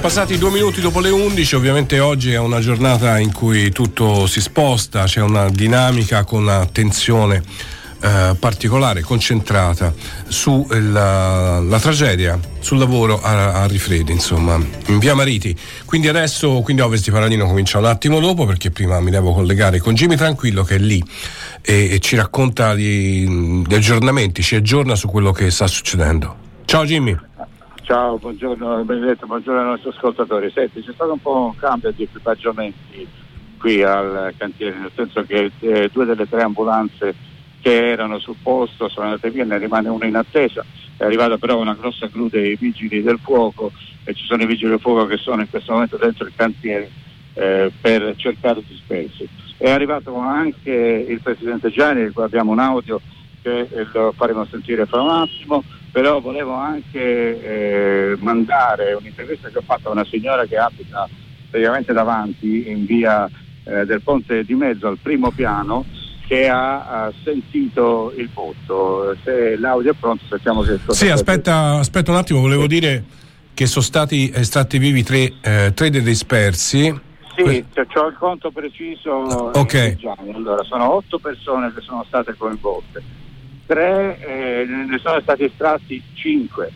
passati 0.03 0.37
due 0.37 0.51
minuti 0.51 0.81
dopo 0.81 0.99
le 0.99 1.09
11, 1.09 1.55
ovviamente 1.55 2.01
oggi 2.01 2.33
è 2.33 2.37
una 2.37 2.59
giornata 2.59 3.19
in 3.19 3.31
cui 3.31 3.71
tutto 3.71 4.27
si 4.27 4.41
sposta, 4.41 5.05
c'è 5.05 5.21
una 5.21 5.49
dinamica 5.49 6.25
con 6.25 6.49
attenzione 6.49 7.41
eh, 8.01 8.35
particolare, 8.37 8.99
concentrata 8.99 9.93
sulla 10.27 11.61
la 11.61 11.79
tragedia, 11.79 12.37
sul 12.59 12.79
lavoro 12.79 13.21
a, 13.21 13.61
a 13.61 13.65
Rifredi, 13.65 14.11
insomma, 14.11 14.59
in 14.87 14.99
via 14.99 15.15
Mariti. 15.15 15.55
Quindi 15.85 16.09
adesso, 16.09 16.59
quindi 16.59 16.81
Ovest 16.81 17.05
di 17.05 17.11
Paradino 17.11 17.45
comincia 17.45 17.77
un 17.77 17.85
attimo 17.85 18.19
dopo 18.19 18.45
perché 18.45 18.71
prima 18.71 18.99
mi 18.99 19.09
devo 19.09 19.31
collegare 19.31 19.79
con 19.79 19.93
Jimmy 19.93 20.17
Tranquillo 20.17 20.63
che 20.63 20.75
è 20.75 20.79
lì 20.79 21.01
e, 21.61 21.91
e 21.93 21.99
ci 21.99 22.17
racconta 22.17 22.75
di, 22.75 23.63
di 23.65 23.73
aggiornamenti, 23.73 24.43
ci 24.43 24.55
aggiorna 24.55 24.95
su 24.95 25.07
quello 25.07 25.31
che 25.31 25.49
sta 25.49 25.65
succedendo. 25.65 26.35
Ciao 26.65 26.83
Jimmy. 26.83 27.17
Ciao, 27.83 28.17
buongiorno 28.17 28.85
Benedetto, 28.85 29.25
buongiorno 29.25 29.59
ai 29.59 29.65
nostri 29.65 29.89
ascoltatori. 29.89 30.49
Senti, 30.51 30.81
c'è 30.81 30.93
stato 30.93 31.11
un 31.11 31.19
po' 31.19 31.47
un 31.47 31.55
cambio 31.57 31.91
di 31.91 32.03
equipaggiamenti 32.03 33.05
qui 33.59 33.83
al 33.83 34.33
cantiere, 34.37 34.77
nel 34.77 34.91
senso 34.95 35.23
che 35.23 35.51
eh, 35.59 35.89
due 35.91 36.05
delle 36.05 36.27
tre 36.29 36.43
ambulanze 36.43 37.13
che 37.59 37.89
erano 37.89 38.19
sul 38.19 38.37
posto 38.41 38.87
sono 38.87 39.07
andate 39.07 39.31
via, 39.31 39.43
ne 39.43 39.57
rimane 39.57 39.89
una 39.89 40.05
in 40.05 40.15
attesa. 40.15 40.63
È 40.95 41.03
arrivata 41.03 41.37
però 41.37 41.59
una 41.59 41.73
grossa 41.73 42.07
gru 42.07 42.29
dei 42.29 42.55
vigili 42.55 43.03
del 43.03 43.19
fuoco 43.21 43.73
e 44.05 44.13
ci 44.13 44.23
sono 44.23 44.43
i 44.43 44.47
vigili 44.47 44.69
del 44.69 44.79
fuoco 44.79 45.05
che 45.05 45.17
sono 45.17 45.41
in 45.41 45.49
questo 45.49 45.73
momento 45.73 45.97
dentro 45.97 46.25
il 46.25 46.33
cantiere 46.37 46.89
eh, 47.33 47.69
per 47.81 48.13
cercare 48.15 48.63
dispersi. 48.65 49.27
È 49.57 49.69
arrivato 49.69 50.15
anche 50.15 51.05
il 51.09 51.19
Presidente 51.19 51.69
Gianni, 51.69 52.09
abbiamo 52.15 52.53
un 52.53 52.59
audio 52.59 53.01
che 53.41 53.67
eh, 53.69 53.87
lo 53.91 54.13
faremo 54.15 54.45
sentire 54.45 54.85
fra 54.85 55.01
un 55.01 55.09
attimo, 55.09 55.63
però 55.93 56.19
volevo 56.19 56.53
anche 56.53 56.99
eh, 56.99 58.17
mandare 58.17 58.93
un'intervista 58.93 59.49
che 59.49 59.59
ho 59.59 59.63
fatto 59.63 59.89
a 59.89 59.91
una 59.91 60.05
signora 60.05 60.43
che 60.45 60.57
abita 60.57 61.07
praticamente 61.51 61.93
davanti 61.93 62.67
in 62.67 62.87
via 62.87 63.29
eh, 63.63 63.85
del 63.85 64.01
ponte 64.01 64.43
di 64.43 64.55
mezzo 64.55 64.87
al 64.87 64.97
primo 64.99 65.29
piano 65.29 65.85
che 66.25 66.49
ha, 66.49 67.03
ha 67.05 67.13
sentito 67.23 68.11
il 68.17 68.27
voto. 68.33 69.15
Se 69.23 69.55
l'audio 69.55 69.91
è 69.91 69.95
pronto 69.99 70.23
sappiamo 70.27 70.63
che 70.63 70.79
Sì, 70.87 71.09
aspetta, 71.09 71.75
aspetta 71.75 72.09
un 72.09 72.17
attimo, 72.17 72.39
volevo 72.39 72.65
dire 72.65 73.03
che 73.53 73.67
sono 73.67 73.85
stati 73.85 74.31
estratti 74.33 74.79
vivi 74.79 75.03
tre, 75.03 75.31
eh, 75.41 75.73
tre 75.75 75.91
dei 75.91 76.01
dispersi. 76.01 76.91
Sì, 77.35 77.65
cioè, 77.71 77.85
ho 78.03 78.07
il 78.07 78.15
conto 78.17 78.49
preciso. 78.49 79.11
Ok. 79.11 79.95
Gianni. 79.95 80.33
Allora, 80.33 80.63
sono 80.63 80.91
otto 80.91 81.19
persone 81.19 81.71
che 81.71 81.81
sono 81.81 82.03
state 82.07 82.33
coinvolte. 82.35 83.21
Tre, 83.65 84.17
eh, 84.19 84.65
ne 84.65 84.97
sono 84.99 85.19
stati 85.21 85.43
estratti 85.45 86.01
cinque. 86.13 86.71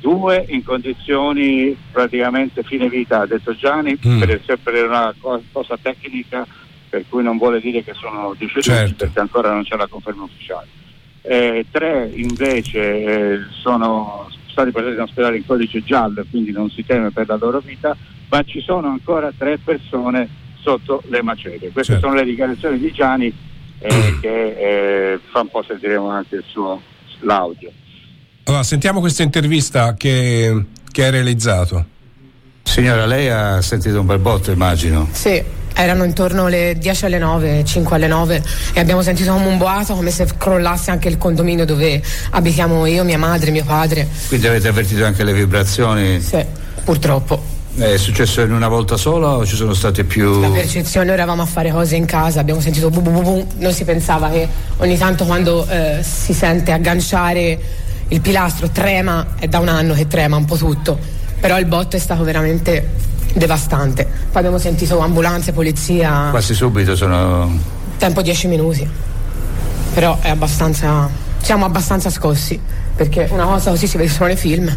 Due 0.00 0.46
in 0.48 0.64
condizioni 0.64 1.76
praticamente 1.92 2.62
fine 2.62 2.88
vita, 2.88 3.20
ha 3.20 3.26
detto 3.26 3.54
Gianni, 3.54 3.98
Mm. 4.06 4.18
per, 4.20 4.58
per 4.62 4.86
una 4.86 5.14
co- 5.20 5.42
cosa 5.52 5.76
tecnica 5.80 6.46
per 6.88 7.04
cui 7.08 7.22
non 7.22 7.36
vuole 7.36 7.60
dire 7.60 7.84
che 7.84 7.92
sono 7.94 8.34
deceduti 8.36 8.62
Certo. 8.62 8.94
perché 8.96 9.20
ancora 9.20 9.52
non 9.52 9.62
c'è 9.64 9.76
la 9.76 9.86
conferma 9.86 10.22
ufficiale. 10.24 10.66
Eh, 11.22 11.66
tre 11.70 12.10
invece 12.14 12.80
eh, 13.04 13.38
sono 13.60 14.28
stati 14.46 14.70
portati 14.70 14.94
in 14.94 15.00
ospedale 15.02 15.36
in 15.36 15.44
codice 15.46 15.82
giallo 15.84 16.24
quindi 16.30 16.50
non 16.50 16.70
si 16.70 16.82
teme 16.84 17.10
per 17.10 17.28
la 17.28 17.36
loro 17.38 17.60
vita, 17.64 17.94
ma 18.30 18.42
ci 18.42 18.60
sono 18.60 18.88
ancora 18.88 19.30
tre 19.36 19.58
persone 19.58 20.28
sotto 20.60 21.02
le 21.08 21.22
macerie. 21.22 21.70
Queste 21.70 21.92
Certo. 21.92 22.08
sono 22.08 22.14
le 22.18 22.24
dichiarazioni 22.24 22.78
di 22.78 22.90
Gianni 22.90 23.32
eh, 23.80 24.18
che 24.20 25.12
eh, 25.12 25.20
fra 25.30 25.40
un 25.40 25.48
po' 25.48 25.64
sentiremo 25.66 26.08
anche 26.08 26.36
il 26.36 26.44
suo 26.46 26.80
l'audio. 27.20 27.70
Allora, 28.44 28.62
sentiamo 28.62 29.00
questa 29.00 29.22
intervista 29.22 29.94
che, 29.94 30.64
che 30.90 31.04
hai 31.04 31.10
realizzato. 31.10 31.84
Signora, 32.62 33.06
lei 33.06 33.28
ha 33.28 33.60
sentito 33.62 34.00
un 34.00 34.06
bel 34.06 34.18
botto, 34.18 34.50
immagino. 34.50 35.08
Sì, 35.12 35.42
erano 35.74 36.04
intorno 36.04 36.46
alle 36.46 36.76
10 36.78 37.04
alle 37.06 37.18
9, 37.18 37.64
5 37.64 37.96
alle 37.96 38.06
9 38.06 38.42
e 38.74 38.80
abbiamo 38.80 39.02
sentito 39.02 39.32
come 39.32 39.46
un 39.46 39.58
boato, 39.58 39.94
come 39.94 40.10
se 40.10 40.26
crollasse 40.36 40.90
anche 40.90 41.08
il 41.08 41.18
condominio 41.18 41.64
dove 41.64 42.02
abitiamo 42.30 42.86
io, 42.86 43.04
mia 43.04 43.18
madre, 43.18 43.50
mio 43.50 43.64
padre. 43.64 44.06
Quindi 44.28 44.46
avete 44.46 44.68
avvertito 44.68 45.04
anche 45.04 45.24
le 45.24 45.32
vibrazioni? 45.32 46.20
Sì, 46.20 46.44
purtroppo. 46.84 47.58
È 47.76 47.96
successo 47.96 48.40
in 48.40 48.52
una 48.52 48.68
volta 48.68 48.96
sola 48.96 49.36
o 49.36 49.46
ci 49.46 49.54
sono 49.54 49.74
state 49.74 50.04
più... 50.04 50.40
La 50.40 50.48
percezione, 50.48 51.06
noi 51.06 51.14
eravamo 51.14 51.42
a 51.42 51.46
fare 51.46 51.70
cose 51.70 51.94
in 51.94 52.04
casa, 52.04 52.40
abbiamo 52.40 52.60
sentito 52.60 52.90
bu 52.90 53.00
bu 53.00 53.10
bu 53.10 53.22
bu, 53.22 53.46
non 53.58 53.72
si 53.72 53.84
pensava 53.84 54.28
che 54.28 54.46
ogni 54.78 54.98
tanto 54.98 55.24
quando 55.24 55.66
eh, 55.68 56.00
si 56.02 56.34
sente 56.34 56.72
agganciare 56.72 57.58
il 58.08 58.20
pilastro 58.20 58.68
trema, 58.70 59.34
è 59.38 59.46
da 59.46 59.60
un 59.60 59.68
anno 59.68 59.94
che 59.94 60.08
trema 60.08 60.36
un 60.36 60.44
po' 60.46 60.56
tutto, 60.56 60.98
però 61.38 61.58
il 61.58 61.66
botto 61.66 61.94
è 61.94 62.00
stato 62.00 62.24
veramente 62.24 62.88
devastante. 63.34 64.04
Poi 64.04 64.36
abbiamo 64.38 64.58
sentito 64.58 64.98
ambulanze, 64.98 65.52
polizia, 65.52 66.28
Quasi 66.30 66.54
subito 66.54 66.96
sono... 66.96 67.56
tempo 67.98 68.20
10 68.20 68.48
minuti, 68.48 68.86
però 69.94 70.18
è 70.20 70.28
abbastanza, 70.28 71.08
siamo 71.40 71.64
abbastanza 71.64 72.10
scossi, 72.10 72.60
perché 73.00 73.28
una 73.30 73.44
cosa 73.46 73.70
così 73.70 73.86
si 73.86 73.96
vede 73.96 74.10
solo 74.10 74.26
nei 74.26 74.36
film, 74.36 74.70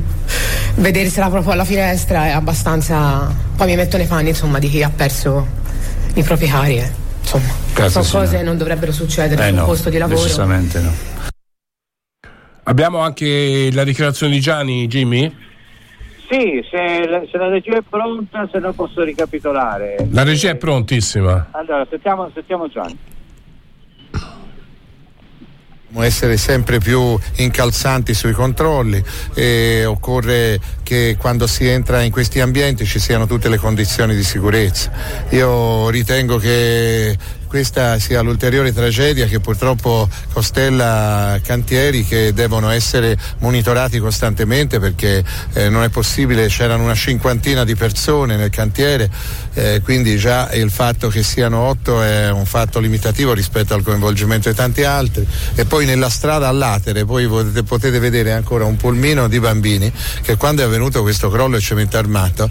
vedersela 0.76 1.30
proprio 1.30 1.52
alla 1.52 1.66
finestra 1.66 2.28
è 2.28 2.30
abbastanza, 2.30 3.30
poi 3.58 3.68
mi 3.68 3.76
metto 3.76 3.98
nei 3.98 4.06
panni 4.06 4.30
insomma 4.30 4.60
di 4.60 4.70
chi 4.70 4.82
ha 4.82 4.90
perso 4.90 5.46
i 6.14 6.24
propri 6.24 6.48
cari. 6.48 6.78
eh. 6.78 6.90
Insomma, 7.20 7.52
Grazie, 7.74 8.02
sono 8.02 8.24
cose 8.24 8.38
che 8.38 8.44
non 8.44 8.58
dovrebbero 8.58 8.94
succedere 8.94 9.44
Eh 9.44 9.48
sul 9.50 9.58
no, 9.58 9.66
posto 9.66 9.90
di 9.90 9.98
lavoro. 9.98 10.22
decisamente 10.22 10.80
no. 10.80 10.92
Abbiamo 12.64 13.00
anche 13.00 13.70
la 13.74 13.84
dichiarazione 13.84 14.32
di 14.32 14.40
Gianni, 14.40 14.88
Jimmy? 14.88 15.36
Sì, 16.30 16.66
se 16.72 17.06
la, 17.06 17.22
se 17.30 17.38
la 17.38 17.50
regia 17.50 17.76
è 17.76 17.82
pronta, 17.88 18.48
se 18.50 18.58
no 18.60 18.72
posso 18.72 19.04
ricapitolare. 19.04 19.98
La 20.12 20.24
regia 20.24 20.50
è 20.52 20.56
prontissima. 20.56 21.50
Allora, 21.52 21.86
sentiamo, 21.90 22.32
sentiamo 22.34 22.70
Gianni. 22.70 22.98
Essere 26.02 26.38
sempre 26.38 26.80
più 26.80 27.18
incalzanti 27.36 28.14
sui 28.14 28.34
controlli 28.34 29.04
e 29.36 29.86
occorre 29.86 30.60
che 30.94 31.16
quando 31.18 31.48
si 31.48 31.68
entra 31.68 32.04
in 32.04 32.12
questi 32.12 32.40
ambienti 32.40 32.86
ci 32.86 33.00
siano 33.00 33.26
tutte 33.26 33.50
le 33.50 33.58
condizioni 33.58 34.16
di 34.16 34.24
sicurezza. 34.24 34.92
Io 35.30 35.90
ritengo 35.90 36.38
che 36.38 37.18
questa 37.54 38.00
sia 38.00 38.22
l'ulteriore 38.22 38.74
tragedia 38.74 39.28
che 39.28 39.40
purtroppo 39.40 40.10
costella 40.34 41.40
cantieri 41.44 42.04
che 42.04 42.34
devono 42.34 42.72
essere 42.72 43.16
monitorati 43.42 44.00
costantemente 44.00 44.80
perché 44.80 45.24
eh, 45.54 45.70
non 45.70 45.84
è 45.84 45.90
possibile, 45.90 46.48
c'erano 46.48 46.82
una 46.82 46.96
cinquantina 46.96 47.64
di 47.64 47.76
persone 47.76 48.38
nel 48.38 48.50
cantiere, 48.50 49.08
eh, 49.54 49.82
quindi 49.84 50.18
già 50.18 50.52
il 50.54 50.72
fatto 50.72 51.10
che 51.10 51.22
siano 51.22 51.60
otto 51.60 52.02
è 52.02 52.32
un 52.32 52.48
fatto 52.48 52.80
limitativo 52.80 53.34
rispetto 53.34 53.76
al 53.76 53.84
coinvolgimento 53.84 54.50
di 54.50 54.56
tanti 54.56 54.84
altri 54.84 55.24
e 55.54 55.66
poi 55.66 55.86
nella 55.86 56.10
strada 56.10 56.48
a 56.48 56.52
latere 56.52 57.06
poi 57.06 57.28
potete, 57.28 57.62
potete 57.62 58.00
vedere 58.00 58.32
ancora 58.32 58.66
un 58.66 58.78
pulmino 58.78 59.28
di 59.28 59.40
bambini 59.40 59.94
che 60.24 60.38
quando 60.38 60.64
è 60.64 60.66
avvenuto 60.66 60.83
questo 60.92 61.30
crollo 61.30 61.58
di 61.58 61.64
cemento 61.64 61.98
armato. 61.98 62.50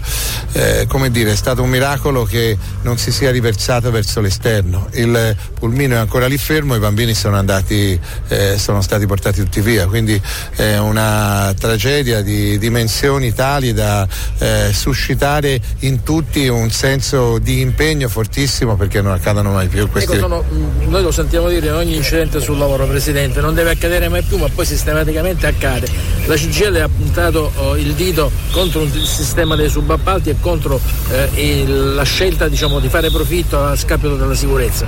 Eh, 0.53 0.85
come 0.87 1.11
dire 1.11 1.31
è 1.31 1.35
stato 1.35 1.61
un 1.61 1.69
miracolo 1.69 2.23
che 2.23 2.57
non 2.81 2.97
si 2.97 3.11
sia 3.11 3.31
riversato 3.31 3.91
verso 3.91 4.21
l'esterno. 4.21 4.87
Il 4.93 5.35
pulmino 5.59 5.95
è 5.95 5.97
ancora 5.97 6.27
lì 6.27 6.37
fermo 6.37 6.75
i 6.75 6.79
bambini 6.79 7.13
sono 7.13 7.37
andati 7.37 7.99
eh, 8.27 8.57
sono 8.57 8.81
stati 8.81 9.05
portati 9.05 9.41
tutti 9.41 9.61
via. 9.61 9.87
Quindi 9.87 10.19
è 10.55 10.77
una 10.77 11.53
tragedia 11.57 12.21
di 12.21 12.57
dimensioni 12.57 13.33
tali 13.33 13.73
da 13.73 14.07
eh, 14.37 14.71
suscitare 14.73 15.59
in 15.79 16.03
tutti 16.03 16.47
un 16.47 16.69
senso 16.71 17.39
di 17.39 17.61
impegno 17.61 18.09
fortissimo 18.09 18.75
perché 18.75 19.01
non 19.01 19.13
accadano 19.13 19.51
mai 19.51 19.67
più 19.67 19.89
questi 19.89 20.11
Ecco, 20.11 20.21
sono- 20.21 20.43
mh, 20.43 20.89
noi 20.89 21.01
lo 21.01 21.11
sentiamo 21.11 21.49
dire 21.49 21.67
in 21.67 21.73
ogni 21.73 21.95
incidente 21.95 22.39
sul 22.39 22.57
lavoro, 22.57 22.85
Presidente, 22.85 23.41
non 23.41 23.53
deve 23.53 23.71
accadere 23.71 24.07
mai 24.09 24.21
più, 24.21 24.37
ma 24.37 24.47
poi 24.53 24.65
sistematicamente 24.65 25.47
accade. 25.47 25.87
La 26.25 26.35
CGL 26.35 26.75
ha 26.81 26.87
puntato 26.89 27.51
oh, 27.55 27.75
il 27.77 27.93
dito 27.93 28.12
contro 28.51 28.81
un- 28.81 28.91
il 28.93 29.05
sistema 29.05 29.55
dei 29.55 29.69
subappalti 29.69 30.29
e 30.29 30.35
contro 30.39 30.79
eh, 31.09 31.65
la 31.67 32.03
scelta 32.03 32.47
diciamo, 32.47 32.79
di 32.79 32.89
fare 32.89 33.09
profitto 33.09 33.63
a 33.63 33.75
scapito 33.75 34.15
della 34.15 34.35
sicurezza. 34.35 34.85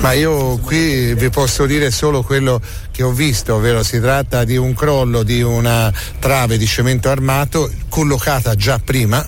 Ma 0.00 0.12
io 0.12 0.56
qui 0.58 1.14
vi 1.14 1.30
posso 1.30 1.66
dire 1.66 1.90
solo 1.90 2.22
quello 2.22 2.60
che 2.90 3.02
ho 3.02 3.10
visto, 3.12 3.54
ovvero 3.54 3.82
si 3.82 4.00
tratta 4.00 4.44
di 4.44 4.56
un 4.56 4.74
crollo 4.74 5.22
di 5.22 5.42
una 5.42 5.92
trave 6.18 6.56
di 6.56 6.66
cemento 6.66 7.08
armato 7.08 7.70
collocata 7.88 8.54
già 8.54 8.80
prima 8.82 9.26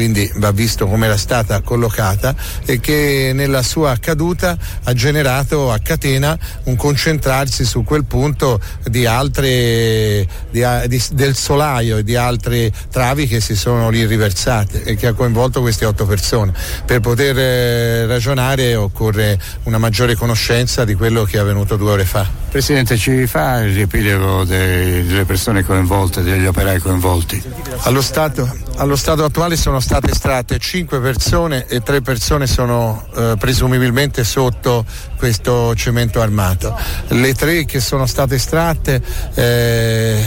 quindi 0.00 0.32
va 0.36 0.50
visto 0.50 0.86
come 0.86 1.04
era 1.04 1.18
stata 1.18 1.60
collocata 1.60 2.34
e 2.64 2.80
che 2.80 3.32
nella 3.34 3.62
sua 3.62 3.98
caduta 4.00 4.56
ha 4.84 4.92
generato 4.94 5.70
a 5.70 5.78
catena 5.78 6.38
un 6.64 6.76
concentrarsi 6.76 7.66
su 7.66 7.84
quel 7.84 8.06
punto 8.06 8.58
di 8.84 9.04
altre 9.04 10.26
di 10.50 10.64
di- 10.86 11.02
del 11.12 11.36
solaio 11.36 11.98
e 11.98 12.02
di 12.02 12.16
altre 12.16 12.72
travi 12.90 13.26
che 13.26 13.40
si 13.40 13.54
sono 13.54 13.90
lì 13.90 14.06
riversate 14.06 14.84
e 14.84 14.96
che 14.96 15.08
ha 15.08 15.12
coinvolto 15.12 15.60
queste 15.60 15.84
otto 15.84 16.06
persone. 16.06 16.54
Per 16.86 17.00
poter 17.00 17.38
eh, 17.38 18.06
ragionare 18.06 18.76
occorre 18.76 19.38
una 19.64 19.76
maggiore 19.76 20.14
conoscenza 20.14 20.86
di 20.86 20.94
quello 20.94 21.24
che 21.24 21.36
è 21.36 21.40
avvenuto 21.40 21.76
due 21.76 21.90
ore 21.90 22.04
fa. 22.06 22.26
Presidente, 22.50 22.96
ci 22.96 23.26
fa 23.26 23.58
il 23.60 23.74
riepilogo 23.74 24.44
dei- 24.44 25.04
delle 25.06 25.24
persone 25.26 25.62
coinvolte, 25.62 26.22
degli 26.22 26.46
operai 26.46 26.78
coinvolti? 26.78 27.42
Allo 27.82 28.00
stato, 28.00 28.50
allo 28.76 28.96
stato 28.96 29.24
attuale 29.24 29.56
sono 29.56 29.70
sono 29.70 29.80
state 29.90 30.12
estratte 30.12 30.56
5 30.56 31.00
persone 31.00 31.66
e 31.66 31.80
3 31.80 32.00
persone 32.00 32.46
sono 32.46 33.08
eh, 33.16 33.34
presumibilmente 33.36 34.22
sotto 34.22 34.86
questo 35.16 35.74
cemento 35.74 36.20
armato. 36.20 36.78
Le 37.08 37.34
tre 37.34 37.64
che 37.64 37.80
sono 37.80 38.06
state 38.06 38.36
estratte 38.36 39.02
eh, 39.34 40.22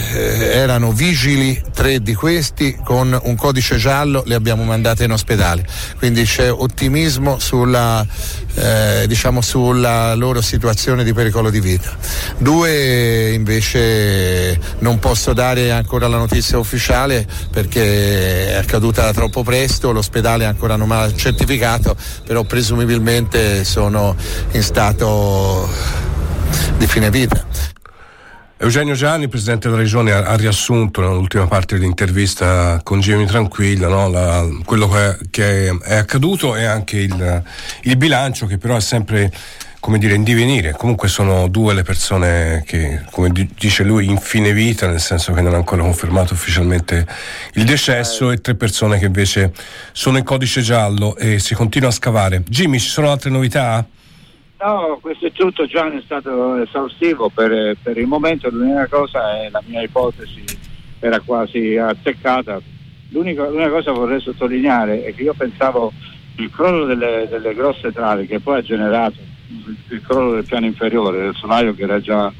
erano 0.52 0.92
vigili, 0.92 1.58
tre 1.72 2.02
di 2.02 2.12
questi 2.12 2.76
con 2.84 3.18
un 3.22 3.36
codice 3.36 3.76
giallo 3.76 4.22
le 4.26 4.34
abbiamo 4.34 4.64
mandate 4.64 5.04
in 5.04 5.12
ospedale, 5.12 5.66
quindi 5.96 6.24
c'è 6.24 6.52
ottimismo 6.52 7.38
sulla, 7.38 8.06
eh, 8.54 9.04
diciamo 9.06 9.40
sulla 9.40 10.14
loro 10.14 10.40
situazione 10.40 11.04
di 11.04 11.12
pericolo 11.12 11.50
di 11.50 11.60
vita. 11.60 11.96
Due 12.38 13.32
invece 13.32 14.58
non 14.78 14.98
posso 14.98 15.32
dare 15.32 15.70
ancora 15.72 16.08
la 16.08 16.18
notizia 16.18 16.58
ufficiale 16.58 17.26
perché 17.50 18.48
è 18.48 18.54
accaduta 18.54 19.12
troppo 19.12 19.42
presto, 19.42 19.92
l'ospedale 19.92 20.44
ancora 20.44 20.76
non 20.76 20.90
ha 20.92 21.12
certificato, 21.14 21.96
però 22.24 22.44
presumibilmente 22.44 23.64
sono 23.64 24.16
in 24.52 24.62
stato 24.62 25.68
di 26.78 26.86
fine 26.86 27.10
vita. 27.10 27.73
Eugenio 28.64 28.94
Gianni, 28.94 29.28
Presidente 29.28 29.68
della 29.68 29.82
Regione, 29.82 30.10
ha, 30.12 30.24
ha 30.24 30.36
riassunto 30.36 31.02
nell'ultima 31.02 31.46
parte 31.46 31.74
dell'intervista 31.74 32.80
con 32.82 32.98
Jimmy 32.98 33.26
Tranquilla 33.26 33.88
no, 33.88 34.08
la, 34.08 34.48
quello 34.64 34.88
che, 34.88 35.18
che, 35.28 35.78
è 35.82 35.96
accaduto 35.96 36.56
e 36.56 36.64
anche 36.64 36.96
il, 36.96 37.42
il 37.82 37.96
bilancio 37.98 38.46
che 38.46 38.56
però 38.56 38.76
è 38.76 38.80
sempre 38.80 39.30
come 39.80 39.98
dire, 39.98 40.14
in 40.14 40.22
divenire. 40.22 40.72
Comunque 40.72 41.08
sono 41.08 41.46
due 41.48 41.74
le 41.74 41.82
persone 41.82 42.62
che, 42.64 43.02
come 43.10 43.30
dice 43.54 43.82
lui, 43.82 44.06
in 44.06 44.16
fine 44.16 44.54
vita, 44.54 44.86
nel 44.86 44.98
senso 44.98 45.34
che 45.34 45.42
non 45.42 45.52
ha 45.52 45.56
ancora 45.58 45.82
confermato 45.82 46.32
ufficialmente 46.32 47.06
il 47.56 47.64
decesso, 47.64 48.30
e 48.30 48.40
tre 48.40 48.54
persone 48.54 48.98
che 48.98 49.04
invece 49.04 49.52
sono 49.92 50.16
in 50.16 50.24
codice 50.24 50.62
giallo 50.62 51.18
e 51.18 51.38
si 51.38 51.54
continua 51.54 51.90
a 51.90 51.92
scavare. 51.92 52.42
Jimmy, 52.48 52.78
ci 52.78 52.88
sono 52.88 53.10
altre 53.10 53.28
novità? 53.28 53.86
No, 54.64 54.98
questo 55.02 55.26
è 55.26 55.32
tutto, 55.32 55.66
Gianni 55.66 55.98
è 55.98 56.02
stato 56.02 56.56
esaustivo 56.56 57.28
per, 57.28 57.76
per 57.82 57.98
il 57.98 58.06
momento, 58.06 58.48
l'unica 58.48 58.86
cosa 58.86 59.42
è 59.42 59.50
la 59.50 59.62
mia 59.66 59.82
ipotesi 59.82 60.42
era 61.00 61.20
quasi 61.20 61.76
azzeccata. 61.76 62.62
L'unica, 63.10 63.46
l'unica 63.46 63.68
cosa 63.68 63.92
che 63.92 63.98
vorrei 63.98 64.20
sottolineare 64.20 65.04
è 65.04 65.14
che 65.14 65.22
io 65.22 65.34
pensavo 65.34 65.92
il 66.36 66.50
crollo 66.50 66.86
delle, 66.86 67.26
delle 67.28 67.54
grosse 67.54 67.92
travi 67.92 68.26
che 68.26 68.40
poi 68.40 68.60
ha 68.60 68.62
generato 68.62 69.18
il, 69.48 69.76
il 69.90 70.00
crollo 70.00 70.32
del 70.32 70.46
piano 70.46 70.64
inferiore, 70.64 71.18
del 71.18 71.34
solaio 71.34 71.74
che 71.74 71.82
era 71.82 72.00
già 72.00 72.32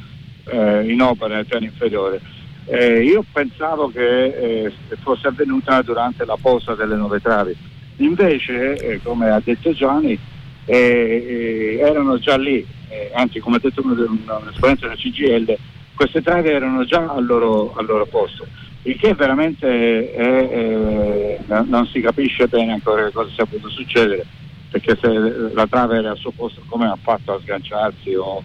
eh, 0.47 0.91
in 0.91 1.03
opera 1.03 1.35
nel 1.35 1.45
piano 1.45 1.67
inferiore. 1.67 2.23
Eh, 2.65 3.03
io 3.03 3.23
pensavo 3.31 3.91
che 3.91 4.25
eh, 4.65 4.73
fosse 5.03 5.29
avvenuta 5.29 5.83
durante 5.83 6.25
la 6.25 6.39
posa 6.41 6.75
delle 6.75 6.97
nuove 6.97 7.21
travi. 7.21 7.55
Invece, 7.97 8.77
eh, 8.77 9.01
come 9.03 9.29
ha 9.29 9.43
detto 9.45 9.75
Gianni, 9.75 10.19
eh, 10.65 11.79
erano 11.81 12.19
già 12.19 12.37
lì, 12.37 12.67
eh, 12.89 13.11
anzi 13.15 13.41
come 13.41 13.57
ha 13.57 13.61
detto 13.61 13.83
uno, 13.83 13.95
un, 13.95 14.19
un 14.27 14.49
esponente 14.51 14.83
della 14.83 14.97
CGL, 14.97 15.57
queste 15.95 16.23
travi 16.23 16.49
erano 16.49 16.85
già 16.85 17.07
al 17.09 17.25
loro, 17.25 17.73
al 17.77 17.87
loro 17.87 18.07
posto, 18.07 18.47
il 18.83 18.97
che 18.99 19.15
veramente 19.15 20.13
è, 20.13 21.39
non 21.47 21.87
si 21.87 22.01
capisce 22.01 22.49
bene 22.49 22.73
ancora 22.73 23.11
cosa 23.11 23.31
sia 23.33 23.47
potuto 23.47 23.71
succedere, 23.71 24.27
perché 24.71 24.99
se 25.01 25.09
la 25.53 25.67
trave 25.67 25.99
era 25.99 26.11
al 26.11 26.19
suo 26.19 26.33
posto 26.33 26.63
come 26.67 26.87
ha 26.87 26.99
fatto 27.01 27.33
a 27.33 27.41
sganciarsi 27.41 28.15
o, 28.15 28.43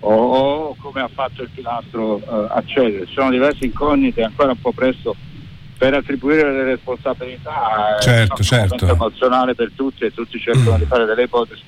o, 0.00 0.12
o 0.12 0.76
come 0.78 1.00
ha 1.00 1.10
fatto 1.12 1.42
il 1.42 1.50
pilastro 1.54 2.18
eh, 2.18 2.46
accedere. 2.50 3.06
Ci 3.06 3.14
sono 3.14 3.30
diverse 3.30 3.64
incognite, 3.64 4.22
ancora 4.22 4.50
un 4.52 4.60
po' 4.60 4.72
presto 4.72 5.16
per 5.80 5.94
attribuire 5.94 6.52
le 6.52 6.64
responsabilità 6.64 7.96
certo, 8.00 8.42
è 8.42 8.44
certo. 8.44 8.86
emozionale 8.86 9.54
per 9.54 9.70
tutti 9.74 10.04
e 10.04 10.12
tutti 10.12 10.38
cercano 10.38 10.76
di 10.76 10.84
fare 10.84 11.06
delle 11.06 11.22
ipotesi. 11.22 11.62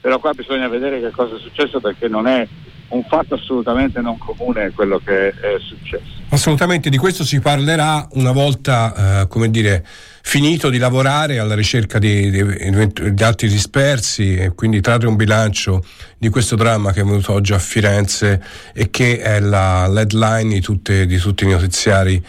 Però 0.00 0.18
qua 0.18 0.32
bisogna 0.32 0.68
vedere 0.68 1.02
che 1.02 1.10
cosa 1.10 1.36
è 1.36 1.38
successo 1.38 1.78
perché 1.78 2.08
non 2.08 2.26
è 2.26 2.48
un 2.88 3.04
fatto 3.04 3.34
assolutamente 3.34 4.00
non 4.00 4.16
comune 4.16 4.72
quello 4.74 4.98
che 5.04 5.28
è 5.28 5.58
successo. 5.58 6.16
Assolutamente 6.30 6.88
di 6.88 6.96
questo 6.96 7.24
si 7.24 7.40
parlerà 7.40 8.08
una 8.12 8.32
volta 8.32 9.20
eh, 9.20 9.28
come 9.28 9.50
dire 9.50 9.84
finito 10.22 10.70
di 10.70 10.78
lavorare 10.78 11.38
alla 11.38 11.54
ricerca 11.54 11.98
di, 11.98 12.30
di, 12.30 13.12
di 13.12 13.22
altri 13.22 13.48
dispersi 13.48 14.34
e 14.34 14.54
quindi 14.54 14.80
trarre 14.80 15.08
un 15.08 15.16
bilancio 15.16 15.84
di 16.16 16.30
questo 16.30 16.56
dramma 16.56 16.92
che 16.92 17.02
è 17.02 17.04
venuto 17.04 17.34
oggi 17.34 17.52
a 17.52 17.58
Firenze 17.58 18.42
e 18.72 18.88
che 18.88 19.18
è 19.20 19.40
la 19.40 19.84
headline 19.94 20.54
di, 20.54 20.60
tutte, 20.62 21.04
di 21.04 21.18
tutti 21.18 21.44
i 21.44 21.48
notiziari 21.48 22.24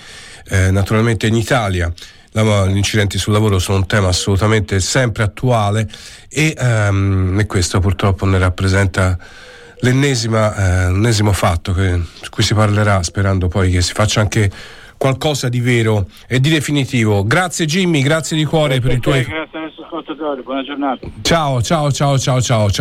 eh, 0.50 0.72
naturalmente 0.72 1.28
in 1.28 1.36
Italia. 1.36 1.92
Gli 2.32 2.78
incidenti 2.78 3.18
sul 3.18 3.34
lavoro 3.34 3.58
sono 3.58 3.80
un 3.80 3.88
tema 3.88 4.10
assolutamente 4.10 4.80
sempre 4.80 5.24
attuale 5.24 5.90
e, 6.30 6.56
um, 6.60 7.38
e 7.40 7.46
questo 7.48 7.80
purtroppo 7.80 8.26
ne 8.26 8.38
rappresenta 8.38 9.18
l'ennesimo 9.80 11.32
eh, 11.32 11.34
fatto 11.34 11.74
che, 11.74 11.96
di 11.96 12.30
cui 12.30 12.44
si 12.44 12.54
parlerà 12.54 13.02
sperando 13.04 13.48
poi 13.48 13.72
che 13.72 13.82
si 13.82 13.94
faccia 13.94 14.22
anche 14.22 14.50
qualcosa 14.98 15.50
di 15.50 15.60
vero 15.60 16.08
e 16.28 16.40
di 16.40 16.50
definitivo. 16.50 17.24
Grazie 17.24 17.66
Jimmy, 17.66 18.02
grazie 18.02 18.36
di 18.38 18.46
cuore 18.46 18.80
grazie 18.80 18.88
per 18.88 18.98
i 18.98 19.00
tuoi... 19.00 19.24
Grazie 19.24 19.58
ai 19.58 19.64
nostri 19.64 19.84
ascoltatori, 19.84 20.42
buona 20.44 20.64
giornata. 20.64 21.08
Ciao, 21.22 21.62
ciao, 21.62 21.92
ciao, 21.92 22.20
ciao, 22.20 22.42
ciao. 22.42 22.70